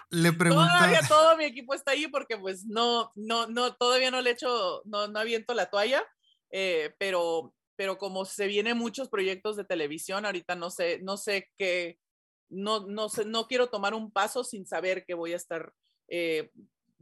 Le, 0.09 0.31
le. 0.31 0.31
Todavía 0.49 1.01
todo 1.07 1.35
mi 1.37 1.45
equipo 1.45 1.73
está 1.73 1.91
allí 1.91 2.07
porque 2.07 2.37
pues 2.37 2.65
no, 2.65 3.11
no, 3.15 3.47
no, 3.47 3.75
todavía 3.75 4.11
no 4.11 4.21
le 4.21 4.31
echo, 4.31 4.81
no, 4.85 5.07
no 5.07 5.19
aviento 5.19 5.53
la 5.53 5.69
toalla, 5.69 6.03
eh, 6.51 6.93
pero, 6.99 7.53
pero 7.75 7.97
como 7.97 8.25
se 8.25 8.47
vienen 8.47 8.77
muchos 8.77 9.09
proyectos 9.09 9.55
de 9.55 9.65
televisión, 9.65 10.25
ahorita 10.25 10.55
no 10.55 10.69
sé, 10.69 10.99
no 11.01 11.17
sé 11.17 11.49
qué, 11.57 11.97
no, 12.49 12.85
no 12.87 13.09
sé, 13.09 13.25
no 13.25 13.47
quiero 13.47 13.69
tomar 13.69 13.95
un 13.95 14.11
paso 14.11 14.43
sin 14.43 14.67
saber 14.67 15.03
que 15.05 15.15
voy 15.15 15.33
a 15.33 15.37
estar 15.37 15.73
eh, 16.07 16.51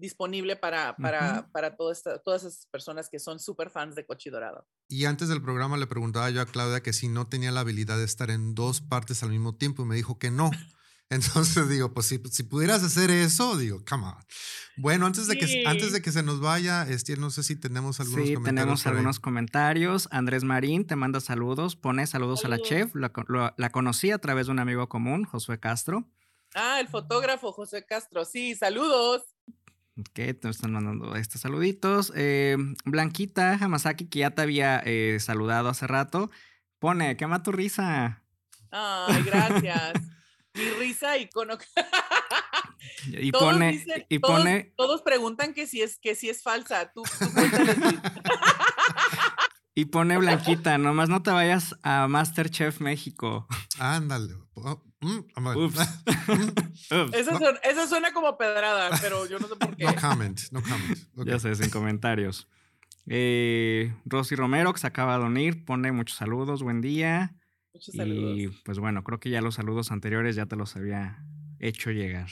disponible 0.02 0.58
para, 0.58 0.96
para, 0.98 1.20
uh 1.20 1.36
-huh. 1.38 1.52
para 1.52 1.78
toda 1.78 1.94
esta, 1.94 2.20
todas 2.20 2.44
esas 2.44 2.66
personas 2.66 3.08
que 3.10 3.20
son 3.20 3.40
súper 3.40 3.70
fans 3.70 3.96
de 3.96 4.06
Cochi 4.06 4.30
Dorado. 4.30 4.68
Y 4.90 5.06
antes 5.06 5.30
del 5.30 5.42
programa 5.42 5.78
le 5.78 5.88
preguntaba 5.88 6.30
yo 6.30 6.42
a 6.42 6.46
Claudia 6.46 6.82
que 6.82 6.92
si 6.92 7.08
no 7.08 7.28
tenía 7.28 7.52
la 7.52 7.62
habilidad 7.62 7.98
de 7.98 8.04
estar 8.04 8.30
en 8.30 8.56
dos 8.56 8.82
partes 8.82 9.24
al 9.24 9.30
mismo 9.30 9.56
tiempo 9.56 9.84
y 9.84 9.86
me 9.86 9.96
dijo 9.96 10.20
que 10.20 10.32
no. 10.32 10.52
Entonces 11.10 11.68
digo, 11.68 11.94
pues 11.94 12.06
si, 12.06 12.22
si 12.32 12.44
pudieras 12.44 12.84
hacer 12.84 13.12
eso, 13.12 13.58
digo, 13.58 13.84
come 13.88 14.06
on. 14.06 14.16
Bueno, 14.78 15.06
antes 15.06 15.28
de, 15.28 15.34
sí. 15.34 15.40
que, 15.40 15.68
antes 15.68 15.92
de 15.92 16.02
que 16.02 16.10
se 16.12 16.24
nos 16.24 16.40
vaya, 16.40 16.84
Estiel, 16.84 17.20
no 17.20 17.30
sé 17.32 17.44
si 17.44 17.58
tenemos 17.58 18.00
algunos 18.00 18.28
sí, 18.28 18.34
comentarios. 18.34 18.64
tenemos 18.64 18.88
algunos 18.88 19.20
comentarios. 19.20 20.08
Andrés 20.12 20.46
Marín 20.46 20.88
te 20.88 20.96
manda 20.96 21.20
saludos, 21.20 21.76
pone 21.76 22.08
saludos, 22.08 22.46
a 22.46 22.48
la 22.48 22.60
chef. 22.60 22.96
La, 22.96 23.12
la, 23.28 23.54
la 23.58 23.70
conocí 23.72 24.12
a 24.12 24.20
través 24.20 24.46
de 24.46 24.54
un 24.54 24.60
amigo 24.60 24.88
común, 24.88 25.26
Josué 25.26 25.60
Castro. 25.60 26.08
Ah, 26.54 26.80
el 26.80 26.88
fotógrafo 26.88 27.52
José 27.54 27.86
Castro, 27.86 28.26
sí, 28.26 28.56
saludos. 28.56 29.24
Ok, 30.00 30.14
te 30.14 30.50
están 30.50 30.72
mandando 30.72 31.16
estos 31.16 31.42
saluditos. 31.42 32.14
Eh, 32.16 32.58
Blanquita 32.86 33.54
Hamasaki, 33.54 34.08
que 34.08 34.20
ya 34.20 34.32
te 34.32 34.42
había 34.42 34.82
eh, 34.86 35.18
saludado 35.20 35.70
hace 35.70 35.86
rato, 35.86 36.32
pone, 36.80 37.18
quema 37.18 37.44
tu 37.44 37.52
risa. 37.52 38.24
Ay, 38.72 39.24
gracias. 39.24 39.94
Mi 40.54 40.70
risa 40.80 41.18
icono. 41.18 41.58
y 43.08 43.32
todos 43.32 43.54
pone, 43.54 43.72
dicen, 43.72 44.06
y 44.10 44.20
todos, 44.20 44.40
pone. 44.40 44.74
Todos 44.78 45.02
preguntan 45.02 45.54
que 45.54 45.68
si 45.68 45.82
es, 45.82 46.00
que 46.00 46.16
si 46.16 46.30
es 46.30 46.42
falsa. 46.42 46.92
Tú, 46.94 47.04
tú 47.04 47.26
y 49.76 49.86
pone 49.86 50.18
Blanquita, 50.18 50.78
nomás 50.78 51.10
no 51.10 51.22
te 51.22 51.32
vayas 51.32 51.76
a 51.84 52.08
Masterchef 52.08 52.80
México. 52.80 53.48
Ándale. 53.80 54.36
Mm, 55.36 55.58
Ups. 55.58 55.80
eso, 57.14 57.38
suena, 57.38 57.60
eso, 57.64 57.88
suena, 57.88 58.14
como 58.14 58.38
pedrada, 58.38 58.92
pero 59.02 59.28
yo 59.28 59.40
no 59.40 59.48
sé 59.48 59.56
por 59.56 59.76
qué. 59.76 59.86
No 59.86 59.96
comment, 59.96 60.40
no 60.52 60.62
comment. 60.62 60.98
Okay. 61.18 61.34
Ya 61.34 61.40
sé, 61.40 61.56
sin 61.56 61.72
comentarios. 61.72 62.48
Eh, 63.08 63.96
Rosy 64.06 64.36
Romero, 64.36 64.74
que 64.74 64.80
se 64.80 64.86
acaba 64.86 65.18
de 65.18 65.26
unir, 65.26 65.66
pone 65.66 65.92
muchos 65.92 66.18
saludos, 66.18 66.62
buen 66.62 66.82
día. 66.82 67.36
Muchos 67.74 67.96
saludos. 67.96 68.38
Y 68.38 68.48
pues 68.64 68.78
bueno, 68.78 69.04
creo 69.04 69.20
que 69.20 69.32
ya 69.32 69.42
los 69.42 69.56
saludos 69.56 69.92
anteriores 69.92 70.36
ya 70.36 70.46
te 70.46 70.56
los 70.56 70.76
había 70.76 71.26
hecho 71.60 71.90
llegar. 71.90 72.30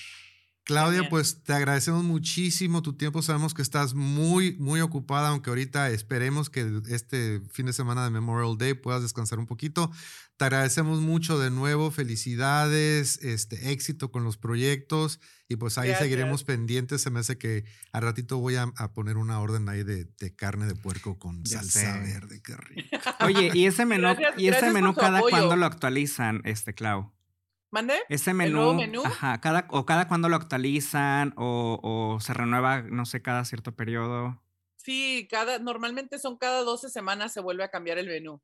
Claudia, 0.63 0.99
Bien. 0.99 1.09
pues 1.09 1.43
te 1.43 1.53
agradecemos 1.53 2.03
muchísimo 2.03 2.83
tu 2.83 2.93
tiempo. 2.93 3.23
Sabemos 3.23 3.55
que 3.55 3.63
estás 3.63 3.95
muy, 3.95 4.55
muy 4.57 4.81
ocupada, 4.81 5.29
aunque 5.29 5.49
ahorita 5.49 5.89
esperemos 5.89 6.51
que 6.51 6.81
este 6.89 7.41
fin 7.49 7.65
de 7.65 7.73
semana 7.73 8.03
de 8.03 8.11
Memorial 8.11 8.55
Day 8.55 8.75
puedas 8.75 9.01
descansar 9.01 9.39
un 9.39 9.47
poquito. 9.47 9.89
Te 10.39 10.45
agradecemos 10.45 11.01
mucho 11.01 11.37
de 11.37 11.51
nuevo, 11.51 11.91
felicidades, 11.91 13.21
este 13.25 13.73
éxito 13.73 14.09
con 14.09 14.23
los 14.23 14.37
proyectos 14.37 15.19
y 15.49 15.57
pues 15.57 15.77
ahí 15.77 15.89
Gracias. 15.89 16.05
seguiremos 16.05 16.45
pendientes. 16.45 17.01
Se 17.01 17.09
me 17.09 17.19
hace 17.19 17.37
que 17.37 17.65
al 17.91 18.03
ratito 18.03 18.37
voy 18.37 18.55
a, 18.55 18.71
a 18.77 18.93
poner 18.93 19.17
una 19.17 19.41
orden 19.41 19.67
ahí 19.67 19.83
de, 19.83 20.05
de, 20.05 20.35
carne 20.37 20.65
de 20.65 20.75
puerco 20.75 21.19
con 21.19 21.43
ya 21.43 21.57
salsa 21.57 21.93
sé. 21.93 22.13
verde, 22.13 22.41
qué 22.41 22.55
rico. 22.55 22.87
Oye, 23.25 23.51
y 23.53 23.65
ese 23.65 23.85
menú, 23.85 24.03
Gracias, 24.03 24.35
y 24.37 24.47
ese 24.47 24.71
menú 24.71 24.95
cada 24.95 25.19
cuándo 25.19 25.57
lo 25.57 25.65
actualizan, 25.65 26.41
este 26.45 26.73
Clau. 26.73 27.11
¿Mande? 27.69 27.95
Ese 28.07 28.33
menú, 28.33 28.75
menú? 28.75 29.03
Ajá, 29.03 29.41
cada, 29.41 29.67
o 29.71 29.85
cada 29.85 30.07
cuando 30.07 30.29
lo 30.29 30.37
actualizan 30.37 31.33
o, 31.35 31.81
o, 31.83 32.21
se 32.21 32.33
renueva, 32.33 32.83
no 32.83 33.05
sé, 33.05 33.21
cada 33.21 33.43
cierto 33.43 33.75
periodo. 33.75 34.41
Sí, 34.77 35.27
cada, 35.29 35.59
normalmente 35.59 36.17
son 36.17 36.37
cada 36.37 36.61
12 36.61 36.87
semanas 36.89 37.33
se 37.33 37.41
vuelve 37.41 37.65
a 37.65 37.71
cambiar 37.71 37.97
el 37.97 38.07
menú. 38.07 38.41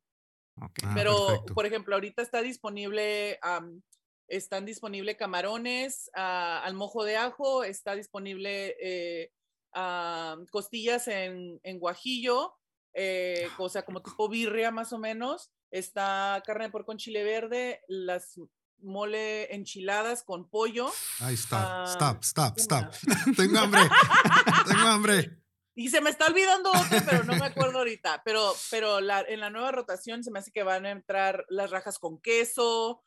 Ah, 0.60 0.70
Pero, 0.94 1.26
perfecto. 1.26 1.54
por 1.54 1.66
ejemplo, 1.66 1.94
ahorita 1.94 2.22
está 2.22 2.42
disponible, 2.42 3.38
am, 3.42 3.82
están 4.28 4.64
disponibles 4.64 5.16
camarones 5.16 6.10
ah, 6.14 6.62
al 6.64 6.74
mojo 6.74 7.04
de 7.04 7.16
ajo, 7.16 7.62
está 7.64 7.94
disponible 7.94 8.74
eh, 8.80 9.30
am, 9.72 10.46
costillas 10.46 11.08
en, 11.08 11.60
en 11.62 11.78
guajillo, 11.78 12.54
eh, 12.94 13.48
o 13.58 13.68
sea, 13.68 13.84
como 13.84 14.02
tipo 14.02 14.28
birria 14.28 14.70
más 14.70 14.92
o 14.92 14.98
menos. 14.98 15.50
Está 15.70 16.42
carne 16.46 16.64
de 16.66 16.70
puerco 16.70 16.86
con 16.86 16.96
chile 16.98 17.22
verde, 17.24 17.82
las 17.88 18.40
mole 18.78 19.54
enchiladas 19.54 20.22
con 20.22 20.48
pollo. 20.48 20.90
Ay, 21.20 21.34
stop, 21.34 21.58
Ah, 21.62 21.84
stop, 21.86 22.22
stop, 22.22 22.54
¿qué 22.54 22.62
stop. 22.62 22.92
Tengo 23.36 23.58
hambre. 23.58 23.80
Tengo 24.66 24.88
hambre. 24.88 25.38
Y 25.78 25.90
se 25.90 26.00
me 26.00 26.08
está 26.08 26.26
olvidando 26.26 26.70
otro, 26.70 26.98
pero 27.06 27.24
no 27.24 27.36
me 27.36 27.44
acuerdo 27.44 27.78
ahorita. 27.78 28.22
Pero, 28.24 28.54
pero 28.70 29.00
la, 29.02 29.20
en 29.20 29.40
la 29.40 29.50
nueva 29.50 29.72
rotación 29.72 30.24
se 30.24 30.30
me 30.30 30.38
hace 30.38 30.50
que 30.50 30.62
van 30.62 30.86
a 30.86 30.90
entrar 30.90 31.44
las 31.50 31.70
rajas 31.70 31.98
con 31.98 32.18
queso. 32.18 33.02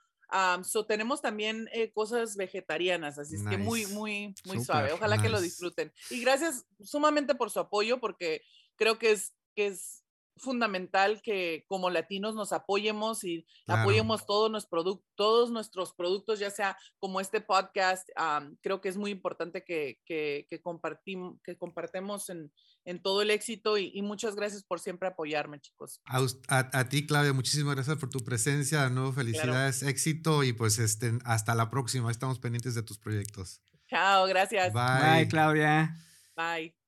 so 0.63 0.85
tenemos 0.85 1.19
también 1.19 1.67
eh, 1.73 1.91
cosas 1.91 2.35
vegetarianas, 2.37 3.17
así 3.17 3.37
es 3.37 3.43
que 3.43 3.57
muy, 3.57 3.87
muy, 3.87 4.35
muy 4.45 4.57
Súper, 4.59 4.63
suave. 4.63 4.91
Ojalá 4.93 5.19
que 5.19 5.29
lo 5.29 5.41
disfruten. 5.41 5.91
Y 6.11 6.21
gracias 6.21 6.67
sumamente 6.79 7.33
por 7.33 7.49
su 7.49 7.59
apoyo, 7.59 7.99
porque 7.99 8.43
creo 8.75 8.99
que 8.99 9.13
es, 9.13 9.33
que 9.55 9.65
es 9.65 10.03
fundamental 10.39 11.21
que 11.21 11.65
como 11.67 11.89
latinos 11.89 12.35
nos 12.35 12.51
apoyemos 12.53 13.23
y 13.23 13.45
Claro. 13.65 13.81
apoyemos 13.81 14.25
todos, 14.25 14.49
nuestros 14.49 14.99
todos 15.15 15.51
nuestros 15.51 15.93
productos, 15.93 16.39
ya 16.39 16.49
sea 16.49 16.77
como 16.99 17.19
este 17.21 17.41
podcast. 17.41 18.07
am, 18.15 18.57
creo 18.61 18.81
que 18.81 18.89
es 18.89 18.97
muy 18.97 19.11
importante 19.11 19.63
que, 19.63 19.99
que, 20.05 20.47
que, 20.49 20.61
compartim- 20.61 21.39
que 21.43 21.57
compartemos 21.57 22.29
en, 22.29 22.51
en 22.85 23.01
todo 23.01 23.21
el 23.21 23.31
éxito 23.31 23.77
y, 23.77 23.91
y 23.93 24.01
muchas 24.01 24.35
gracias 24.35 24.63
por 24.63 24.79
siempre 24.79 25.07
apoyarme, 25.09 25.59
chicos. 25.59 26.01
A, 26.05 26.17
a- 26.47 26.79
a 26.79 26.89
ti, 26.89 27.05
Claudia, 27.05 27.33
muchísimas 27.33 27.75
gracias 27.75 27.97
por 27.97 28.09
tu 28.09 28.19
presencia. 28.19 28.83
De 28.83 28.89
nuevo, 28.89 29.11
felicidades, 29.13 29.83
éxito 29.83 30.43
y 30.43 30.53
pues 30.53 30.79
este, 30.79 31.19
hasta 31.25 31.53
la 31.55 31.69
próxima. 31.69 32.09
Estamos 32.11 32.39
pendientes 32.39 32.75
de 32.75 32.83
tus 32.83 32.97
proyectos. 32.97 33.61
Chao, 33.89 34.25
gracias. 34.27 34.71
Bye, 34.73 35.27
Claudia. 35.27 35.95
Bye. 36.35 36.78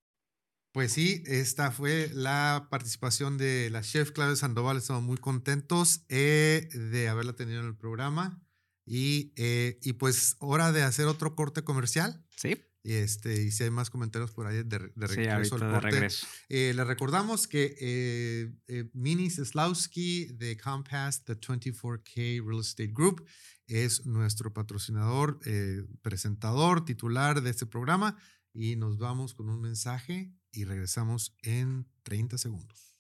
Pues 0.74 0.94
sí, 0.94 1.22
esta 1.26 1.72
fue 1.72 2.10
la 2.14 2.68
participación 2.72 3.38
de 3.38 3.70
la 3.72 3.82
chef 3.82 4.12
Claudia 4.12 4.38
Sandoval. 4.38 4.78
Estamos 4.78 5.04
muy 5.04 5.18
contentos 5.18 6.06
eh, 6.08 6.70
de 6.74 7.10
haberla 7.10 7.34
tenido 7.34 7.60
en 7.60 7.68
el 7.68 7.76
programa. 7.76 8.42
Y, 8.86 9.34
eh, 9.36 9.80
y 9.84 9.94
pues 9.94 10.38
hora 10.40 10.72
de 10.72 10.84
hacer 10.84 11.08
otro 11.08 11.36
corte 11.36 11.64
comercial. 11.64 12.26
Sí, 12.38 12.58
Y, 12.84 12.94
este, 12.94 13.44
y 13.44 13.52
si 13.52 13.64
hay 13.66 13.70
más 13.70 13.90
comentarios 13.90 14.32
por 14.32 14.48
ahí 14.48 14.64
de, 14.64 14.78
re- 14.80 14.92
de 14.96 15.08
sí, 15.10 15.16
regreso 15.16 15.56
ahorita 15.56 15.66
al 15.68 15.72
de 15.74 15.80
corte. 15.82 15.92
regreso. 15.92 16.28
Eh, 16.50 16.74
les 16.74 16.88
recordamos 16.88 17.48
que 17.48 17.76
eh, 17.80 18.90
Mini 18.94 19.30
Seslowski 19.30 20.28
de 20.34 20.58
Compass, 20.58 21.24
the 21.26 21.36
24K 21.38 22.44
Real 22.48 22.62
Estate 22.62 22.92
Group, 22.94 23.26
es 23.68 24.06
nuestro 24.06 24.52
patrocinador, 24.54 25.40
presentador, 26.02 26.84
titular 26.86 27.42
de 27.42 27.50
este 27.50 27.66
programa. 27.66 28.18
Y 28.54 28.76
nos 28.78 28.98
vamos 28.98 29.34
con 29.34 29.50
un 29.50 29.62
mensaje 29.62 30.34
y 30.52 30.66
regresamos 30.66 31.36
en 31.42 31.88
30 32.04 32.38
segundos. 32.38 32.91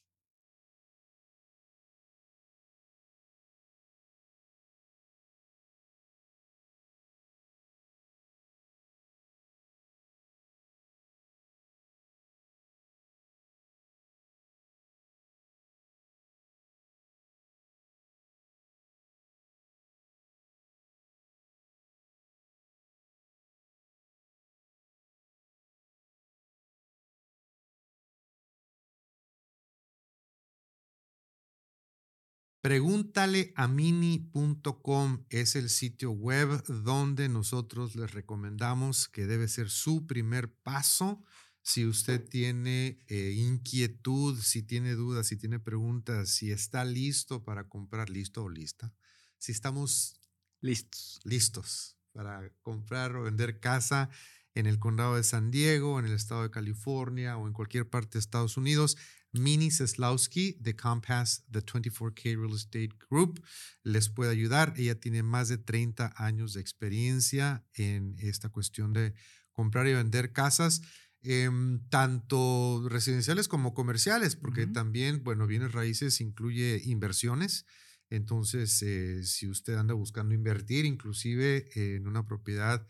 Pregúntale 32.61 33.53
a 33.55 33.67
mini.com 33.67 35.25
es 35.31 35.55
el 35.55 35.67
sitio 35.67 36.11
web 36.11 36.63
donde 36.67 37.27
nosotros 37.27 37.95
les 37.95 38.11
recomendamos 38.11 39.07
que 39.07 39.25
debe 39.25 39.47
ser 39.47 39.71
su 39.71 40.05
primer 40.05 40.53
paso. 40.53 41.23
Si 41.63 41.87
usted 41.87 42.23
tiene 42.23 42.99
eh, 43.07 43.33
inquietud, 43.35 44.39
si 44.39 44.61
tiene 44.61 44.93
dudas, 44.93 45.25
si 45.25 45.37
tiene 45.37 45.59
preguntas, 45.59 46.29
si 46.29 46.51
está 46.51 46.85
listo 46.85 47.43
para 47.43 47.67
comprar, 47.67 48.11
listo 48.11 48.43
o 48.43 48.49
lista, 48.49 48.93
si 49.39 49.51
estamos 49.51 50.21
Listos. 50.61 51.19
listos 51.23 51.97
para 52.13 52.47
comprar 52.61 53.15
o 53.15 53.23
vender 53.23 53.59
casa 53.59 54.11
en 54.53 54.67
el 54.67 54.77
condado 54.77 55.15
de 55.15 55.23
San 55.23 55.49
Diego, 55.49 55.97
en 55.97 56.05
el 56.05 56.13
estado 56.13 56.43
de 56.43 56.51
California 56.51 57.37
o 57.37 57.47
en 57.47 57.53
cualquier 57.53 57.89
parte 57.89 58.13
de 58.13 58.19
Estados 58.19 58.55
Unidos, 58.55 58.97
Mini 59.33 59.71
Seslowski 59.71 60.57
de 60.59 60.75
Compass, 60.75 61.45
the 61.51 61.61
24K 61.61 62.35
Real 62.35 62.55
Estate 62.55 62.89
Group, 63.09 63.41
les 63.83 64.09
puede 64.09 64.31
ayudar. 64.31 64.73
Ella 64.77 64.99
tiene 64.99 65.23
más 65.23 65.47
de 65.47 65.57
30 65.57 66.13
años 66.17 66.53
de 66.53 66.61
experiencia 66.61 67.65
en 67.73 68.15
esta 68.19 68.49
cuestión 68.49 68.93
de 68.93 69.13
comprar 69.51 69.87
y 69.87 69.93
vender 69.93 70.33
casas, 70.33 70.81
em, 71.21 71.79
tanto 71.89 72.87
residenciales 72.89 73.47
como 73.47 73.73
comerciales, 73.73 74.35
porque 74.35 74.67
también, 74.67 75.23
bueno, 75.23 75.47
bienes 75.47 75.71
raíces 75.71 76.19
incluye 76.19 76.81
inversiones. 76.83 77.65
Entonces, 78.09 78.81
eh, 78.81 79.23
si 79.23 79.47
usted 79.47 79.75
anda 79.75 79.93
buscando 79.93 80.35
invertir, 80.35 80.85
inclusive 80.85 81.69
en 81.75 82.07
una 82.07 82.25
propiedad 82.25 82.85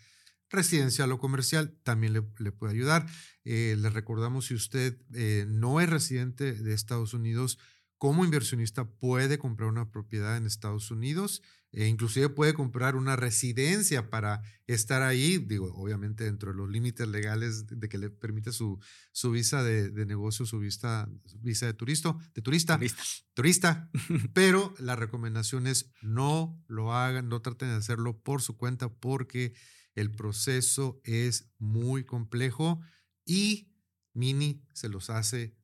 residencial 0.52 1.12
o 1.12 1.20
comercial, 1.20 1.78
también 1.84 2.14
le, 2.14 2.24
le 2.40 2.52
puede 2.52 2.74
ayudar. 2.74 3.08
Eh, 3.44 3.76
le 3.80 3.90
recordamos, 3.90 4.48
si 4.48 4.54
usted 4.54 4.98
eh, 5.14 5.46
no 5.48 5.82
es 5.82 5.90
residente 5.90 6.54
de 6.54 6.74
Estados 6.74 7.14
Unidos, 7.14 7.58
como 7.98 8.26
inversionista 8.26 8.86
puede 8.90 9.38
comprar 9.38 9.70
una 9.70 9.92
propiedad 9.92 10.36
en 10.36 10.48
Estados 10.48 10.90
Unidos 10.90 11.44
e 11.72 11.88
inclusive 11.88 12.30
puede 12.30 12.54
comprar 12.54 12.96
una 12.96 13.16
residencia 13.16 14.10
para 14.10 14.42
estar 14.68 15.04
ahí, 15.04 15.38
digo, 15.38 15.72
obviamente 15.76 16.26
dentro 16.26 16.52
de 16.52 16.58
los 16.58 16.70
límites 16.70 17.08
legales 17.08 17.68
de 17.68 17.88
que 17.88 17.98
le 17.98 18.10
permite 18.10 18.52
su, 18.52 18.80
su 19.12 19.32
visa 19.32 19.64
de, 19.64 19.90
de 19.90 20.06
negocio, 20.06 20.46
su 20.46 20.60
visa, 20.60 21.08
visa 21.40 21.68
de, 21.68 21.74
turisto, 21.74 22.20
de 22.34 22.42
turista 22.42 22.78
Listo. 22.78 23.04
turista, 23.34 23.90
pero 24.34 24.74
la 24.80 24.96
recomendación 24.96 25.66
es 25.68 25.92
no 26.02 26.60
lo 26.68 26.94
hagan, 26.94 27.30
no 27.30 27.42
traten 27.42 27.70
de 27.70 27.76
hacerlo 27.76 28.20
por 28.20 28.42
su 28.42 28.58
cuenta 28.58 28.90
porque 28.90 29.54
el 29.96 30.12
proceso 30.12 31.02
es 31.04 31.52
muy 31.58 32.06
complejo 32.06 32.82
y 33.26 33.74
Mini 34.14 34.64
se 34.74 34.90
los 34.90 35.10
hace 35.10 35.56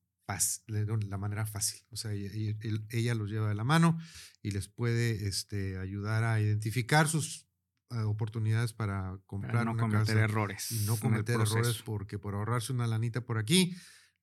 de 0.68 0.86
la 1.08 1.18
manera 1.18 1.46
fácil. 1.46 1.86
O 1.90 1.96
sea, 1.96 2.12
ella, 2.12 3.16
los 3.16 3.30
lleva 3.30 3.48
de 3.48 3.56
la 3.56 3.64
mano 3.64 3.98
y 4.42 4.52
les 4.52 4.68
puede 4.68 5.28
este, 5.28 5.78
ayudar 5.78 6.26
a 6.26 6.42
identificar 6.42 7.08
sus 7.08 7.48
eh, 7.92 8.00
oportunidades 8.00 8.74
para 8.74 9.18
comprar 9.26 9.54
Para 9.54 9.66
no 9.66 9.72
una 9.72 9.84
cometer 9.84 10.06
casa 10.16 10.20
errores. 10.20 10.72
y 10.72 10.86
no 10.86 10.98
cometer 10.98 11.40
errores 11.40 11.82
porque 11.86 12.20
por 12.20 12.36
ahorrarse 12.36 12.74
una 12.74 12.88
lanita 12.88 13.22
por 13.22 13.38
aquí, 13.38 13.74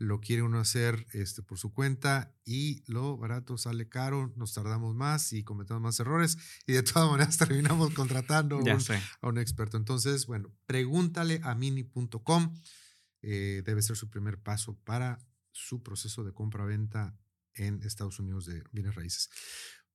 lo 0.04 0.20
quiere 0.20 0.42
uno 0.42 0.58
hacer 0.60 1.06
este, 1.12 1.42
por 1.42 1.58
su 1.58 1.72
cuenta 1.72 2.34
y 2.44 2.82
lo 2.86 3.16
barato 3.16 3.58
sale 3.58 3.88
caro, 3.88 4.32
nos 4.36 4.54
tardamos 4.54 4.94
más 4.94 5.32
y 5.32 5.42
cometemos 5.42 5.82
más 5.82 5.98
errores 6.00 6.38
y 6.66 6.72
de 6.74 6.82
todas 7.02 7.10
maneras 7.10 7.36
terminamos 7.38 7.92
contratando 7.94 8.58
un- 8.58 8.80
a 9.20 9.28
un 9.28 9.38
experto. 9.38 9.76
Entonces, 9.76 10.26
bueno, 10.26 10.52
pregúntale 10.66 11.40
a 11.42 11.54
mini.com, 11.54 12.54
eh, 13.22 13.62
debe 13.64 13.82
ser 13.82 13.96
su 13.96 14.10
primer 14.10 14.38
paso 14.42 14.78
para 14.84 15.18
su 15.52 15.82
proceso 15.82 16.24
de 16.24 16.32
compra-venta 16.32 17.16
en 17.54 17.82
Estados 17.82 18.18
Unidos 18.18 18.46
de 18.46 18.62
bienes 18.72 18.94
raíces. 18.94 19.30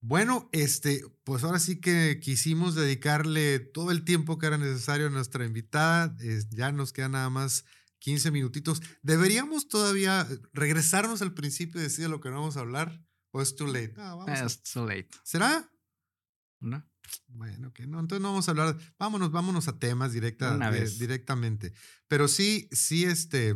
Bueno, 0.02 0.50
este, 0.54 1.02
pues 1.26 1.44
ahora 1.44 1.60
sí 1.60 1.82
que 1.82 2.20
quisimos 2.22 2.74
dedicarle 2.74 3.60
todo 3.60 3.92
el 3.92 4.06
tiempo 4.06 4.38
que 4.38 4.46
era 4.48 4.58
necesario 4.58 5.08
a 5.08 5.10
nuestra 5.10 5.46
invitada. 5.46 6.16
eh, 6.22 6.42
ya 6.52 6.72
nos 6.72 6.94
quedan 6.94 7.12
nada 7.12 7.30
más 7.30 7.66
15 8.00 8.32
minutitos. 8.32 8.82
¿Deberíamos 9.02 9.68
todavía 9.68 10.28
regresarnos 10.54 11.22
al 11.22 11.34
principio 11.34 11.80
y 11.80 11.84
decir 11.84 12.06
de 12.06 12.10
lo 12.10 12.20
que 12.22 12.30
no 12.30 12.36
vamos 12.40 12.58
a 12.58 12.62
hablar? 12.62 13.02
¿O 13.32 13.42
es 13.42 13.56
too 13.56 13.68
late? 13.68 13.94
No, 13.96 14.18
vamos 14.18 14.40
a- 14.40 14.46
Es 14.46 14.64
too 14.64 14.86
late. 14.88 15.10
¿Será? 15.24 15.70
¿no? 16.62 16.86
Bueno, 17.28 17.72
que 17.74 17.88
no, 17.88 18.00
entonces 18.00 18.22
no 18.22 18.30
vamos 18.30 18.48
a 18.48 18.52
hablar, 18.52 18.78
vámonos, 19.00 19.32
vámonos 19.32 19.68
a 19.68 19.80
temas 19.80 20.12
directa, 20.12 20.54
Una 20.56 20.70
de- 20.72 20.90
directamente. 20.90 21.74
Pero 22.08 22.28
sí, 22.28 22.68
sí, 22.72 23.06
este, 23.06 23.56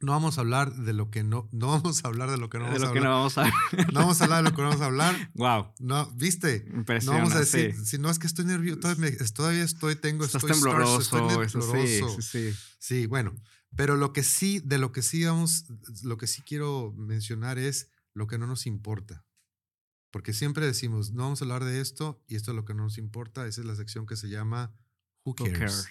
no 0.00 0.12
vamos 0.12 0.38
a 0.38 0.42
hablar 0.42 0.74
de 0.74 0.92
lo 0.92 1.10
que 1.10 1.22
no, 1.24 1.48
no 1.52 1.68
vamos 1.68 2.04
a 2.04 2.08
hablar 2.08 2.30
de 2.30 2.36
lo 2.36 2.50
que 2.50 2.58
no 2.58 2.64
de 2.64 2.78
vamos 2.78 2.82
a 2.82 2.86
lo 2.86 2.92
que 2.92 2.98
hablar. 2.98 3.12
no 3.12 3.16
vamos 3.18 3.38
a 3.38 3.44
No 3.92 4.00
vamos 4.00 4.20
a 4.20 4.24
hablar 4.24 4.44
de 4.44 4.50
lo 4.50 4.56
que 4.56 4.62
no 4.62 4.68
vamos 4.68 4.82
a 4.82 4.86
hablar. 4.86 5.30
Wow. 5.34 5.74
No, 5.78 6.10
¿viste? 6.12 6.64
No 7.04 7.12
vamos 7.12 7.34
a 7.34 7.40
decir, 7.40 7.74
si 7.84 7.98
no 7.98 8.10
es 8.10 8.18
que 8.18 8.26
estoy 8.26 8.44
nervioso, 8.44 8.80
todavía, 8.80 9.10
todavía 9.34 9.62
estoy, 9.62 9.96
tengo, 9.96 10.24
Estás 10.24 10.42
estoy 10.44 10.52
tembloroso. 10.60 11.00
estoy 11.00 11.44
eso 11.44 11.60
sí, 11.60 11.68
tembloroso. 11.68 12.22
sí, 12.22 12.52
sí. 12.52 12.58
Sí, 12.78 13.06
bueno, 13.06 13.34
pero 13.76 13.96
lo 13.96 14.12
que 14.12 14.22
sí, 14.22 14.60
de 14.60 14.78
lo 14.78 14.92
que 14.92 15.02
sí 15.02 15.24
vamos, 15.24 15.64
lo 16.02 16.16
que 16.16 16.26
sí 16.26 16.42
quiero 16.42 16.92
mencionar 16.96 17.58
es 17.58 17.90
lo 18.12 18.26
que 18.26 18.38
no 18.38 18.46
nos 18.46 18.66
importa. 18.66 19.24
Porque 20.10 20.32
siempre 20.32 20.64
decimos, 20.64 21.10
no 21.10 21.24
vamos 21.24 21.40
a 21.40 21.44
hablar 21.44 21.64
de 21.64 21.80
esto 21.80 22.22
y 22.28 22.36
esto 22.36 22.52
es 22.52 22.54
lo 22.54 22.64
que 22.64 22.74
no 22.74 22.84
nos 22.84 22.98
importa. 22.98 23.46
Esa 23.46 23.62
es 23.62 23.66
la 23.66 23.74
sección 23.74 24.06
que 24.06 24.16
se 24.16 24.28
llama 24.28 24.72
Who 25.24 25.34
Who 25.40 25.52
Cares. 25.52 25.88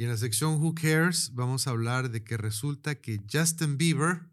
Y 0.00 0.04
en 0.04 0.08
la 0.08 0.16
sección 0.16 0.62
Who 0.62 0.74
Cares 0.74 1.34
vamos 1.34 1.66
a 1.66 1.72
hablar 1.72 2.10
de 2.10 2.24
que 2.24 2.38
resulta 2.38 2.94
que 2.94 3.20
Justin 3.30 3.76
Bieber, 3.76 4.30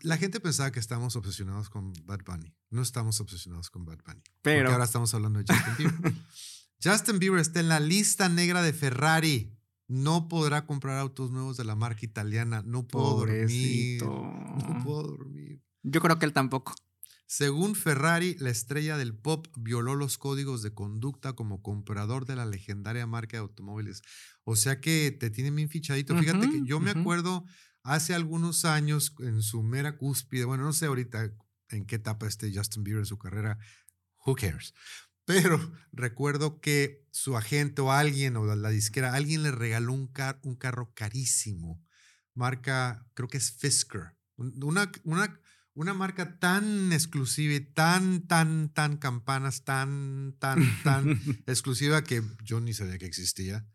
la 0.00 0.16
gente 0.16 0.40
pensaba 0.40 0.72
que 0.72 0.80
estábamos 0.80 1.16
obsesionados 1.16 1.68
con 1.68 1.92
Bad 2.06 2.20
Bunny. 2.24 2.56
No 2.70 2.80
estamos 2.80 3.20
obsesionados 3.20 3.68
con 3.68 3.84
Bad 3.84 3.98
Bunny. 4.06 4.22
Pero 4.40 4.60
Porque 4.60 4.72
ahora 4.72 4.86
estamos 4.86 5.12
hablando 5.12 5.42
de 5.42 5.52
Justin 5.52 5.74
Bieber. 5.76 6.14
Justin 6.82 7.18
Bieber 7.18 7.40
está 7.40 7.60
en 7.60 7.68
la 7.68 7.78
lista 7.78 8.30
negra 8.30 8.62
de 8.62 8.72
Ferrari. 8.72 9.54
No 9.86 10.28
podrá 10.28 10.64
comprar 10.64 10.96
autos 10.96 11.30
nuevos 11.30 11.58
de 11.58 11.64
la 11.64 11.74
marca 11.74 12.06
italiana. 12.06 12.62
No 12.64 12.88
puedo 12.88 13.18
dormir. 13.18 14.00
pobrecito. 14.00 14.06
No 14.06 14.80
puedo 14.82 15.02
dormir. 15.02 15.60
Yo 15.82 16.00
creo 16.00 16.18
que 16.18 16.24
él 16.24 16.32
tampoco. 16.32 16.74
Según 17.26 17.74
Ferrari, 17.74 18.36
la 18.38 18.50
estrella 18.50 18.98
del 18.98 19.16
pop 19.16 19.46
violó 19.56 19.94
los 19.94 20.18
códigos 20.18 20.62
de 20.62 20.74
conducta 20.74 21.32
como 21.34 21.62
comprador 21.62 22.26
de 22.26 22.36
la 22.36 22.44
legendaria 22.44 23.06
marca 23.06 23.38
de 23.38 23.42
automóviles. 23.42 24.02
O 24.44 24.54
sea 24.56 24.80
que 24.80 25.10
te 25.18 25.30
tienen 25.30 25.56
bien 25.56 25.70
fichadito. 25.70 26.14
Fíjate 26.14 26.48
que 26.50 26.62
yo 26.62 26.78
me 26.78 26.90
ujú. 26.90 27.00
acuerdo 27.00 27.44
hace 27.82 28.14
algunos 28.14 28.64
años 28.66 29.14
en 29.20 29.42
su 29.42 29.62
mera 29.62 29.96
cúspide, 29.96 30.44
bueno, 30.44 30.64
no 30.64 30.72
sé 30.74 30.86
ahorita 30.86 31.32
en 31.70 31.86
qué 31.86 31.96
etapa 31.96 32.26
esté 32.26 32.52
Justin 32.54 32.84
Bieber 32.84 33.00
en 33.00 33.06
su 33.06 33.18
carrera, 33.18 33.58
who 34.24 34.34
cares. 34.34 34.74
Pero 35.24 35.58
recuerdo 35.92 36.60
que 36.60 37.06
su 37.12 37.36
agente 37.36 37.82
o 37.82 37.92
alguien 37.92 38.36
o 38.36 38.44
la, 38.46 38.56
la 38.56 38.70
disquera, 38.70 39.14
alguien 39.14 39.42
le 39.42 39.52
regaló 39.52 39.92
un, 39.92 40.08
car- 40.08 40.40
un 40.44 40.56
carro 40.56 40.92
carísimo, 40.94 41.84
marca, 42.34 43.06
creo 43.14 43.28
que 43.28 43.38
es 43.38 43.52
Fisker, 43.52 44.16
un- 44.36 44.62
una, 44.64 44.90
una, 45.04 45.40
una 45.74 45.94
marca 45.94 46.38
tan 46.38 46.92
exclusiva 46.92 47.54
y 47.54 47.60
tan, 47.60 48.26
tan, 48.26 48.72
tan 48.72 48.96
campanas, 48.98 49.64
tan, 49.64 50.36
tan, 50.38 50.62
tan 50.82 51.20
exclusiva 51.46 52.04
que 52.04 52.22
yo 52.44 52.60
ni 52.60 52.74
sabía 52.74 52.98
que 52.98 53.06
existía. 53.06 53.66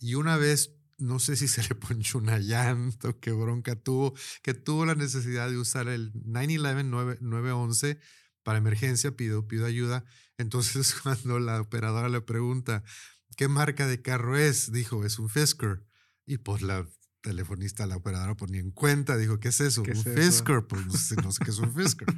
Y 0.00 0.14
una 0.14 0.36
vez, 0.36 0.74
no 0.98 1.18
sé 1.18 1.36
si 1.36 1.48
se 1.48 1.62
le 1.62 1.74
ponchó 1.74 2.18
una 2.18 2.38
llanta 2.38 3.10
o 3.10 3.20
qué 3.20 3.32
bronca 3.32 3.76
tuvo, 3.76 4.14
que 4.42 4.54
tuvo 4.54 4.84
la 4.84 4.94
necesidad 4.94 5.48
de 5.48 5.58
usar 5.58 5.88
el 5.88 6.12
911 6.24 6.84
9- 6.84 7.18
911 7.20 7.98
para 8.42 8.58
emergencia, 8.58 9.16
pidió, 9.16 9.46
pidió 9.46 9.66
ayuda. 9.66 10.04
Entonces, 10.38 10.94
cuando 11.02 11.38
la 11.38 11.60
operadora 11.60 12.08
le 12.08 12.20
pregunta 12.20 12.82
qué 13.36 13.46
marca 13.46 13.86
de 13.86 14.02
carro 14.02 14.36
es, 14.36 14.72
dijo, 14.72 15.04
es 15.04 15.18
un 15.18 15.28
Fisker. 15.28 15.84
Y 16.26 16.38
pues 16.38 16.62
la 16.62 16.86
telefonista, 17.20 17.86
la 17.86 17.96
operadora, 17.96 18.36
pues 18.36 18.50
ni 18.50 18.58
en 18.58 18.70
cuenta, 18.70 19.16
dijo, 19.16 19.40
¿qué 19.40 19.48
es 19.48 19.60
eso? 19.60 19.82
¿Qué 19.82 19.90
un 19.92 19.96
es 19.96 20.06
eso? 20.06 20.20
Fisker. 20.22 20.66
Pues 20.66 20.86
no 20.86 20.92
sé, 20.92 21.16
no 21.16 21.30
qué 21.44 21.50
es 21.50 21.58
un 21.58 21.72
Fisker. 21.76 22.08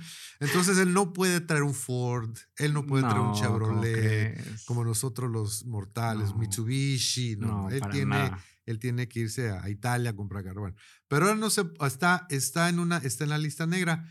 Entonces, 0.40 0.78
él 0.78 0.92
no 0.92 1.12
puede 1.12 1.40
traer 1.40 1.62
un 1.62 1.74
Ford, 1.74 2.36
él 2.56 2.72
no 2.72 2.86
puede 2.86 3.02
traer 3.02 3.18
un 3.20 3.28
No, 3.28 3.32
¿cómo 3.32 3.40
Chevrolet, 3.40 4.64
como 4.66 4.84
nosotros 4.84 5.30
los 5.30 5.64
mortales, 5.66 6.30
No. 6.30 6.38
Mitsubishi, 6.38 7.36
no, 7.36 7.46
No, 7.46 7.70
él 7.70 7.82
tiene 7.90 8.06
nada. 8.06 8.44
él 8.66 8.78
tiene 8.78 9.08
que 9.08 9.20
irse 9.20 9.50
a, 9.50 9.62
a 9.64 9.70
Italia 9.70 10.10
a 10.10 10.16
comprar 10.16 10.44
carro. 10.44 10.60
Bueno, 10.60 10.76
pero 11.08 11.26
ahora 11.26 11.38
no 11.38 11.50
se 11.50 11.62
está 11.86 12.26
está 12.30 12.68
en 12.68 12.78
una 12.78 12.98
está 12.98 13.24
en 13.24 13.30
la 13.30 13.38
lista 13.38 13.66
negra. 13.66 14.04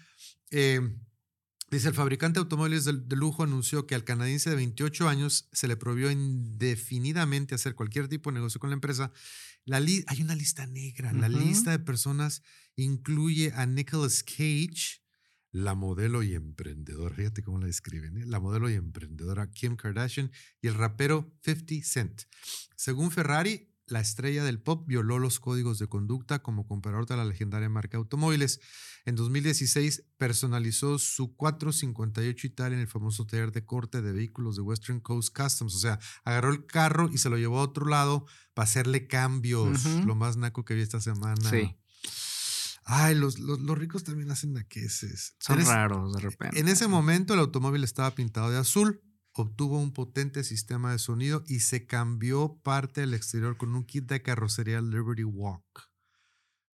Eh, 0.52 0.82
dice 1.72 1.88
el 1.90 1.94
fabricante 1.94 2.40
de 2.40 2.44
automóviles 2.44 2.86
de, 2.86 2.94
de 2.94 3.16
lujo 3.16 3.44
anunció 3.44 3.86
que 3.88 3.96
al 3.96 4.04
canadiense 4.04 4.50
de 4.50 4.56
28 4.56 5.08
años 5.10 5.48
se 5.52 5.68
le 5.68 5.76
prohibió 5.78 6.10
indefinidamente 6.12 7.56
hacer 7.56 7.76
cualquier 7.76 8.08
tipo 8.08 8.30
de 8.30 8.36
negocio 8.36 8.60
con 8.60 8.70
la 8.70 8.76
empresa. 8.76 9.12
La 9.66 9.80
li- 9.80 10.04
hay 10.08 10.22
una 10.22 10.36
lista 10.36 10.66
negra. 10.68 11.14
La 11.14 11.28
lista 11.30 11.72
de 11.72 11.80
personas 11.80 12.42
incluye 12.76 13.52
a 13.56 13.66
Nicolas 13.66 14.24
Cage, 14.24 15.02
la 15.52 15.74
modelo 15.76 16.22
y 16.24 16.34
emprendedora. 16.36 17.16
Fíjate 17.16 17.42
cómo 17.44 17.60
la 17.60 17.68
describen. 17.68 18.18
¿eh? 18.18 18.26
La 18.26 18.40
modelo 18.40 18.70
y 18.70 18.74
emprendedora 18.76 19.50
Kim 19.52 19.76
Kardashian 19.76 20.32
y 20.62 20.68
el 20.68 20.76
rapero 20.76 21.36
50 21.44 21.76
Cent. 21.88 22.22
Según 22.76 23.12
Ferrari, 23.12 23.68
la 23.90 24.00
estrella 24.00 24.44
del 24.44 24.60
pop 24.60 24.88
violó 24.88 25.20
los 25.20 25.40
códigos 25.40 25.80
de 25.80 25.88
conducta 25.88 26.40
como 26.40 26.68
comprador 26.68 27.06
de 27.06 27.18
la 27.18 27.26
legendaria 27.26 27.70
marca 27.70 27.98
de 27.98 28.00
automóviles. 28.00 28.60
En 29.06 29.16
2016 29.16 30.04
personalizó 30.18 31.00
su 31.00 31.36
458 31.36 32.48
Italia 32.48 32.76
en 32.76 32.82
el 32.82 32.88
famoso 32.88 33.26
taller 33.26 33.52
de 33.52 33.66
corte 33.66 34.02
de 34.02 34.12
vehículos 34.12 34.56
de 34.56 34.62
Western 34.62 35.00
Coast 35.00 35.36
Customs. 35.36 35.76
O 35.76 35.80
sea, 35.80 36.00
agarró 36.24 36.52
el 36.52 36.66
carro 36.66 37.10
y 37.12 37.18
se 37.18 37.30
lo 37.30 37.38
llevó 37.38 37.60
a 37.60 37.64
otro 37.64 37.86
lado 37.86 38.26
para 38.54 38.66
hacerle 38.66 39.08
cambios. 39.08 39.86
Lo 40.06 40.16
más 40.16 40.38
naco 40.38 40.66
que 40.66 40.76
vi 40.76 40.82
esta 40.82 41.02
semana. 41.02 41.50
Sí. 41.50 41.76
Ay, 42.92 43.14
los, 43.14 43.38
los, 43.38 43.60
los 43.60 43.78
ricos 43.78 44.04
también 44.04 44.32
hacen 44.32 44.54
naqueses. 44.54 45.36
Son 45.40 45.64
raros 45.64 46.12
de 46.14 46.22
repente. 46.22 46.60
en 46.60 46.68
ese 46.68 46.88
momento 46.88 47.36
el 47.36 47.40
automóvil 47.40 47.84
estaba 47.84 48.16
pintado 48.16 48.50
de 48.50 48.58
azul, 48.58 49.04
obtuvo 49.42 49.80
un 49.80 49.94
potente 49.94 50.44
sistema 50.44 50.92
de 50.92 51.00
sonido 51.00 51.44
y 51.48 51.60
se 51.62 51.86
cambió 51.86 52.60
parte 52.64 53.02
del 53.02 53.14
exterior 53.14 53.58
con 53.58 53.76
un 53.76 53.84
kit 53.86 54.06
de 54.06 54.22
carrocería 54.22 54.82
Liberty 54.82 55.24
Walk. 55.24 55.90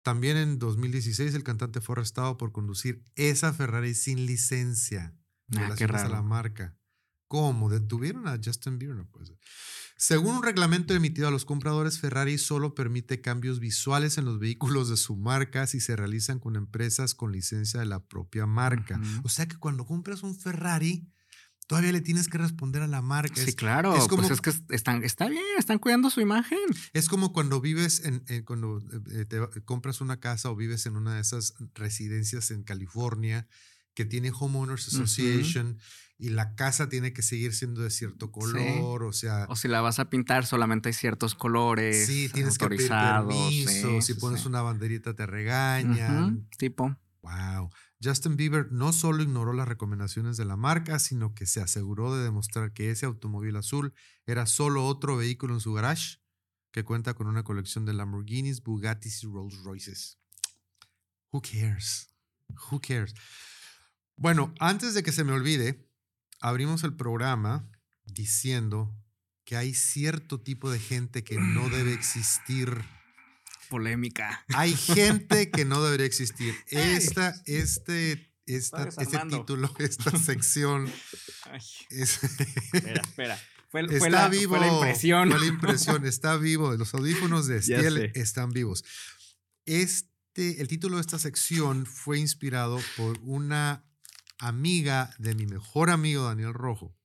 También 0.02 0.36
en 0.36 0.58
2016 0.58 1.34
el 1.34 1.44
cantante 1.44 1.80
fue 1.80 1.94
arrestado 1.94 2.36
por 2.36 2.52
conducir 2.52 3.02
esa 3.16 3.52
Ferrari 3.52 3.94
sin 3.94 4.26
licencia 4.26 5.14
Ah, 5.16 5.50
qué 5.50 5.58
relacionadas 5.60 6.02
a 6.02 6.08
la 6.08 6.14
raro. 6.16 6.24
marca. 6.24 6.76
¿Cómo? 7.28 7.68
¿Detuvieron 7.68 8.26
a 8.28 8.38
Justin 8.42 8.78
Bieber? 8.78 8.96
No 8.96 9.06
puede 9.10 9.26
ser. 9.26 9.38
Según 9.96 10.36
un 10.36 10.42
reglamento 10.42 10.94
emitido 10.94 11.28
a 11.28 11.30
los 11.30 11.44
compradores, 11.44 11.98
Ferrari 12.00 12.36
solo 12.38 12.74
permite 12.74 13.20
cambios 13.20 13.60
visuales 13.60 14.18
en 14.18 14.24
los 14.24 14.38
vehículos 14.38 14.88
de 14.88 14.96
su 14.96 15.16
marca 15.16 15.66
si 15.66 15.80
se 15.80 15.96
realizan 15.96 16.38
con 16.40 16.56
empresas 16.56 17.14
con 17.14 17.30
licencia 17.32 17.80
de 17.80 17.86
la 17.86 18.04
propia 18.04 18.46
marca. 18.46 19.00
O 19.22 19.28
sea 19.28 19.46
que 19.46 19.56
cuando 19.56 19.86
compras 19.86 20.22
un 20.22 20.34
Ferrari, 20.36 21.08
todavía 21.66 21.92
le 21.92 22.00
tienes 22.00 22.28
que 22.28 22.38
responder 22.38 22.82
a 22.82 22.86
la 22.86 23.00
marca. 23.02 23.34
Sí, 23.36 23.48
Es, 23.50 23.54
claro. 23.56 23.96
es 23.96 24.06
como- 24.08 24.22
Pues 24.26 24.32
es 24.32 24.40
que 24.40 24.52
están, 24.74 25.02
está 25.04 25.28
bien, 25.28 25.42
están 25.58 25.78
cuidando 25.78 26.10
su 26.10 26.20
imagen. 26.20 26.58
es 26.92 27.08
como 27.08 27.32
cuando 27.32 27.60
vives 27.60 28.04
en, 28.04 28.22
en- 28.28 28.44
cuando 28.44 28.82
eh, 29.12 29.24
te 29.24 29.38
va- 29.40 29.50
compras 29.64 30.00
una 30.00 30.20
casa 30.20 30.50
o 30.50 30.56
vives 30.56 30.86
en 30.86 30.96
una 30.96 31.14
de 31.14 31.20
esas 31.20 31.54
residencias 31.74 32.50
en 32.50 32.62
California 32.64 33.46
que 33.94 34.04
tiene 34.04 34.32
Homeowners. 34.38 34.88
Association 34.88 35.78
y 36.18 36.28
la 36.30 36.54
casa 36.54 36.88
tiene 36.88 37.12
que 37.12 37.22
seguir 37.22 37.54
siendo 37.54 37.82
de 37.82 37.90
cierto 37.90 38.30
color, 38.30 39.02
o 39.02 39.12
sea, 39.12 39.46
O 39.48 39.56
si 39.56 39.66
la 39.68 39.80
vas 39.80 39.98
a 39.98 40.08
pintar, 40.10 40.46
solamente 40.46 40.88
hay 40.88 40.92
ciertos 40.92 41.34
colores. 41.34 42.06
sí, 42.06 42.28
tienes 42.32 42.56
que 42.58 42.68
pedir 42.68 42.88
permiso, 42.88 43.70
sí, 43.70 44.02
si 44.02 44.14
sí, 44.14 44.20
pones 44.20 44.46
una 44.46 44.62
banderita 44.62 45.14
te 45.14 45.26
regañan. 45.26 46.48
Tipo. 46.56 46.96
Wow. 47.22 47.70
Justin 48.04 48.36
Bieber 48.36 48.70
no 48.70 48.92
solo 48.92 49.22
ignoró 49.22 49.52
las 49.54 49.66
recomendaciones 49.66 50.36
de 50.36 50.44
la 50.44 50.56
marca, 50.56 50.98
sino 50.98 51.34
que 51.34 51.46
se 51.46 51.62
aseguró 51.62 52.14
de 52.14 52.22
demostrar 52.22 52.72
que 52.72 52.90
ese 52.90 53.06
automóvil 53.06 53.56
azul 53.56 53.94
era 54.26 54.46
solo 54.46 54.86
otro 54.86 55.16
vehículo 55.16 55.54
en 55.54 55.60
su 55.60 55.72
garage 55.72 56.18
que 56.70 56.84
cuenta 56.84 57.14
con 57.14 57.28
una 57.28 57.44
colección 57.44 57.86
de 57.86 57.94
Lamborghinis, 57.94 58.62
Bugattis 58.62 59.22
y 59.22 59.26
Rolls 59.28 59.56
Royces. 59.62 60.18
Who 61.30 61.40
cares? 61.40 62.12
Who 62.70 62.80
cares? 62.80 63.14
Bueno, 64.16 64.52
antes 64.58 64.92
de 64.94 65.02
que 65.02 65.12
se 65.12 65.24
me 65.24 65.32
olvide, 65.32 65.88
abrimos 66.40 66.84
el 66.84 66.94
programa 66.94 67.70
diciendo 68.04 68.94
que 69.44 69.56
hay 69.56 69.72
cierto 69.72 70.40
tipo 70.40 70.70
de 70.70 70.80
gente 70.80 71.24
que 71.24 71.38
no 71.38 71.68
debe 71.68 71.92
existir. 71.94 72.84
Polémica. 73.74 74.44
Hay 74.54 74.72
gente 74.76 75.50
que 75.50 75.64
no 75.64 75.82
debería 75.82 76.06
existir. 76.06 76.54
Esta, 76.68 77.34
este, 77.44 78.12
esta, 78.46 78.84
Está 78.86 78.88
este 78.88 79.04
desarmando. 79.04 79.38
título, 79.40 79.74
esta 79.80 80.16
sección 80.16 80.88
Ay, 81.50 81.60
es, 81.90 82.22
espera, 82.72 83.02
espera. 83.02 83.40
Fue, 83.70 83.80
está 83.82 84.08
la, 84.10 84.28
vivo. 84.28 84.56
fue 84.56 84.64
la 84.64 84.72
impresión. 84.72 85.28
Fue 85.28 85.40
la 85.40 85.46
impresión, 85.46 86.06
está 86.06 86.36
vivo. 86.36 86.72
Los 86.76 86.94
audífonos 86.94 87.48
de 87.48 87.62
sé. 87.62 88.12
están 88.14 88.50
vivos. 88.50 88.84
Este, 89.66 90.60
el 90.60 90.68
título 90.68 90.98
de 90.98 91.00
esta 91.00 91.18
sección 91.18 91.84
fue 91.84 92.20
inspirado 92.20 92.78
por 92.96 93.18
una 93.22 93.84
amiga 94.38 95.12
de 95.18 95.34
mi 95.34 95.46
mejor 95.46 95.90
amigo 95.90 96.22
Daniel 96.22 96.54
Rojo, 96.54 96.96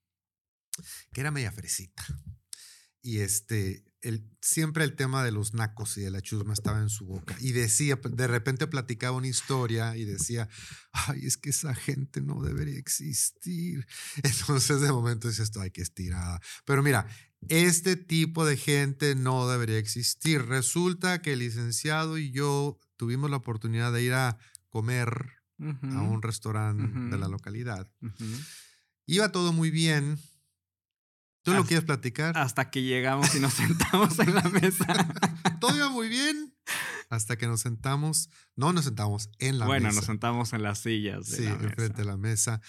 que 1.14 1.22
era 1.22 1.32
media 1.32 1.52
fresita. 1.52 2.06
Y 3.02 3.22
este, 3.22 3.89
el, 4.02 4.30
siempre 4.42 4.84
el 4.84 4.96
tema 4.96 5.24
de 5.24 5.32
los 5.32 5.54
nacos 5.54 5.98
y 5.98 6.02
de 6.02 6.12
la 6.12 6.22
chusma 6.22 6.54
estaba 6.54 6.80
en 6.80 6.90
su 6.90 7.06
boca. 7.06 7.36
Y 7.40 7.52
decía, 7.52 8.00
de 8.02 8.28
repente 8.28 8.68
platicaba 8.68 9.18
una 9.18 9.28
historia 9.28 9.96
y 9.98 10.06
decía, 10.06 10.48
ay, 10.92 11.26
es 11.26 11.38
que 11.38 11.50
esa 11.50 11.76
gente 11.76 12.22
no 12.22 12.42
debería 12.42 12.78
existir. 12.80 13.86
Entonces 14.24 14.82
de 14.82 14.92
momento 14.92 15.30
esto, 15.30 15.62
ay, 15.62 15.72
que 15.72 15.82
estirada. 15.82 16.40
Pero 16.66 16.84
mira, 16.84 17.08
este 17.48 17.96
tipo 17.96 18.46
de 18.46 18.58
gente 18.58 19.16
no 19.16 19.50
debería 19.50 19.78
existir. 19.78 20.46
Resulta 20.46 21.22
que 21.22 21.34
el 21.34 21.40
licenciado 21.40 22.18
y 22.18 22.32
yo 22.32 22.78
tuvimos 22.98 23.30
la 23.30 23.38
oportunidad 23.38 23.94
de 23.94 24.04
ir 24.04 24.14
a 24.14 24.38
comer 24.70 25.34
a 25.60 26.02
un 26.02 26.22
restaurante 26.22 26.88
de 26.88 27.18
la 27.18 27.28
localidad. 27.28 27.92
Iba 29.06 29.32
todo 29.32 29.52
muy 29.52 29.72
bien. 29.72 30.18
¿Tú 31.44 31.54
lo 31.54 31.66
quieres 31.66 31.86
platicar? 31.86 32.38
Hasta 32.38 32.70
que 32.70 32.84
llegamos 32.84 33.34
y 33.36 33.40
nos 33.40 33.54
sentamos 33.56 34.20
en 34.20 34.36
la 34.36 34.44
mesa. 34.44 34.86
Todo 35.60 35.76
iba 35.76 35.90
muy 35.90 36.10
bien. 36.10 36.56
Hasta 37.10 37.38
que 37.38 37.48
nos 37.48 37.62
sentamos. 37.62 38.30
No 38.56 38.74
nos 38.74 38.86
sentamos 38.86 39.30
en 39.40 39.58
la 39.60 39.66
bueno, 39.66 39.88
mesa. 39.88 39.96
nos 39.98 40.06
sentamos 40.06 40.54
en 40.54 40.64
las 40.64 40.80
sillas. 40.80 41.28
De 41.30 41.38
Sí, 41.38 41.44
la 41.44 41.52
enfrente 41.52 42.02
de 42.02 42.06
la 42.06 42.18
mesa. 42.18 42.62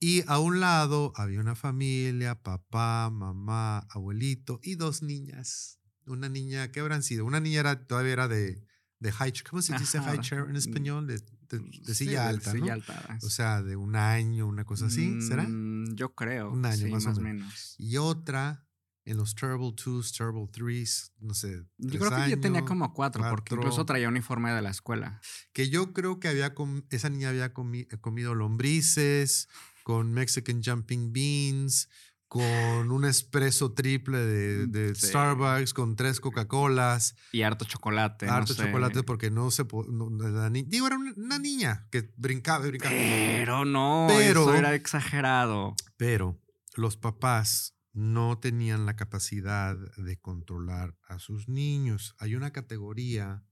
Y 0.00 0.22
a 0.28 0.38
un 0.38 0.60
lado 0.60 1.12
había 1.16 1.40
una 1.40 1.56
familia, 1.56 2.40
papá, 2.40 3.10
mamá, 3.10 3.86
abuelito 3.90 4.60
y 4.62 4.76
dos 4.76 5.02
niñas. 5.02 5.80
Una 6.06 6.28
niña, 6.28 6.70
¿qué 6.70 6.80
habrán 6.80 7.02
sido? 7.02 7.24
Una 7.24 7.40
niña 7.40 7.60
era, 7.60 7.86
todavía 7.86 8.12
era 8.12 8.28
de, 8.28 8.62
de 9.00 9.12
high 9.12 9.32
chair. 9.32 9.48
¿Cómo 9.48 9.62
se 9.62 9.76
dice 9.76 9.98
Ajá, 9.98 10.10
high 10.10 10.20
chair 10.20 10.42
en 10.42 10.52
mm, 10.52 10.56
español? 10.56 11.06
De, 11.06 11.20
de- 11.50 11.58
de 11.60 11.94
Sí, 11.94 12.06
silla 12.06 12.22
de 12.24 12.28
alta, 12.28 12.52
silla 12.52 12.66
¿no? 12.66 12.72
alta, 12.74 13.18
O 13.22 13.30
sea, 13.30 13.62
de 13.62 13.76
un 13.76 13.96
año, 13.96 14.46
una 14.46 14.64
cosa 14.64 14.86
así, 14.86 15.20
¿será? 15.22 15.44
Mm, 15.48 15.94
Yo 15.94 16.14
creo. 16.14 16.50
Un 16.52 16.64
año 16.66 16.76
sí, 16.86 16.90
más 16.90 17.04
o 17.04 17.08
más 17.08 17.18
o 17.18 17.20
menos. 17.20 17.40
menos. 17.42 17.74
Y 17.78 17.96
otra 17.96 18.64
en 19.04 19.16
los 19.16 19.34
Terrible 19.34 19.72
Twos, 19.72 20.12
Terrible 20.12 20.48
Threes, 20.52 21.12
no 21.18 21.32
sé. 21.32 21.64
Yo 21.78 21.98
creo 21.98 22.10
que 22.24 22.30
yo 22.30 22.40
tenía 22.40 22.58
años, 22.58 22.68
como 22.68 22.92
cuatro, 22.92 23.24
porque 23.30 23.54
incluso 23.54 23.86
traía 23.86 24.06
uniforme 24.08 24.52
de 24.52 24.60
la 24.60 24.68
escuela. 24.70 25.20
Que 25.54 25.70
yo 25.70 25.94
creo 25.94 26.20
que 26.20 26.28
había 26.28 26.52
esa 26.90 27.08
niña 27.08 27.30
había 27.30 27.54
comi- 27.54 27.88
comido 28.02 28.34
lombrices 28.34 29.48
con 29.82 30.12
Mexican 30.12 30.62
Jumping 30.62 31.12
Beans, 31.14 31.88
con 32.28 32.90
un 32.90 33.04
espresso 33.06 33.72
triple 33.72 34.18
de, 34.18 34.66
de 34.66 34.90
Mm, 34.90 34.94
Sí. 34.94 35.06
Starbucks, 35.08 35.72
con 35.72 35.96
tres 35.96 36.20
Coca-Colas, 36.20 37.16
Y 37.32 37.40
harto 37.42 37.64
chocolate. 37.64 38.26
no 38.26 38.32
harto 38.32 38.52
sé. 38.54 38.64
chocolate 38.66 39.02
porque 39.02 39.30
no 39.30 39.50
se... 39.50 39.64
po- 39.64 39.86
no- 39.90 40.10
la 40.10 40.50
ni- 40.50 40.62
digo, 40.64 40.86
era 40.86 40.98
una, 40.98 41.38
niña 41.38 41.88
que 41.90 42.12
brincaba 42.18 42.66
y 42.66 42.68
brincaba. 42.68 42.94
Pero 42.94 43.64
no, 43.64 44.06
Pero- 44.08 44.42
eso 44.42 44.54
era 44.54 44.74
exagerado. 44.74 45.74
Pero 45.96 46.38
los 46.76 46.96
papás 46.98 47.74
no 47.94 48.38
tenían 48.38 48.84
la 48.86 48.94
capacidad 48.94 49.74
de 49.96 50.20
controlar 50.20 50.96
a 51.08 51.18
sus 51.18 51.48
niños. 51.48 52.14
Hay 52.18 52.34
una 52.34 52.52
categoría 52.52 53.42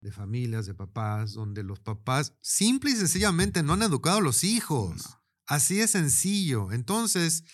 de 0.00 0.10
familias, 0.12 0.64
de 0.64 0.74
papás, 0.74 1.34
donde 1.34 1.62
los 1.62 1.78
papás 1.78 2.34
simple 2.40 2.90
y 2.90 2.94
sencillamente 2.96 3.62
no 3.62 3.74
han 3.74 3.82
educado 3.82 4.16
a 4.18 4.22
los 4.22 4.44
hijos. 4.44 4.96
No. 4.96 5.19
Así 5.50 5.74
de 5.74 5.88
sencillo. 5.88 6.70
Entonces, 6.70 7.44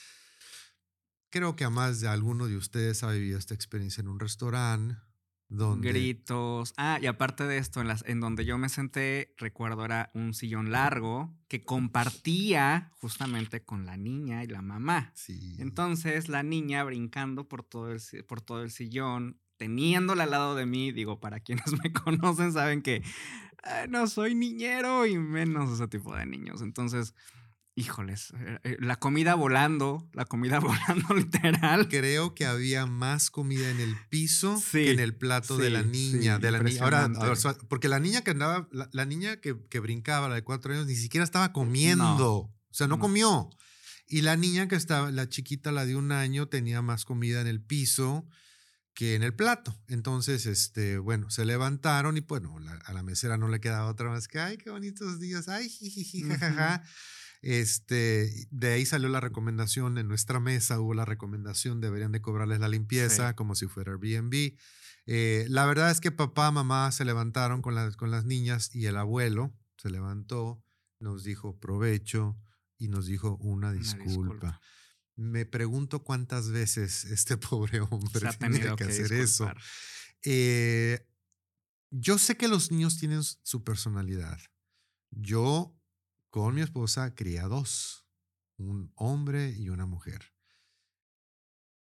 creo 1.31 1.57
que 1.57 1.65
a 1.65 1.71
más 1.71 2.01
de 2.03 2.09
alguno 2.09 2.47
de 2.47 2.59
ustedes 2.59 3.03
ha 3.03 3.11
vivido 3.11 3.39
esta 3.39 3.55
experiencia 3.55 4.03
en 4.03 4.09
un 4.09 4.21
restaurante 4.21 4.97
donde... 5.49 5.89
Gritos. 5.89 6.75
Ah, 6.77 6.99
y 7.01 7.07
aparte 7.07 7.45
de 7.45 7.57
esto, 7.57 7.81
en, 7.81 7.89
las, 7.89 8.05
en 8.07 8.21
donde 8.21 8.45
yo 8.45 8.59
me 8.59 8.69
senté, 8.69 9.35
recuerdo 9.39 9.83
era 9.87 10.11
un 10.13 10.35
sillón 10.35 10.73
largo 10.73 11.35
que 11.49 11.65
compartía 11.65 12.93
justamente 13.01 13.65
con 13.65 13.87
la 13.87 13.97
niña 13.97 14.45
y 14.45 14.49
la 14.49 14.61
mamá. 14.61 15.13
Sí. 15.15 15.57
Entonces 15.59 16.29
la 16.29 16.43
niña 16.43 16.85
brincando 16.85 17.49
por 17.49 17.63
todo 17.63 17.93
el, 17.93 18.01
por 18.29 18.43
todo 18.43 18.63
el 18.63 18.71
sillón, 18.71 19.41
teniéndola 19.57 20.25
al 20.25 20.33
lado 20.33 20.55
de 20.55 20.67
mí, 20.67 20.93
digo, 20.93 21.19
para 21.19 21.41
quienes 21.41 21.73
me 21.83 21.93
conocen 22.05 22.53
saben 22.53 22.83
que 22.83 23.03
"Ah, 23.63 23.87
no 23.89 24.07
soy 24.07 24.35
niñero 24.35 25.07
y 25.07 25.17
menos 25.17 25.73
ese 25.73 25.89
tipo 25.89 26.15
de 26.15 26.27
niños. 26.27 26.61
Entonces, 26.61 27.15
híjoles, 27.77 28.33
eh, 28.39 28.59
eh, 28.65 28.77
la 28.81 28.97
comida 28.97 29.35
volando, 29.35 30.09
la 30.15 30.25
comida 30.25 30.59
volando 30.61 31.15
literal. 31.15 31.89
Creo 31.89 32.35
que 32.35 32.47
había 32.47 32.87
más 32.87 33.31
comida 33.31 33.71
en 33.71 33.79
el 33.81 33.95
piso 34.09 34.57
Sí, 34.59 34.85
que 34.85 34.91
en 34.93 34.99
el 35.01 35.15
plato 35.15 35.57
de 35.59 35.71
la 35.71 35.83
niña. 35.83 36.37
sí, 36.37 36.43
de 36.43 36.51
la 36.51 36.61
niña. 36.63 36.83
Ahora, 36.83 37.07
ver, 37.07 37.37
porque 37.69 37.89
la 37.89 38.01
niña 38.01 38.23
que 38.23 38.31
andaba, 38.33 38.67
la, 38.73 38.89
la 38.93 39.05
niña 39.05 39.37
que, 39.37 39.57
que 39.71 39.79
brincaba, 39.79 40.29
la 40.29 40.35
de 40.37 40.43
cuatro 40.43 40.73
años, 40.73 40.87
ni 40.87 40.97
siquiera 40.97 41.23
estaba 41.25 41.53
comiendo. 41.53 42.07
o 42.39 42.55
sea, 42.73 42.87
no, 42.89 42.97
no. 42.97 43.01
comió. 43.01 43.51
Y 44.09 44.23
la 44.23 44.37
niña 44.37 44.69
que 44.69 44.77
estaba, 44.77 45.11
la 45.11 45.29
chiquita, 45.29 45.71
la 45.73 45.85
de 45.85 45.97
un 45.97 46.13
año, 46.13 46.49
tenía 46.49 46.81
más 46.81 47.05
comida 47.05 47.41
en 47.41 47.47
el 47.47 47.61
piso 47.61 48.27
que 48.95 49.15
en 49.17 49.23
el 49.23 49.35
plato. 49.35 49.79
Entonces, 49.89 50.47
este, 50.47 50.97
bueno, 50.97 51.29
se 51.29 51.45
levantaron 51.45 52.17
y 52.17 52.21
bueno, 52.21 52.59
la- 52.61 52.81
a 52.87 52.93
la 52.95 53.03
mesera 53.03 53.37
no 53.37 53.49
le 53.49 53.61
quedaba 53.61 53.91
otra 53.91 54.09
más 54.09 54.27
que, 54.29 54.39
ay, 54.39 54.57
qué 54.57 54.71
bonitos 54.71 55.21
días, 55.21 55.49
ay, 55.49 55.69
jajaja. 56.27 56.83
Este, 57.49 58.49
de 58.51 58.73
ahí 58.73 58.85
salió 58.85 59.09
la 59.09 59.21
recomendación 59.21 59.99
en 59.99 60.09
nuestra 60.09 60.41
mesa, 60.41 60.81
hubo 60.81 60.95
la 60.95 61.05
recomendación, 61.05 61.81
deberían 61.81 62.11
de 62.11 62.21
cobrarles 62.21 62.59
la 62.59 62.67
limpieza 62.69 63.29
Sí. 63.29 63.35
como 63.37 63.55
si 63.55 63.69
fuera 63.69 63.93
Airbnb. 63.93 64.57
Eh, 65.07 65.47
la 65.49 65.65
verdad 65.65 65.93
es 65.93 66.01
que 66.01 66.11
papá, 66.11 66.51
mamá 66.51 66.91
se 66.91 67.05
levantaron 67.05 67.63
con 67.63 67.77
las, 67.77 67.97
con 67.97 68.11
las 68.11 68.25
niñas 68.25 68.75
y 68.75 68.87
el 68.87 68.97
abuelo 68.97 69.55
se 69.77 69.91
levantó, 69.91 70.61
nos 70.99 71.23
dijo 71.23 71.57
provecho 71.61 72.37
y 72.79 72.89
nos 72.89 73.07
dijo 73.07 73.37
una 73.37 73.73
disculpa. 73.73 74.05
disculpa. 74.09 74.61
Me 75.15 75.47
pregunto 75.47 76.03
cuántas 76.03 76.51
veces 76.51 77.05
este 77.05 77.37
pobre 77.37 77.81
hombre 77.81 78.29
tiene 78.41 78.59
que, 78.59 78.75
que 78.75 78.85
hacer 78.85 79.13
eso. 79.13 79.49
Eh, 80.25 81.07
yo 81.91 82.19
sé 82.19 82.37
que 82.37 82.49
los 82.49 82.73
niños 82.73 82.99
tienen 82.99 83.23
su 83.23 83.63
personalidad. 83.63 84.41
Yo 85.13 85.76
con 86.37 86.55
mi 86.55 86.61
esposa 86.61 87.15
crié 87.15 87.41
a 87.41 87.49
dos, 87.49 88.05
un 88.59 88.93
hombre 88.95 89.55
y 89.57 89.71
una 89.71 89.87
mujer. 89.87 90.35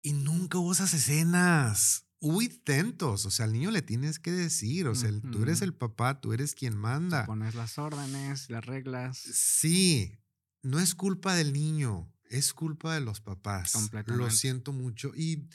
Y 0.03 0.15
nunca 0.15 0.59
hubo 0.59 0.73
esas 0.73 0.93
escenas. 0.95 2.09
Hubo 2.19 2.43
intentos, 2.43 3.25
o 3.25 3.31
sea, 3.31 3.45
al 3.47 3.53
niño 3.53 3.71
le 3.71 3.83
tienes 3.83 4.19
que 4.19 4.33
decir, 4.33 4.89
o 4.89 4.97
sea, 4.97 5.13
tú 5.31 5.45
eres 5.45 5.63
el 5.63 5.75
papá, 5.75 6.21
tú 6.21 6.33
eres 6.33 6.57
quien 6.57 6.73
Te 6.73 6.79
manda. 6.81 7.25
pones 7.25 7.55
las 7.55 7.79
órdenes, 7.79 8.51
las 8.51 8.67
reglas. 8.67 9.17
Sí, 9.19 10.19
no 10.63 10.81
es 10.81 10.97
culpa 10.97 11.37
del 11.37 11.53
niño, 11.53 12.13
es 12.25 12.53
culpa 12.53 12.95
de 12.95 13.01
los 13.01 13.21
papás. 13.21 13.91
Lo 14.07 14.29
siento 14.33 14.73
mucho. 14.73 15.13
Y 15.15 15.49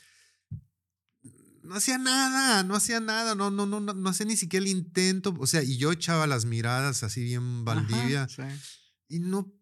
no 1.68 1.76
hacía 1.76 1.98
nada, 1.98 2.64
no 2.64 2.76
hacía 2.76 3.00
nada, 3.00 3.36
no, 3.36 3.52
no, 3.52 3.66
no, 3.66 3.80
no, 3.80 3.94
no 3.94 4.10
hacía 4.10 4.26
ni 4.26 4.38
siquiera 4.38 4.66
el 4.66 4.72
intento. 4.72 5.36
O 5.40 5.48
sea, 5.48 5.64
y 5.64 5.78
yo 5.78 5.92
echaba 5.92 6.26
las 6.26 6.46
miradas 6.46 7.04
así 7.04 7.24
bien 7.24 7.44
Ajá, 7.44 7.64
Valdivia 7.64 8.28
sí. 8.30 8.42
y 9.10 9.20
no 9.20 9.54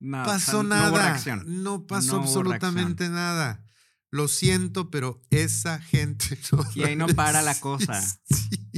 Nada, 0.00 0.24
o 0.24 0.26
sea, 0.26 0.34
pasó 0.34 0.62
no 0.64 0.68
nada. 0.70 1.20
No 1.46 1.86
pasó 1.86 2.16
No 2.16 2.22
absolutamente 2.24 3.08
nada. 3.08 3.64
Lo 4.10 4.26
siento, 4.26 4.90
pero 4.90 5.22
esa 5.30 5.80
gente 5.80 6.36
no 6.52 6.64
Y 6.74 6.82
ahí 6.82 6.96
no 6.96 7.06
para 7.06 7.40
la 7.40 7.58
cosa. 7.60 8.02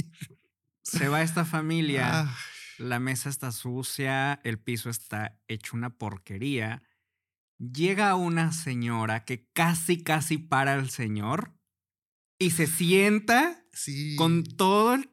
Se 0.83 1.07
va 1.07 1.23
esta 1.23 1.43
familia. 1.43 2.21
Ah, 2.21 2.37
La 2.77 2.99
mesa 2.99 3.29
está 3.29 3.51
sucia, 3.51 4.39
el 4.43 4.59
piso 4.59 4.91
está 4.91 5.39
hecho 5.47 5.75
una 5.75 5.89
porquería. 5.97 6.83
Llega 7.57 8.13
una 8.15 8.53
señora 8.53 9.25
que 9.25 9.49
casi, 9.51 10.03
casi 10.03 10.37
para 10.37 10.73
al 10.73 10.91
señor 10.91 11.54
y 12.39 12.51
se 12.51 12.67
sienta 12.67 13.63
sí. 13.73 14.15
con 14.17 14.43
todo 14.43 14.95
el 14.95 15.09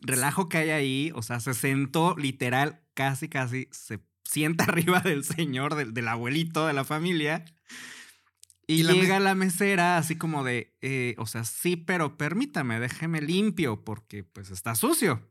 relajo 0.00 0.48
que 0.48 0.58
hay 0.58 0.70
ahí. 0.70 1.12
O 1.14 1.22
sea, 1.22 1.40
se 1.40 1.54
sentó 1.54 2.16
literal, 2.16 2.82
casi, 2.94 3.28
casi 3.28 3.68
se 3.72 4.00
sienta 4.24 4.64
arriba 4.68 5.00
del 5.00 5.24
señor, 5.24 5.74
del, 5.74 5.92
del 5.94 6.08
abuelito 6.08 6.66
de 6.66 6.72
la 6.72 6.84
familia. 6.84 7.44
Y, 8.66 8.80
Y 8.80 8.82
la 8.84 8.92
me- 8.94 9.00
llega 9.00 9.20
la 9.20 9.34
mesera 9.34 9.98
así 9.98 10.16
como 10.16 10.44
de, 10.44 10.76
eh, 10.80 11.14
o 11.18 11.26
sea, 11.26 11.44
sí, 11.44 11.76
pero 11.76 12.16
permítame, 12.16 12.78
déjeme 12.80 13.20
limpio 13.20 13.84
porque 13.84 14.22
pues 14.24 14.50
está 14.50 14.74
sucio. 14.74 15.28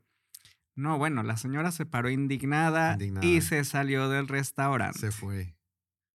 No, 0.74 0.96
bueno, 0.98 1.22
la 1.22 1.36
señora 1.36 1.70
se 1.72 1.84
paró 1.84 2.08
indignada, 2.10 2.92
Indignada. 2.94 3.26
y 3.26 3.40
se 3.42 3.62
salió 3.64 4.08
del 4.08 4.28
restaurante. 4.28 4.98
Se 4.98 5.10
fue. 5.12 5.54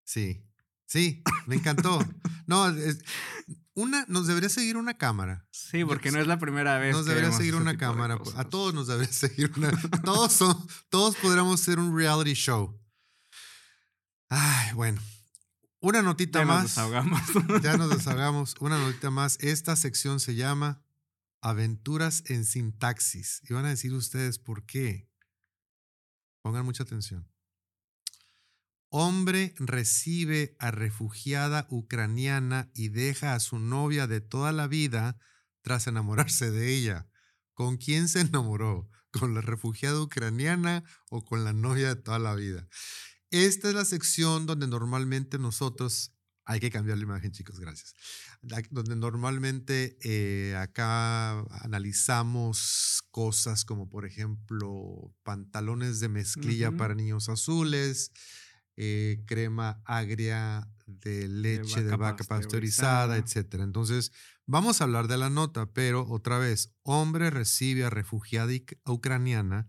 Sí. 0.04 0.44
Sí, 0.86 1.22
me 1.48 1.56
encantó. 1.56 2.00
No, 2.48 2.70
es- 2.70 3.04
una, 3.78 4.06
nos 4.08 4.26
debería 4.26 4.50
seguir 4.50 4.76
una 4.76 4.98
cámara. 4.98 5.46
Sí, 5.52 5.86
porque 5.86 6.12
no 6.12 6.20
es 6.20 6.26
la 6.26 6.40
primera 6.40 6.80
vez. 6.80 6.94
Nos 6.96 7.06
que 7.06 7.10
debería 7.14 7.32
seguir 7.32 7.54
una 7.56 7.78
cámara. 7.78 8.18
pues, 8.18 8.36
A 8.36 8.44
todos 8.50 8.74
nos 8.74 8.88
debería 8.88 9.14
seguir 9.14 9.52
una. 9.56 9.72
Todos, 10.04 10.34
son, 10.34 10.68
todos 10.90 11.16
podríamos 11.18 11.60
ser 11.62 11.78
un 11.80 11.96
reality 11.96 12.34
show. 12.34 12.76
Ay, 14.30 14.74
bueno. 14.74 15.00
Una 15.80 16.02
notita 16.02 16.40
Ya 16.40 16.46
nos 16.46 16.56
más. 16.56 16.64
desahogamos. 16.64 17.22
Ya 17.62 17.78
nos 17.78 17.90
desahogamos. 17.96 18.56
Una 18.60 18.80
notita 18.80 19.12
más. 19.12 19.38
Esta 19.42 19.76
sección 19.76 20.20
se 20.20 20.34
llama 20.36 20.82
Aventuras 21.42 22.24
en 22.26 22.46
sintaxis. 22.46 23.42
Y 23.48 23.54
van 23.54 23.66
a 23.66 23.70
decir 23.70 23.94
ustedes 23.94 24.40
por 24.40 24.66
qué. 24.66 25.08
Pongan 26.42 26.66
mucha 26.66 26.82
atención. 26.84 27.30
Hombre 28.90 29.54
recibe 29.58 30.56
a 30.60 30.72
refugiada 30.72 31.68
ucraniana 31.70 32.72
y 32.74 32.90
deja 32.90 33.36
a 33.36 33.40
su 33.40 33.60
novia 33.60 34.08
de 34.08 34.22
toda 34.22 34.52
la 34.54 34.68
vida 34.68 35.18
tras 35.62 35.88
enamorarse 35.88 36.52
de 36.52 36.74
ella. 36.74 37.08
¿Con 37.54 37.78
quién 37.78 38.08
se 38.08 38.22
enamoró? 38.22 38.90
¿Con 39.12 39.34
la 39.34 39.42
refugiada 39.42 40.02
ucraniana 40.02 40.84
o 41.10 41.26
con 41.26 41.44
la 41.44 41.52
novia 41.52 41.96
de 41.96 42.02
toda 42.02 42.20
la 42.20 42.36
vida? 42.36 42.68
Esta 43.30 43.68
es 43.68 43.76
la 43.76 43.84
sección 43.84 44.46
donde 44.46 44.68
normalmente 44.68 45.38
nosotros, 45.38 46.14
hay 46.46 46.62
que 46.62 46.72
cambiar 46.72 46.98
la 46.98 47.04
imagen 47.04 47.34
chicos, 47.34 47.60
gracias, 47.60 47.94
donde 48.70 48.96
normalmente 48.96 49.98
eh, 50.02 50.56
acá 50.56 51.40
analizamos 51.62 53.04
cosas 53.12 53.66
como 53.66 53.90
por 53.90 54.06
ejemplo 54.06 55.14
pantalones 55.24 56.00
de 56.00 56.08
mezclilla 56.08 56.72
para 56.72 56.96
niños 56.96 57.28
azules, 57.28 58.12
eh, 58.78 59.24
crema 59.26 59.82
agria 59.86 60.72
de 60.86 61.28
leche 61.28 61.84
de 61.84 61.92
vaca 61.92 61.98
vaca, 61.98 62.24
pasteurizada, 62.24 63.08
pasteurizada. 63.08 63.18
etcétera. 63.18 63.64
Entonces, 63.64 64.12
vamos 64.46 64.80
a 64.80 64.86
hablar 64.86 65.08
de 65.08 65.18
la 65.18 65.30
nota, 65.30 65.74
pero 65.74 66.08
otra 66.08 66.38
vez, 66.38 66.74
hombre 66.84 67.30
recibe 67.30 67.84
a 67.84 67.90
refugiada 67.90 68.54
ucraniana 68.86 69.68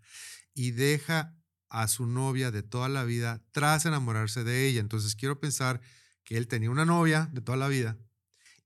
y 0.54 0.70
deja 0.72 1.34
a 1.70 1.88
su 1.88 2.06
novia 2.06 2.50
de 2.50 2.62
toda 2.62 2.88
la 2.88 3.04
vida 3.04 3.42
tras 3.50 3.86
enamorarse 3.86 4.44
de 4.44 4.66
ella. 4.66 4.80
Entonces 4.80 5.14
quiero 5.16 5.40
pensar 5.40 5.80
que 6.24 6.36
él 6.36 6.46
tenía 6.46 6.70
una 6.70 6.84
novia 6.84 7.28
de 7.32 7.40
toda 7.40 7.58
la 7.58 7.68
vida 7.68 7.98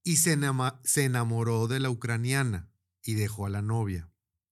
y 0.05 0.17
se, 0.17 0.39
se 0.85 1.05
enamoró 1.05 1.69
de 1.69 1.81
la 1.81 1.91
ucraniana 1.91 2.69
y 3.03 3.15
dejó 3.15 3.47
a 3.47 3.51
la 3.51 3.63
novia. 3.63 4.11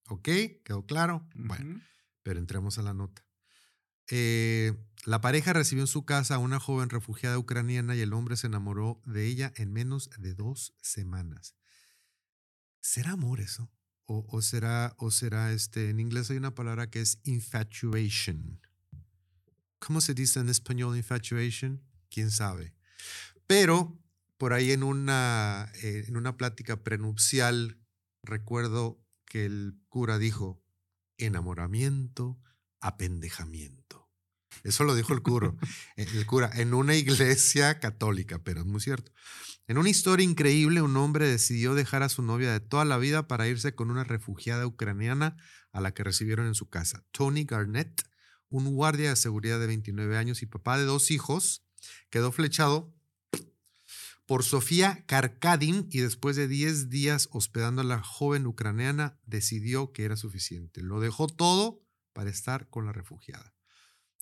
¿Ok? 0.09 0.29
¿Quedó 0.65 0.87
claro? 0.87 1.29
Bueno, 1.35 1.81
pero 2.23 2.41
entremos 2.41 2.79
a 2.79 2.83
la 2.83 2.95
nota. 2.95 3.25
Eh, 4.11 4.75
la 5.05 5.21
pareja 5.21 5.53
recibió 5.53 5.85
en 5.85 5.89
su 5.89 6.05
casa 6.05 6.35
a 6.35 6.39
una 6.39 6.61
joven 6.61 6.91
refugiada 6.91 7.39
ucraniana 7.39 7.97
y 7.97 8.01
el 8.01 8.13
hombre 8.13 8.37
se 8.37 8.49
enamoró 8.49 9.01
de 9.07 9.27
ella 9.27 9.53
en 9.57 9.73
menos 9.73 10.11
de 10.19 10.35
dos 10.35 10.75
semanas. 10.83 11.55
¿Será 12.81 13.13
amor 13.13 13.41
eso? 13.41 13.71
O, 14.13 14.43
será, 14.43 14.97
o 14.99 15.13
será 15.13 15.53
este, 15.53 15.89
en 15.89 16.01
inglés 16.01 16.31
hay 16.31 16.37
una 16.37 16.55
palabra 16.55 16.91
que 16.91 17.01
es 17.01 17.21
infatuation. 17.23 18.61
¿Cómo 19.79 20.01
se 20.01 20.15
dice 20.15 20.41
en 20.41 20.49
español 20.49 20.97
infatuation? 20.97 21.81
¿Quién 22.11 22.33
sabe? 22.33 22.75
Pero 23.47 23.97
por 24.37 24.53
ahí 24.53 24.73
en 24.73 24.83
una, 24.83 25.71
eh, 25.83 26.05
en 26.09 26.17
una 26.17 26.37
plática 26.37 26.83
prenupcial, 26.83 27.79
recuerdo 28.25 29.01
que 29.27 29.45
el 29.45 29.79
cura 29.89 30.19
dijo, 30.19 30.61
enamoramiento, 31.17 32.41
apendejamiento. 32.81 34.00
Eso 34.63 34.85
lo 34.85 34.95
dijo 34.95 35.13
el 35.13 35.23
cura, 35.23 35.55
el 35.97 36.27
cura 36.27 36.51
en 36.55 36.75
una 36.75 36.95
iglesia 36.95 37.79
católica, 37.79 38.39
pero 38.43 38.61
es 38.61 38.67
muy 38.67 38.81
cierto. 38.81 39.13
En 39.67 39.79
una 39.79 39.89
historia 39.89 40.25
increíble, 40.25 40.83
un 40.83 40.97
hombre 40.97 41.29
decidió 41.29 41.75
dejar 41.75 42.03
a 42.03 42.09
su 42.09 42.23
novia 42.23 42.53
de 42.53 42.61
toda 42.61 42.85
la 42.85 42.99
vida 42.99 43.29
para 43.29 43.47
irse 43.47 43.75
con 43.75 43.91
una 43.91 44.03
refugiada 44.03 44.67
ucraniana 44.67 45.37
a 45.73 45.81
la 45.81 45.95
que 45.95 46.03
recibieron 46.03 46.47
en 46.47 46.55
su 46.55 46.69
casa. 46.69 47.05
Tony 47.13 47.45
Garnett, 47.45 48.03
un 48.49 48.75
guardia 48.75 49.11
de 49.11 49.17
seguridad 49.17 49.61
de 49.61 49.69
29 49.69 50.17
años 50.17 50.43
y 50.43 50.47
papá 50.47 50.77
de 50.77 50.85
dos 50.85 51.13
hijos, 51.13 51.65
quedó 52.11 52.33
flechado 52.33 52.93
por 54.27 54.45
Sofía 54.45 55.05
Karkadim 55.07 55.89
y 55.91 56.01
después 56.01 56.37
de 56.37 56.49
10 56.49 56.89
días 56.89 57.29
hospedando 57.33 57.83
a 57.83 57.85
la 57.85 58.03
joven 58.03 58.47
ucraniana 58.47 59.19
decidió 59.25 59.93
que 59.93 60.05
era 60.05 60.17
suficiente. 60.17 60.83
Lo 60.83 61.01
dejó 61.01 61.27
todo 61.27 61.85
para 62.13 62.31
estar 62.31 62.69
con 62.71 62.87
la 62.87 62.93
refugiada. 62.93 63.55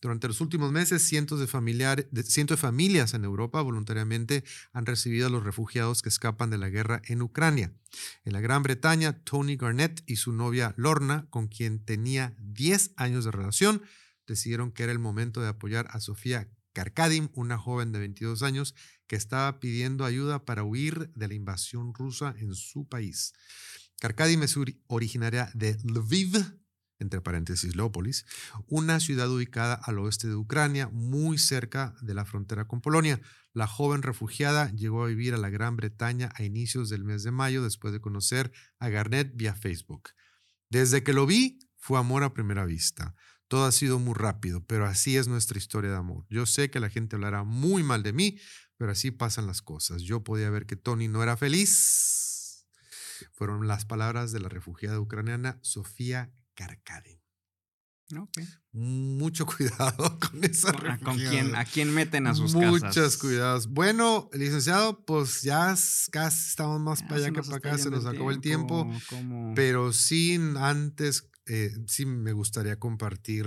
Durante 0.01 0.28
los 0.28 0.40
últimos 0.40 0.70
meses, 0.70 1.03
cientos 1.03 1.40
de, 1.40 1.46
familias 2.57 3.14
en 3.14 3.24
Europa 3.24 3.62
voluntariamente 3.62 4.44
han 4.72 4.86
recibido 4.86 5.26
a 5.26 5.30
los 5.30 5.42
refugiados 5.42 6.03
que 6.03 6.09
escapan 6.09 6.51
de 6.51 6.59
la 6.59 6.68
guerra 6.68 7.03
en 7.07 7.20
Ucrania. 7.20 7.72
En 8.24 8.32
la 8.32 8.40
Gran 8.40 8.62
Bretaña, 8.62 9.24
Tony 9.24 9.57
Garnett 9.57 10.05
y 10.07 10.16
su 10.16 10.32
novia 10.32 10.72
Lorna, 10.76 11.26
con 11.30 11.49
quien 11.49 11.84
tenía 11.84 12.36
10 12.38 12.92
años 12.96 13.24
de 13.24 13.32
relación, 13.32 13.82
decidieron 14.26 14.70
que 14.70 14.84
era 14.84 14.92
el 14.92 15.01
momento 15.01 15.40
de 15.40 15.49
apoyar 15.49 15.88
a 15.90 15.99
Sofía 15.99 16.49
Karkadim, 16.74 17.30
una 17.34 17.59
joven 17.59 17.90
de 17.90 17.99
22 17.99 18.42
años 18.44 18.76
que 19.09 19.16
estaba 19.16 19.59
pidiendo 19.59 20.05
ayuda 20.05 20.44
para 20.44 20.62
huir 20.62 21.11
de 21.14 21.26
la 21.26 21.34
invasión 21.34 21.92
rusa 21.92 22.36
en 22.38 22.55
su 22.55 22.86
país. 22.86 23.32
Karkadim 24.01 24.44
es 24.44 24.55
originaria 24.86 25.51
de 25.55 25.76
Lviv, 25.82 26.36
entre 26.99 27.20
paréntesis 27.20 27.76
Leópolis, 27.76 28.26
una 28.66 29.01
ciudad 29.01 29.30
ubicada 29.30 29.74
al 29.74 29.99
oeste 29.99 30.28
de 30.28 30.34
Ucrania, 30.34 30.88
muy 30.88 31.38
cerca 31.38 31.94
de 32.01 32.14
la 32.14 32.24
frontera 32.24 32.66
con 32.66 32.80
Polonia. 32.80 33.20
La 33.53 33.66
joven 33.66 34.03
refugiada 34.03 34.70
llegó 34.72 35.05
a 35.05 35.09
vivir 35.09 35.34
a 35.34 35.38
la 35.38 35.51
Gran 35.51 35.76
Bretaña 35.76 36.30
a 36.34 36.42
inicios 36.42 36.88
del 36.88 37.05
mes 37.05 37.22
de 37.22 37.30
mayo 37.30 37.62
después 37.62 37.92
de 37.92 38.01
conocer 38.01 38.53
a 38.78 38.88
Garnett 38.88 39.32
vía 39.34 39.55
Facebook. 39.55 40.11
Desde 40.70 41.03
que 41.03 41.12
lo 41.12 41.26
vi, 41.26 41.59
fue 41.76 41.99
amor 41.99 42.22
a 42.22 42.34
primera 42.34 42.64
vista. 42.64 43.14
Todo 43.49 43.64
ha 43.64 43.72
sido 43.72 43.99
muy 43.99 44.14
rápido, 44.14 44.64
pero 44.66 44.84
así 44.84 45.16
es 45.16 45.26
nuestra 45.26 45.57
historia 45.57 45.90
de 45.90 45.96
amor. 45.96 46.26
Yo 46.28 46.44
sé 46.44 46.70
que 46.70 46.80
la 46.80 46.90
gente 46.90 47.16
hablará 47.16 47.44
muy 47.44 47.82
mal 47.82 48.03
de 48.03 48.12
mí, 48.12 48.38
pero 48.76 48.92
así 48.92 49.11
pasan 49.11 49.46
las 49.46 49.62
cosas. 49.62 50.03
Yo 50.03 50.22
podía 50.22 50.51
ver 50.51 50.66
que 50.66 50.76
Tony 50.76 51.09
no 51.09 51.22
era 51.22 51.36
feliz. 51.36 52.66
Fueron 53.32 53.66
las 53.66 53.86
palabras 53.86 54.32
de 54.32 54.40
la 54.40 54.49
refugiada 54.49 55.01
ucraniana 55.01 55.59
Sofía 55.62 56.30
Karkadin. 56.59 57.20
Mucho 58.72 59.46
cuidado 59.56 60.18
con 60.18 60.42
esa 60.42 60.72
¿Con, 60.72 60.98
¿Con 60.98 61.16
quién, 61.18 61.54
¿A 61.54 61.64
quién 61.64 61.92
meten 61.92 62.26
a 62.26 62.34
sus 62.34 62.54
Muchos 62.54 62.80
casas? 62.80 62.96
Muchos 62.96 63.16
cuidados. 63.18 63.68
Bueno, 63.68 64.30
licenciado, 64.32 65.04
pues 65.04 65.42
ya 65.42 65.74
casi 66.11 66.48
estamos 66.48 66.80
más 66.80 67.02
para 67.02 67.16
allá 67.16 67.30
que 67.32 67.42
para 67.42 67.56
acá, 67.59 67.78
se 67.78 67.90
nos 67.90 68.06
acabó 68.06 68.30
el 68.30 68.40
tiempo. 68.40 68.90
Pero 69.54 69.92
sin 69.92 70.56
antes, 70.56 71.30
eh, 71.46 71.70
sí 71.86 72.06
me 72.06 72.32
gustaría 72.32 72.78
compartir. 72.78 73.46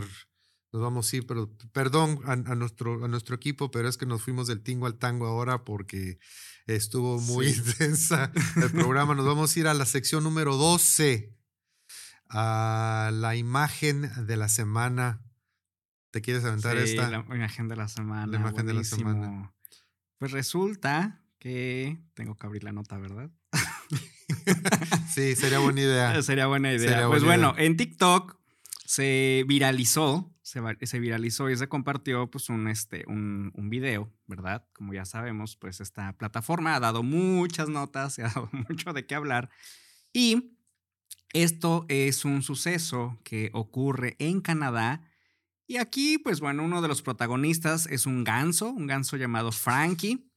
Nos 0.71 0.81
vamos, 0.81 1.07
sí, 1.07 1.21
pero 1.21 1.53
perdón 1.73 2.19
a, 2.25 2.35
nuestro, 2.55 3.03
a 3.03 3.07
nuestro 3.09 3.35
equipo, 3.35 3.71
pero 3.71 3.89
es 3.89 3.97
que 3.97 4.05
nos 4.05 4.21
fuimos 4.21 4.47
del 4.47 4.61
tingo 4.61 4.85
al 4.85 4.97
tango 4.97 5.25
ahora 5.25 5.65
porque 5.65 6.17
estuvo 6.65 7.19
muy 7.19 7.47
intensa 7.49 8.31
el 8.55 8.71
programa. 8.71 9.15
Nos 9.15 9.25
vamos 9.25 9.55
a 9.55 9.59
ir 9.59 9.67
a 9.67 9.73
la 9.73 9.85
sección 9.85 10.23
número 10.23 10.55
12 10.55 11.40
a 12.33 13.11
la 13.13 13.35
imagen 13.35 14.09
de 14.25 14.37
la 14.37 14.47
semana. 14.47 15.21
¿Te 16.11 16.21
quieres 16.21 16.43
aventar 16.45 16.77
sí, 16.77 16.91
esta? 16.91 17.09
La 17.09 17.25
imagen 17.35 17.67
de 17.67 17.75
la 17.75 17.87
semana. 17.87 18.27
La 18.27 18.37
imagen 18.37 18.65
de 18.65 18.73
la 18.73 18.83
semana. 18.83 19.53
Pues 20.17 20.31
resulta 20.31 21.21
que 21.39 21.97
tengo 22.13 22.35
que 22.35 22.47
abrir 22.47 22.63
la 22.63 22.71
nota, 22.71 22.97
¿verdad? 22.97 23.29
sí, 25.13 25.35
sería 25.35 25.59
buena 25.59 25.81
idea. 25.81 26.21
Sería 26.21 26.47
buena 26.47 26.71
idea. 26.71 27.07
pues 27.07 27.23
bueno, 27.23 27.53
en 27.57 27.75
TikTok 27.75 28.37
se 28.85 29.43
viralizó, 29.47 30.33
se, 30.41 30.61
se, 30.83 30.99
viralizó 30.99 31.49
y 31.49 31.57
se 31.57 31.67
compartió 31.67 32.29
pues 32.29 32.49
un, 32.49 32.67
este, 32.67 33.03
un, 33.07 33.51
un, 33.55 33.69
video, 33.69 34.13
¿verdad? 34.27 34.67
Como 34.73 34.93
ya 34.93 35.05
sabemos, 35.05 35.55
pues 35.55 35.81
esta 35.81 36.17
plataforma 36.17 36.75
ha 36.75 36.79
dado 36.79 37.03
muchas 37.03 37.67
notas, 37.67 38.13
se 38.15 38.23
ha 38.23 38.27
dado 38.27 38.49
mucho 38.51 38.93
de 38.93 39.05
qué 39.05 39.15
hablar. 39.15 39.49
Y 40.13 40.57
esto 41.33 41.85
es 41.89 42.25
un 42.25 42.41
suceso 42.41 43.19
que 43.23 43.49
ocurre 43.53 44.15
en 44.19 44.41
Canadá. 44.41 45.01
Y 45.67 45.77
aquí, 45.77 46.17
pues 46.17 46.39
bueno, 46.39 46.63
uno 46.63 46.81
de 46.81 46.87
los 46.87 47.01
protagonistas 47.01 47.87
es 47.87 48.05
un 48.05 48.23
ganso, 48.23 48.69
un 48.69 48.87
ganso 48.87 49.15
llamado 49.17 49.51
Frankie, 49.51 50.29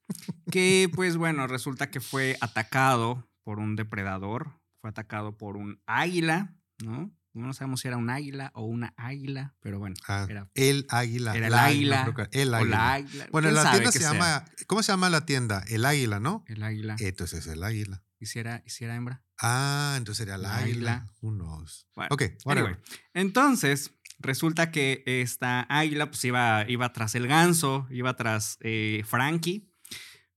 que 0.50 0.90
pues 0.94 1.16
bueno, 1.16 1.46
resulta 1.46 1.90
que 1.90 2.00
fue 2.00 2.36
atacado 2.40 3.28
por 3.42 3.58
un 3.58 3.76
depredador, 3.76 4.52
fue 4.80 4.90
atacado 4.90 5.36
por 5.36 5.56
un 5.56 5.80
águila, 5.86 6.54
¿no? 6.82 7.12
No 7.34 7.52
sabemos 7.52 7.80
si 7.80 7.88
era 7.88 7.96
un 7.96 8.10
águila 8.10 8.52
o 8.54 8.64
una 8.64 8.94
águila, 8.96 9.56
pero 9.58 9.80
bueno. 9.80 9.96
Ah, 10.06 10.24
era, 10.30 10.48
el 10.54 10.86
águila. 10.88 11.34
Era 11.34 11.48
el 11.48 11.54
águila. 11.54 12.14
el 12.30 12.54
águila. 12.54 12.92
águila. 12.92 13.26
Bueno, 13.32 13.50
la 13.50 13.72
tienda 13.72 13.90
se 13.90 13.98
llama. 13.98 14.44
¿Cómo 14.68 14.84
se 14.84 14.92
llama 14.92 15.10
la 15.10 15.26
tienda? 15.26 15.64
El 15.66 15.84
águila, 15.84 16.20
¿no? 16.20 16.44
El 16.46 16.62
águila. 16.62 16.94
Entonces 17.00 17.40
es 17.40 17.52
el 17.52 17.64
águila. 17.64 18.04
¿Y 18.20 18.26
si 18.26 18.38
era, 18.38 18.62
hembra? 18.94 19.22
Ah, 19.40 19.94
entonces 19.96 20.18
sería 20.18 20.38
la, 20.38 20.56
águila. 20.58 21.10
Unos. 21.20 21.86
Bueno, 21.94 22.08
ok, 22.12 22.22
anyway, 22.46 22.76
Entonces, 23.12 23.94
resulta 24.18 24.70
que 24.70 25.02
esta 25.06 25.66
águila 25.68 26.06
pues 26.06 26.24
iba, 26.24 26.64
iba 26.68 26.92
tras 26.92 27.14
el 27.14 27.26
ganso, 27.26 27.86
iba 27.90 28.14
tras 28.16 28.58
eh, 28.60 29.02
Frankie, 29.06 29.68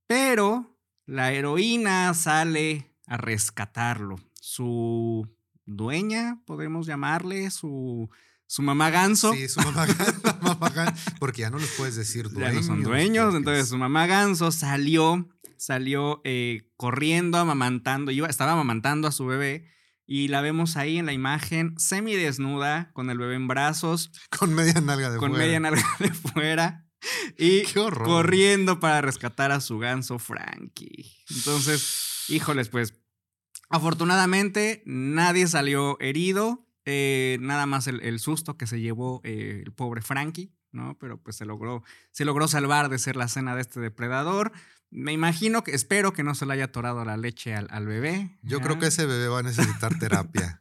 pero 0.07 0.79
la 1.05 1.31
heroína 1.31 2.13
sale 2.13 2.95
a 3.05 3.17
rescatarlo. 3.17 4.17
Su 4.33 5.27
dueña, 5.65 6.41
podemos 6.45 6.87
llamarle, 6.87 7.51
su, 7.51 8.09
su 8.47 8.61
mamá 8.63 8.89
ganso. 8.89 9.33
Sí, 9.33 9.47
su 9.47 9.61
mamá, 9.61 9.85
ganso, 9.85 10.21
porque 11.19 11.41
ya 11.41 11.49
no 11.49 11.59
les 11.59 11.69
puedes 11.71 11.95
decir 11.95 12.29
dueños. 12.29 12.53
Ya 12.53 12.59
no 12.59 12.63
son 12.63 12.83
dueños, 12.83 13.35
entonces 13.35 13.69
su 13.69 13.77
mamá 13.77 14.07
ganso 14.07 14.51
salió 14.51 15.29
salió 15.57 16.21
eh, 16.23 16.69
corriendo, 16.77 17.37
amamantando, 17.37 18.11
iba, 18.11 18.27
estaba 18.27 18.53
amamantando 18.53 19.07
a 19.07 19.11
su 19.11 19.25
bebé 19.25 19.69
y 20.05 20.29
la 20.29 20.41
vemos 20.41 20.77
ahí 20.77 20.97
en 20.97 21.05
la 21.05 21.13
imagen 21.13 21.77
semidesnuda, 21.77 22.91
con 22.93 23.09
el 23.09 23.17
bebé 23.17 23.35
en 23.35 23.47
brazos. 23.47 24.11
Con 24.29 24.53
media 24.53 24.79
nalga 24.79 25.09
de 25.09 25.17
con 25.17 25.31
fuera. 25.31 25.33
Con 25.33 25.39
media 25.39 25.59
nalga 25.59 25.85
de 25.99 26.13
fuera. 26.13 26.83
Y 27.37 27.61
corriendo 28.03 28.79
para 28.79 29.01
rescatar 29.01 29.51
a 29.51 29.61
su 29.61 29.77
ganso 29.77 30.17
Frankie. 30.17 31.15
Entonces, 31.29 32.25
híjoles, 32.27 32.69
pues 32.69 32.95
afortunadamente 33.69 34.81
nadie 34.85 35.47
salió 35.47 35.97
herido. 36.01 36.66
Eh, 36.89 37.38
nada 37.41 37.65
más 37.65 37.85
el, 37.88 38.19
susto 38.21 38.55
que 38.55 38.65
se 38.65 38.79
llevó 38.79 39.19
eh, 39.25 39.61
el 39.65 39.73
pobre 39.73 40.01
Frankie, 40.01 40.53
¿no? 40.71 40.97
Pero 40.97 41.21
pues 41.21 41.35
se 41.35 41.43
logró, 41.43 41.83
se 42.11 42.23
logró 42.23 42.47
salvar 42.47 42.88
de 42.88 42.97
ser 42.97 43.17
la 43.17 43.27
cena 43.27 43.55
de 43.55 43.61
este 43.61 43.81
depredador. 43.81 44.53
Me 44.89 45.11
imagino 45.11 45.65
que, 45.65 45.71
espero 45.71 46.13
que 46.13 46.23
no 46.23 46.33
se 46.33 46.45
le 46.45 46.53
haya 46.53 46.65
atorado 46.65 47.03
la 47.03 47.17
leche 47.17 47.53
al, 47.53 47.85
bebé. 47.85 48.39
Yo 48.41 48.61
creo 48.61 48.79
que 48.79 48.88
ese 48.88 49.05
bebé 49.05 49.27
va 49.27 49.39
a 49.39 49.43
necesitar 49.43 49.99
terapia. 49.99 50.57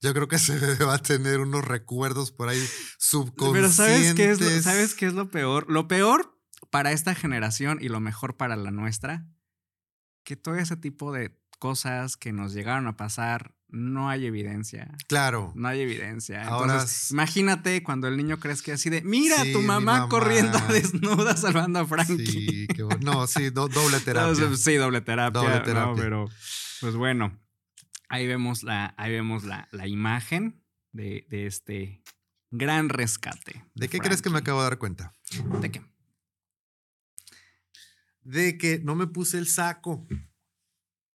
Yo 0.00 0.12
creo 0.14 0.26
que 0.26 0.36
ese 0.36 0.58
bebé 0.58 0.84
va 0.84 0.94
a 0.94 0.98
tener 0.98 1.38
unos 1.38 1.64
recuerdos 1.64 2.32
por 2.32 2.48
ahí 2.48 2.68
subconscientes. 2.98 3.52
Pero 3.52 3.72
¿sabes 3.72 4.14
qué, 4.14 4.30
es 4.30 4.40
lo, 4.40 4.62
¿sabes 4.62 4.94
qué 4.94 5.06
es 5.06 5.12
lo 5.12 5.30
peor? 5.30 5.70
Lo 5.70 5.86
peor 5.86 6.40
para 6.70 6.90
esta 6.90 7.14
generación 7.14 7.78
y 7.80 7.88
lo 7.88 8.00
mejor 8.00 8.36
para 8.36 8.56
la 8.56 8.72
nuestra, 8.72 9.28
que 10.24 10.34
todo 10.34 10.56
ese 10.56 10.76
tipo 10.76 11.12
de 11.12 11.38
cosas 11.60 12.16
que 12.16 12.32
nos 12.32 12.52
llegaron 12.52 12.88
a 12.88 12.96
pasar 12.96 13.57
no 13.70 14.08
hay 14.08 14.24
evidencia. 14.26 14.94
Claro. 15.08 15.52
No 15.54 15.68
hay 15.68 15.80
evidencia. 15.80 16.44
Ahora 16.46 16.74
Entonces, 16.74 17.10
imagínate 17.10 17.82
cuando 17.82 18.08
el 18.08 18.16
niño 18.16 18.38
crezca 18.40 18.74
así 18.74 18.88
de, 18.90 19.02
mira, 19.02 19.42
Sí, 19.44 19.52
tu 19.52 19.60
mamá, 19.60 19.92
mamá. 19.98 20.08
corriendo 20.08 20.58
desnuda 20.68 21.36
salvando 21.36 21.78
a 21.80 21.86
Frankie. 21.86 22.26
Sí, 22.26 22.66
qué 22.74 22.82
bueno. 22.82 23.00
No, 23.12 23.26
sí, 23.26 23.50
do- 23.50 23.68
doble 23.68 24.00
terapia. 24.04 24.56
Sí, 24.56 24.74
doble 24.76 25.00
terapia. 25.02 25.40
Doble 25.42 25.58
no, 25.58 25.62
terapia. 25.64 26.02
pero, 26.02 26.28
pues 26.80 26.94
bueno, 26.96 27.38
ahí 28.08 28.26
vemos 28.26 28.62
la, 28.62 28.94
ahí 28.96 29.12
vemos 29.12 29.44
la, 29.44 29.68
la 29.72 29.86
imagen 29.86 30.62
de, 30.92 31.26
de 31.28 31.46
este 31.46 32.02
gran 32.50 32.88
rescate. 32.88 33.64
¿De 33.74 33.88
qué 33.88 33.98
crees 33.98 34.22
que 34.22 34.30
me 34.30 34.38
acabo 34.38 34.60
de 34.62 34.70
dar 34.70 34.78
cuenta? 34.78 35.12
¿De 35.60 35.70
qué? 35.70 35.82
De 38.22 38.58
que 38.58 38.78
no 38.82 38.94
me 38.94 39.06
puse 39.06 39.38
el 39.38 39.46
saco. 39.46 40.06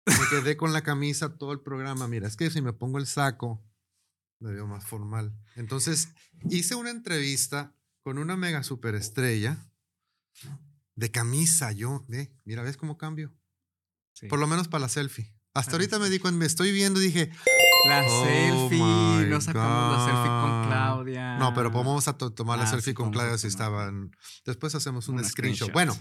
Me 0.06 0.28
quedé 0.30 0.58
con 0.58 0.74
la 0.74 0.82
camisa 0.82 1.38
todo 1.38 1.52
el 1.54 1.62
programa. 1.62 2.08
Mira, 2.08 2.28
es 2.28 2.36
que 2.36 2.50
si 2.50 2.62
me 2.62 2.74
pongo 2.74 2.98
el 2.98 3.08
saco, 3.08 3.64
me 4.40 4.52
veo 4.52 4.68
más 4.68 4.84
formal. 4.86 5.34
Entonces, 5.56 6.10
hice 6.50 6.76
una 6.76 6.90
entrevista 6.90 7.74
con 8.02 8.18
una 8.18 8.36
mega 8.36 8.64
superestrella 8.64 9.58
de 10.96 11.12
camisa. 11.12 11.72
Yo, 11.72 12.06
ve, 12.08 12.36
mira, 12.46 12.64
¿ves 12.64 12.76
cómo 12.78 12.98
cambio? 12.98 13.34
Sí. 14.14 14.28
Por 14.28 14.40
lo 14.40 14.48
menos 14.48 14.68
para 14.68 14.82
la 14.82 14.90
selfie. 14.90 15.34
Hasta 15.54 15.72
la 15.72 15.76
ahorita 15.78 16.00
me 16.00 16.10
di 16.10 16.20
cuenta, 16.20 16.38
me 16.38 16.46
estoy 16.46 16.72
viendo 16.72 17.00
y 17.02 17.06
dije, 17.06 17.32
La 17.88 18.04
Oh 18.06 18.26
selfie, 18.26 19.28
no 19.30 19.40
sacamos 19.42 19.98
la 19.98 20.06
selfie 20.06 20.28
con 20.30 20.62
God. 20.62 20.68
Claudia. 20.68 21.38
No, 21.38 21.54
pero 21.54 21.70
vamos 21.72 22.08
a 22.08 22.18
to- 22.18 22.32
tomar 22.34 22.58
la 22.58 22.64
Ah, 22.66 22.68
selfie 22.68 22.92
sí, 22.92 22.94
con 22.96 23.12
Claudia 23.12 23.38
si 23.38 23.48
estaban. 23.48 24.12
Después 24.46 24.74
hacemos 24.76 25.08
un 25.10 25.16
Un 25.20 25.26
screenshot. 25.26 25.70
screenshot. 25.70 25.74
Bueno, 25.74 25.98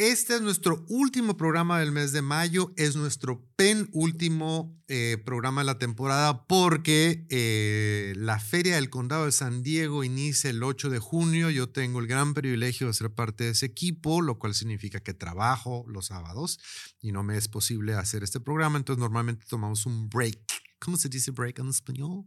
este 0.00 0.36
es 0.36 0.40
nuestro 0.40 0.82
último 0.88 1.36
programa 1.36 1.78
del 1.78 1.92
mes 1.92 2.12
de 2.12 2.22
mayo. 2.22 2.72
Es 2.76 2.96
nuestro 2.96 3.46
penúltimo 3.56 4.74
eh, 4.88 5.18
programa 5.26 5.60
de 5.60 5.66
la 5.66 5.78
temporada 5.78 6.46
porque 6.46 7.26
eh, 7.28 8.14
la 8.16 8.40
Feria 8.40 8.76
del 8.76 8.88
Condado 8.88 9.26
de 9.26 9.32
San 9.32 9.62
Diego 9.62 10.02
inicia 10.02 10.48
el 10.48 10.62
8 10.62 10.88
de 10.88 11.00
junio. 11.00 11.50
Yo 11.50 11.68
tengo 11.68 12.00
el 12.00 12.06
gran 12.06 12.32
privilegio 12.32 12.86
de 12.86 12.94
ser 12.94 13.10
parte 13.10 13.44
de 13.44 13.50
ese 13.50 13.66
equipo, 13.66 14.22
lo 14.22 14.38
cual 14.38 14.54
significa 14.54 15.00
que 15.00 15.12
trabajo 15.12 15.84
los 15.86 16.06
sábados 16.06 16.58
y 17.02 17.12
no 17.12 17.22
me 17.22 17.36
es 17.36 17.48
posible 17.48 17.92
hacer 17.92 18.22
este 18.22 18.40
programa. 18.40 18.78
Entonces, 18.78 19.00
normalmente 19.00 19.44
tomamos 19.46 19.84
un 19.84 20.08
break. 20.08 20.40
¿Cómo 20.80 20.96
se 20.96 21.08
dice 21.08 21.30
break 21.30 21.58
en 21.58 21.68
español? 21.68 22.24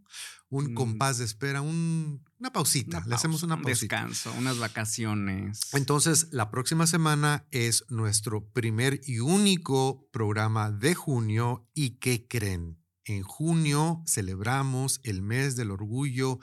Un 0.50 0.72
Mm. 0.72 0.76
compás 0.76 1.18
de 1.18 1.26
espera, 1.26 1.62
un- 1.62 2.24
una 2.40 2.54
pausita. 2.54 3.00
Una 3.00 3.08
Le 3.08 3.16
hacemos 3.16 3.44
una 3.44 3.56
un 3.56 3.64
pausita. 3.64 3.96
descanso, 3.96 4.32
unas 4.38 4.60
vacaciones. 4.60 5.60
Entonces, 5.74 6.28
la 6.32 6.52
próxima 6.52 6.86
semana 6.88 7.46
es 7.52 7.84
nuestro 7.90 8.48
primer 8.52 9.02
y 9.06 9.20
único 9.20 10.08
programa 10.12 10.72
de 10.72 10.94
junio. 10.96 11.68
¿Y 11.74 11.98
qué 11.98 12.28
creen? 12.28 12.80
En 13.06 13.24
junio 13.24 14.02
celebramos 14.08 15.02
el 15.04 15.22
mes 15.24 15.56
del 15.56 15.72
orgullo 15.72 16.40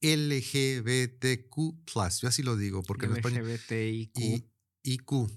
LGBTQ. 0.00 1.56
Yo 2.20 2.28
así 2.28 2.42
lo 2.42 2.56
digo, 2.56 2.82
porque 2.82 3.06
en 3.06 3.16
español. 3.16 3.46
LGBTIQ. 3.48 4.18
Y, 4.20 4.50
IQ. 4.82 5.30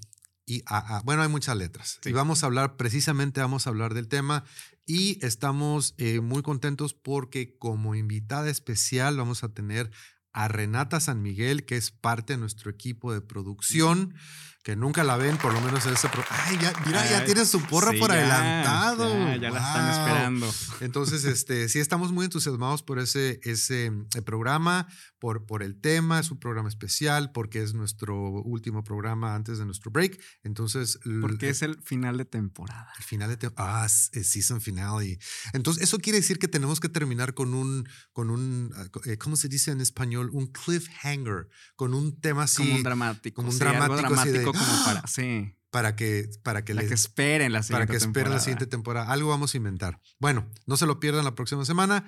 Y. 0.46 0.62
Bueno, 1.04 1.22
hay 1.22 1.28
muchas 1.28 1.56
letras. 1.56 1.98
Sí. 2.02 2.10
Y 2.10 2.12
vamos 2.12 2.42
a 2.42 2.46
hablar, 2.46 2.76
precisamente 2.76 3.40
vamos 3.40 3.66
a 3.66 3.70
hablar 3.70 3.94
del 3.94 4.08
tema. 4.08 4.44
Y 4.90 5.22
estamos 5.22 5.94
eh, 5.98 6.20
muy 6.20 6.40
contentos 6.40 6.94
porque 6.94 7.58
como 7.58 7.94
invitada 7.94 8.48
especial 8.48 9.18
vamos 9.18 9.44
a 9.44 9.52
tener 9.52 9.90
a 10.32 10.48
Renata 10.48 10.98
San 10.98 11.20
Miguel, 11.20 11.66
que 11.66 11.76
es 11.76 11.90
parte 11.90 12.32
de 12.32 12.38
nuestro 12.38 12.70
equipo 12.70 13.12
de 13.12 13.20
producción, 13.20 14.14
que 14.68 14.76
nunca 14.76 15.02
la 15.02 15.16
ven, 15.16 15.38
por 15.38 15.54
lo 15.54 15.62
menos 15.62 15.86
en 15.86 15.94
este 15.94 16.10
programa. 16.10 16.42
Ay, 16.44 16.58
ya, 16.60 16.74
mira, 16.84 17.02
ya 17.08 17.20
Ay, 17.20 17.24
tiene 17.24 17.46
su 17.46 17.58
porra 17.62 17.92
sí, 17.92 17.98
por 17.98 18.12
adelantado. 18.12 19.08
Ya, 19.08 19.36
ya 19.38 19.50
la 19.50 19.58
están 19.60 19.90
esperando. 19.90 20.54
Entonces, 20.80 21.24
este, 21.24 21.70
sí 21.70 21.78
estamos 21.78 22.12
muy 22.12 22.26
entusiasmados 22.26 22.82
por 22.82 22.98
ese, 22.98 23.40
ese 23.44 23.86
eh, 23.86 24.20
programa, 24.20 24.86
por, 25.18 25.46
por 25.46 25.62
el 25.62 25.80
tema, 25.80 26.20
es 26.20 26.30
un 26.30 26.38
programa 26.38 26.68
especial, 26.68 27.32
porque 27.32 27.62
es 27.62 27.72
nuestro 27.72 28.14
último 28.42 28.84
programa 28.84 29.34
antes 29.34 29.56
de 29.56 29.64
nuestro 29.64 29.90
break. 29.90 30.20
Entonces, 30.42 30.98
Porque 31.22 31.48
es 31.48 31.62
el 31.62 31.80
final 31.82 32.18
de 32.18 32.26
temporada. 32.26 32.92
el 32.98 33.04
final 33.04 33.30
de 33.30 33.38
tem- 33.38 33.54
ah, 33.56 33.88
season 33.88 34.60
finale. 34.60 35.18
Entonces, 35.54 35.82
eso 35.82 35.96
quiere 35.98 36.18
decir 36.18 36.38
que 36.38 36.46
tenemos 36.46 36.78
que 36.78 36.90
terminar 36.90 37.32
con 37.32 37.54
un, 37.54 37.88
con 38.12 38.28
un, 38.28 38.70
ah, 38.76 38.84
eh, 39.06 39.16
¿cómo 39.16 39.36
se 39.36 39.48
dice 39.48 39.70
en 39.70 39.80
español? 39.80 40.28
Un 40.34 40.48
cliffhanger, 40.48 41.48
con 41.74 41.94
un 41.94 42.20
tema 42.20 42.42
así 42.42 42.62
como 42.64 42.74
un 42.76 42.82
dramático. 42.82 43.34
como 43.36 43.48
un 43.48 43.54
sí, 43.54 43.58
dramático 43.60 44.57
como 44.58 44.72
¡Ah! 44.72 44.82
para. 44.84 45.06
Sí. 45.06 45.54
para 45.70 45.96
que, 45.96 46.28
para 46.42 46.64
que 46.64 46.74
les- 46.74 46.88
que 46.88 46.94
esperen 46.94 47.52
la 47.52 47.58
para 47.60 47.64
siguiente 47.66 47.90
que 47.92 47.96
esperen 47.96 48.14
la 48.14 48.14
temporada. 48.22 48.40
siguiente 48.40 48.66
temporada. 48.66 49.12
Algo 49.12 49.28
vamos 49.30 49.54
a 49.54 49.56
inventar. 49.56 50.00
Bueno, 50.18 50.46
no 50.66 50.76
se 50.76 50.86
lo 50.86 50.98
pierdan 51.00 51.24
la 51.24 51.34
próxima 51.34 51.64
semana. 51.64 52.04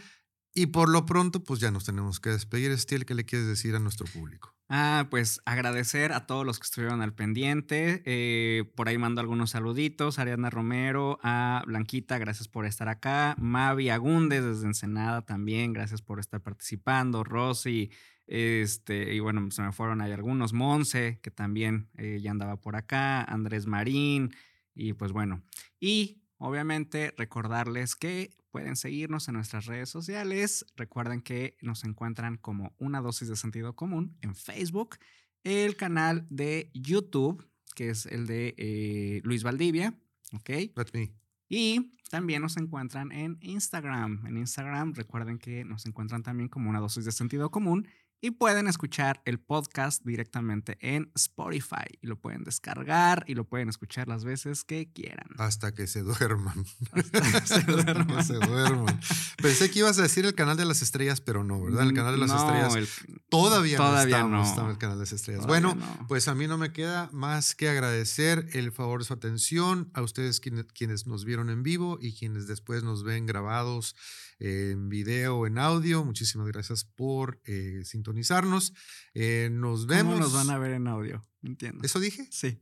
Y 0.52 0.66
por 0.66 0.88
lo 0.88 1.06
pronto, 1.06 1.44
pues 1.44 1.60
ya 1.60 1.70
nos 1.70 1.84
tenemos 1.84 2.18
que 2.18 2.30
despedir. 2.30 2.72
Estiel, 2.72 3.06
¿qué 3.06 3.14
le 3.14 3.24
quieres 3.24 3.46
decir 3.46 3.76
a 3.76 3.78
nuestro 3.78 4.06
público? 4.08 4.52
Ah, 4.68 5.06
pues 5.08 5.40
agradecer 5.44 6.12
a 6.12 6.26
todos 6.26 6.44
los 6.44 6.58
que 6.58 6.64
estuvieron 6.64 7.02
al 7.02 7.12
pendiente. 7.14 8.02
Eh, 8.04 8.64
por 8.74 8.88
ahí 8.88 8.98
mando 8.98 9.20
algunos 9.20 9.50
saluditos. 9.50 10.18
Ariana 10.18 10.50
Romero, 10.50 11.20
a 11.22 11.62
Blanquita, 11.66 12.18
gracias 12.18 12.48
por 12.48 12.66
estar 12.66 12.88
acá. 12.88 13.36
Mavi 13.38 13.90
Agúndez 13.90 14.42
desde 14.44 14.66
Ensenada 14.66 15.22
también, 15.22 15.72
gracias 15.72 16.02
por 16.02 16.18
estar 16.18 16.40
participando. 16.40 17.22
Rosy, 17.22 17.90
este, 18.32 19.12
y 19.12 19.18
bueno, 19.18 19.50
se 19.50 19.60
me 19.60 19.72
fueron 19.72 20.00
ahí 20.00 20.12
algunos. 20.12 20.52
Monse, 20.52 21.18
que 21.20 21.32
también 21.32 21.90
eh, 21.98 22.20
ya 22.22 22.30
andaba 22.30 22.60
por 22.60 22.76
acá. 22.76 23.24
Andrés 23.24 23.66
Marín, 23.66 24.30
y 24.72 24.92
pues 24.92 25.10
bueno. 25.10 25.42
Y 25.80 26.22
obviamente 26.38 27.12
recordarles 27.16 27.96
que 27.96 28.36
pueden 28.52 28.76
seguirnos 28.76 29.26
en 29.26 29.34
nuestras 29.34 29.66
redes 29.66 29.88
sociales. 29.88 30.64
Recuerden 30.76 31.22
que 31.22 31.56
nos 31.60 31.82
encuentran 31.82 32.36
como 32.36 32.72
una 32.78 33.00
dosis 33.00 33.26
de 33.26 33.34
sentido 33.34 33.74
común 33.74 34.16
en 34.22 34.36
Facebook, 34.36 34.98
el 35.42 35.74
canal 35.74 36.24
de 36.30 36.70
YouTube, 36.72 37.44
que 37.74 37.90
es 37.90 38.06
el 38.06 38.28
de 38.28 38.54
eh, 38.58 39.22
Luis 39.24 39.42
Valdivia, 39.42 39.98
¿ok? 40.34 40.72
That's 40.76 40.94
me. 40.94 41.12
Y 41.48 41.96
también 42.10 42.42
nos 42.42 42.56
encuentran 42.56 43.10
en 43.10 43.38
Instagram. 43.40 44.24
En 44.24 44.36
Instagram 44.36 44.94
recuerden 44.94 45.38
que 45.38 45.64
nos 45.64 45.84
encuentran 45.84 46.22
también 46.22 46.48
como 46.48 46.70
una 46.70 46.78
dosis 46.78 47.04
de 47.04 47.10
sentido 47.10 47.50
común 47.50 47.88
y 48.22 48.32
pueden 48.32 48.66
escuchar 48.68 49.22
el 49.24 49.40
podcast 49.40 50.04
directamente 50.04 50.76
en 50.80 51.10
Spotify 51.14 51.86
y 52.02 52.06
lo 52.06 52.16
pueden 52.20 52.44
descargar 52.44 53.24
y 53.26 53.34
lo 53.34 53.44
pueden 53.44 53.68
escuchar 53.68 54.08
las 54.08 54.24
veces 54.24 54.62
que 54.64 54.92
quieran. 54.92 55.26
Hasta 55.38 55.72
que 55.74 55.86
se 55.86 56.02
duerman. 56.02 56.64
Hasta 56.92 57.46
se 57.46 57.54
Hasta 57.56 57.72
duerman. 57.72 58.16
que 58.18 58.22
se 58.24 58.34
duerman. 58.34 59.00
Pensé 59.40 59.70
que 59.70 59.78
ibas 59.78 59.98
a 59.98 60.02
decir 60.02 60.26
el 60.26 60.34
canal 60.34 60.56
de 60.56 60.64
las 60.66 60.82
estrellas, 60.82 61.20
pero 61.20 61.44
no, 61.44 61.62
¿verdad? 61.62 61.82
El 61.84 61.94
canal 61.94 62.12
de 62.12 62.18
las 62.18 62.28
No, 62.30 62.36
estrellas 62.36 62.74
el- 62.76 62.88
todavía, 63.30 63.76
todavía 63.78 64.22
no 64.24 64.42
estamos, 64.42 64.56
no. 64.56 64.64
en 64.66 64.70
el 64.72 64.78
canal 64.78 64.96
de 64.96 65.02
las 65.04 65.12
estrellas. 65.12 65.46
todavía 65.46 65.68
bueno, 65.68 65.86
no. 65.98 66.06
Pues 66.08 66.28
a 66.28 66.34
mí 66.34 66.46
no 66.46 66.58
me 66.58 66.72
queda 66.72 67.08
más 67.12 67.54
que 67.54 67.68
agradecer 67.68 68.48
el 68.52 68.70
favor 68.72 69.00
de 69.00 69.06
su 69.06 69.14
atención, 69.14 69.90
a 69.94 70.02
ustedes 70.02 70.40
quienes, 70.40 70.66
quienes 70.66 71.06
nos 71.06 71.24
vieron 71.24 71.48
en 71.48 71.62
vivo 71.62 71.98
y 72.00 72.12
quienes 72.12 72.46
después 72.46 72.82
nos 72.82 73.02
ven 73.02 73.24
grabados 73.26 73.96
en 74.40 74.88
video 74.88 75.36
o 75.36 75.46
en 75.46 75.58
audio. 75.58 76.04
Muchísimas 76.04 76.48
gracias 76.48 76.84
por 76.84 77.40
eh, 77.44 77.82
sintonizarnos. 77.84 78.72
Eh, 79.14 79.50
nos 79.52 79.86
vemos. 79.86 80.14
¿Cómo 80.14 80.24
nos 80.24 80.32
van 80.32 80.50
a 80.50 80.58
ver 80.58 80.72
en 80.72 80.88
audio? 80.88 81.26
Entiendo. 81.42 81.84
¿Eso 81.84 82.00
dije? 82.00 82.26
Sí. 82.30 82.60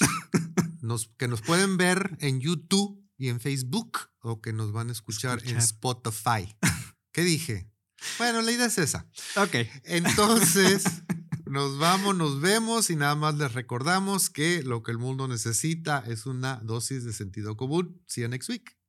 Nos, 0.82 1.08
que 1.18 1.28
nos 1.28 1.42
pueden 1.42 1.76
ver 1.76 2.16
en 2.20 2.40
YouTube 2.40 3.06
y 3.18 3.28
en 3.28 3.38
Facebook 3.38 3.98
o 4.20 4.40
que 4.40 4.54
nos 4.54 4.72
van 4.72 4.88
a 4.88 4.92
escuchar, 4.92 5.40
en 5.40 5.58
Escuchar. 5.58 5.62
Spotify. 5.62 6.56
¿Qué 7.12 7.22
dije? 7.22 7.70
Bueno, 8.16 8.40
la 8.40 8.50
idea 8.50 8.64
es 8.64 8.78
esa. 8.78 9.06
Ok. 9.36 9.56
Entonces, 9.84 10.84
nos 11.44 11.78
vamos, 11.78 12.16
nos 12.16 12.40
vemos 12.40 12.88
y 12.88 12.96
nada 12.96 13.14
más 13.14 13.34
les 13.34 13.52
recordamos 13.52 14.30
que 14.30 14.62
lo 14.62 14.82
que 14.82 14.92
el 14.92 14.98
mundo 14.98 15.28
necesita 15.28 16.02
es 16.06 16.24
una 16.24 16.56
dosis 16.64 17.04
de 17.04 17.12
sentido 17.12 17.58
común. 17.58 18.02
See 18.06 18.22
you 18.22 18.28
next 18.28 18.48
week. 18.48 18.79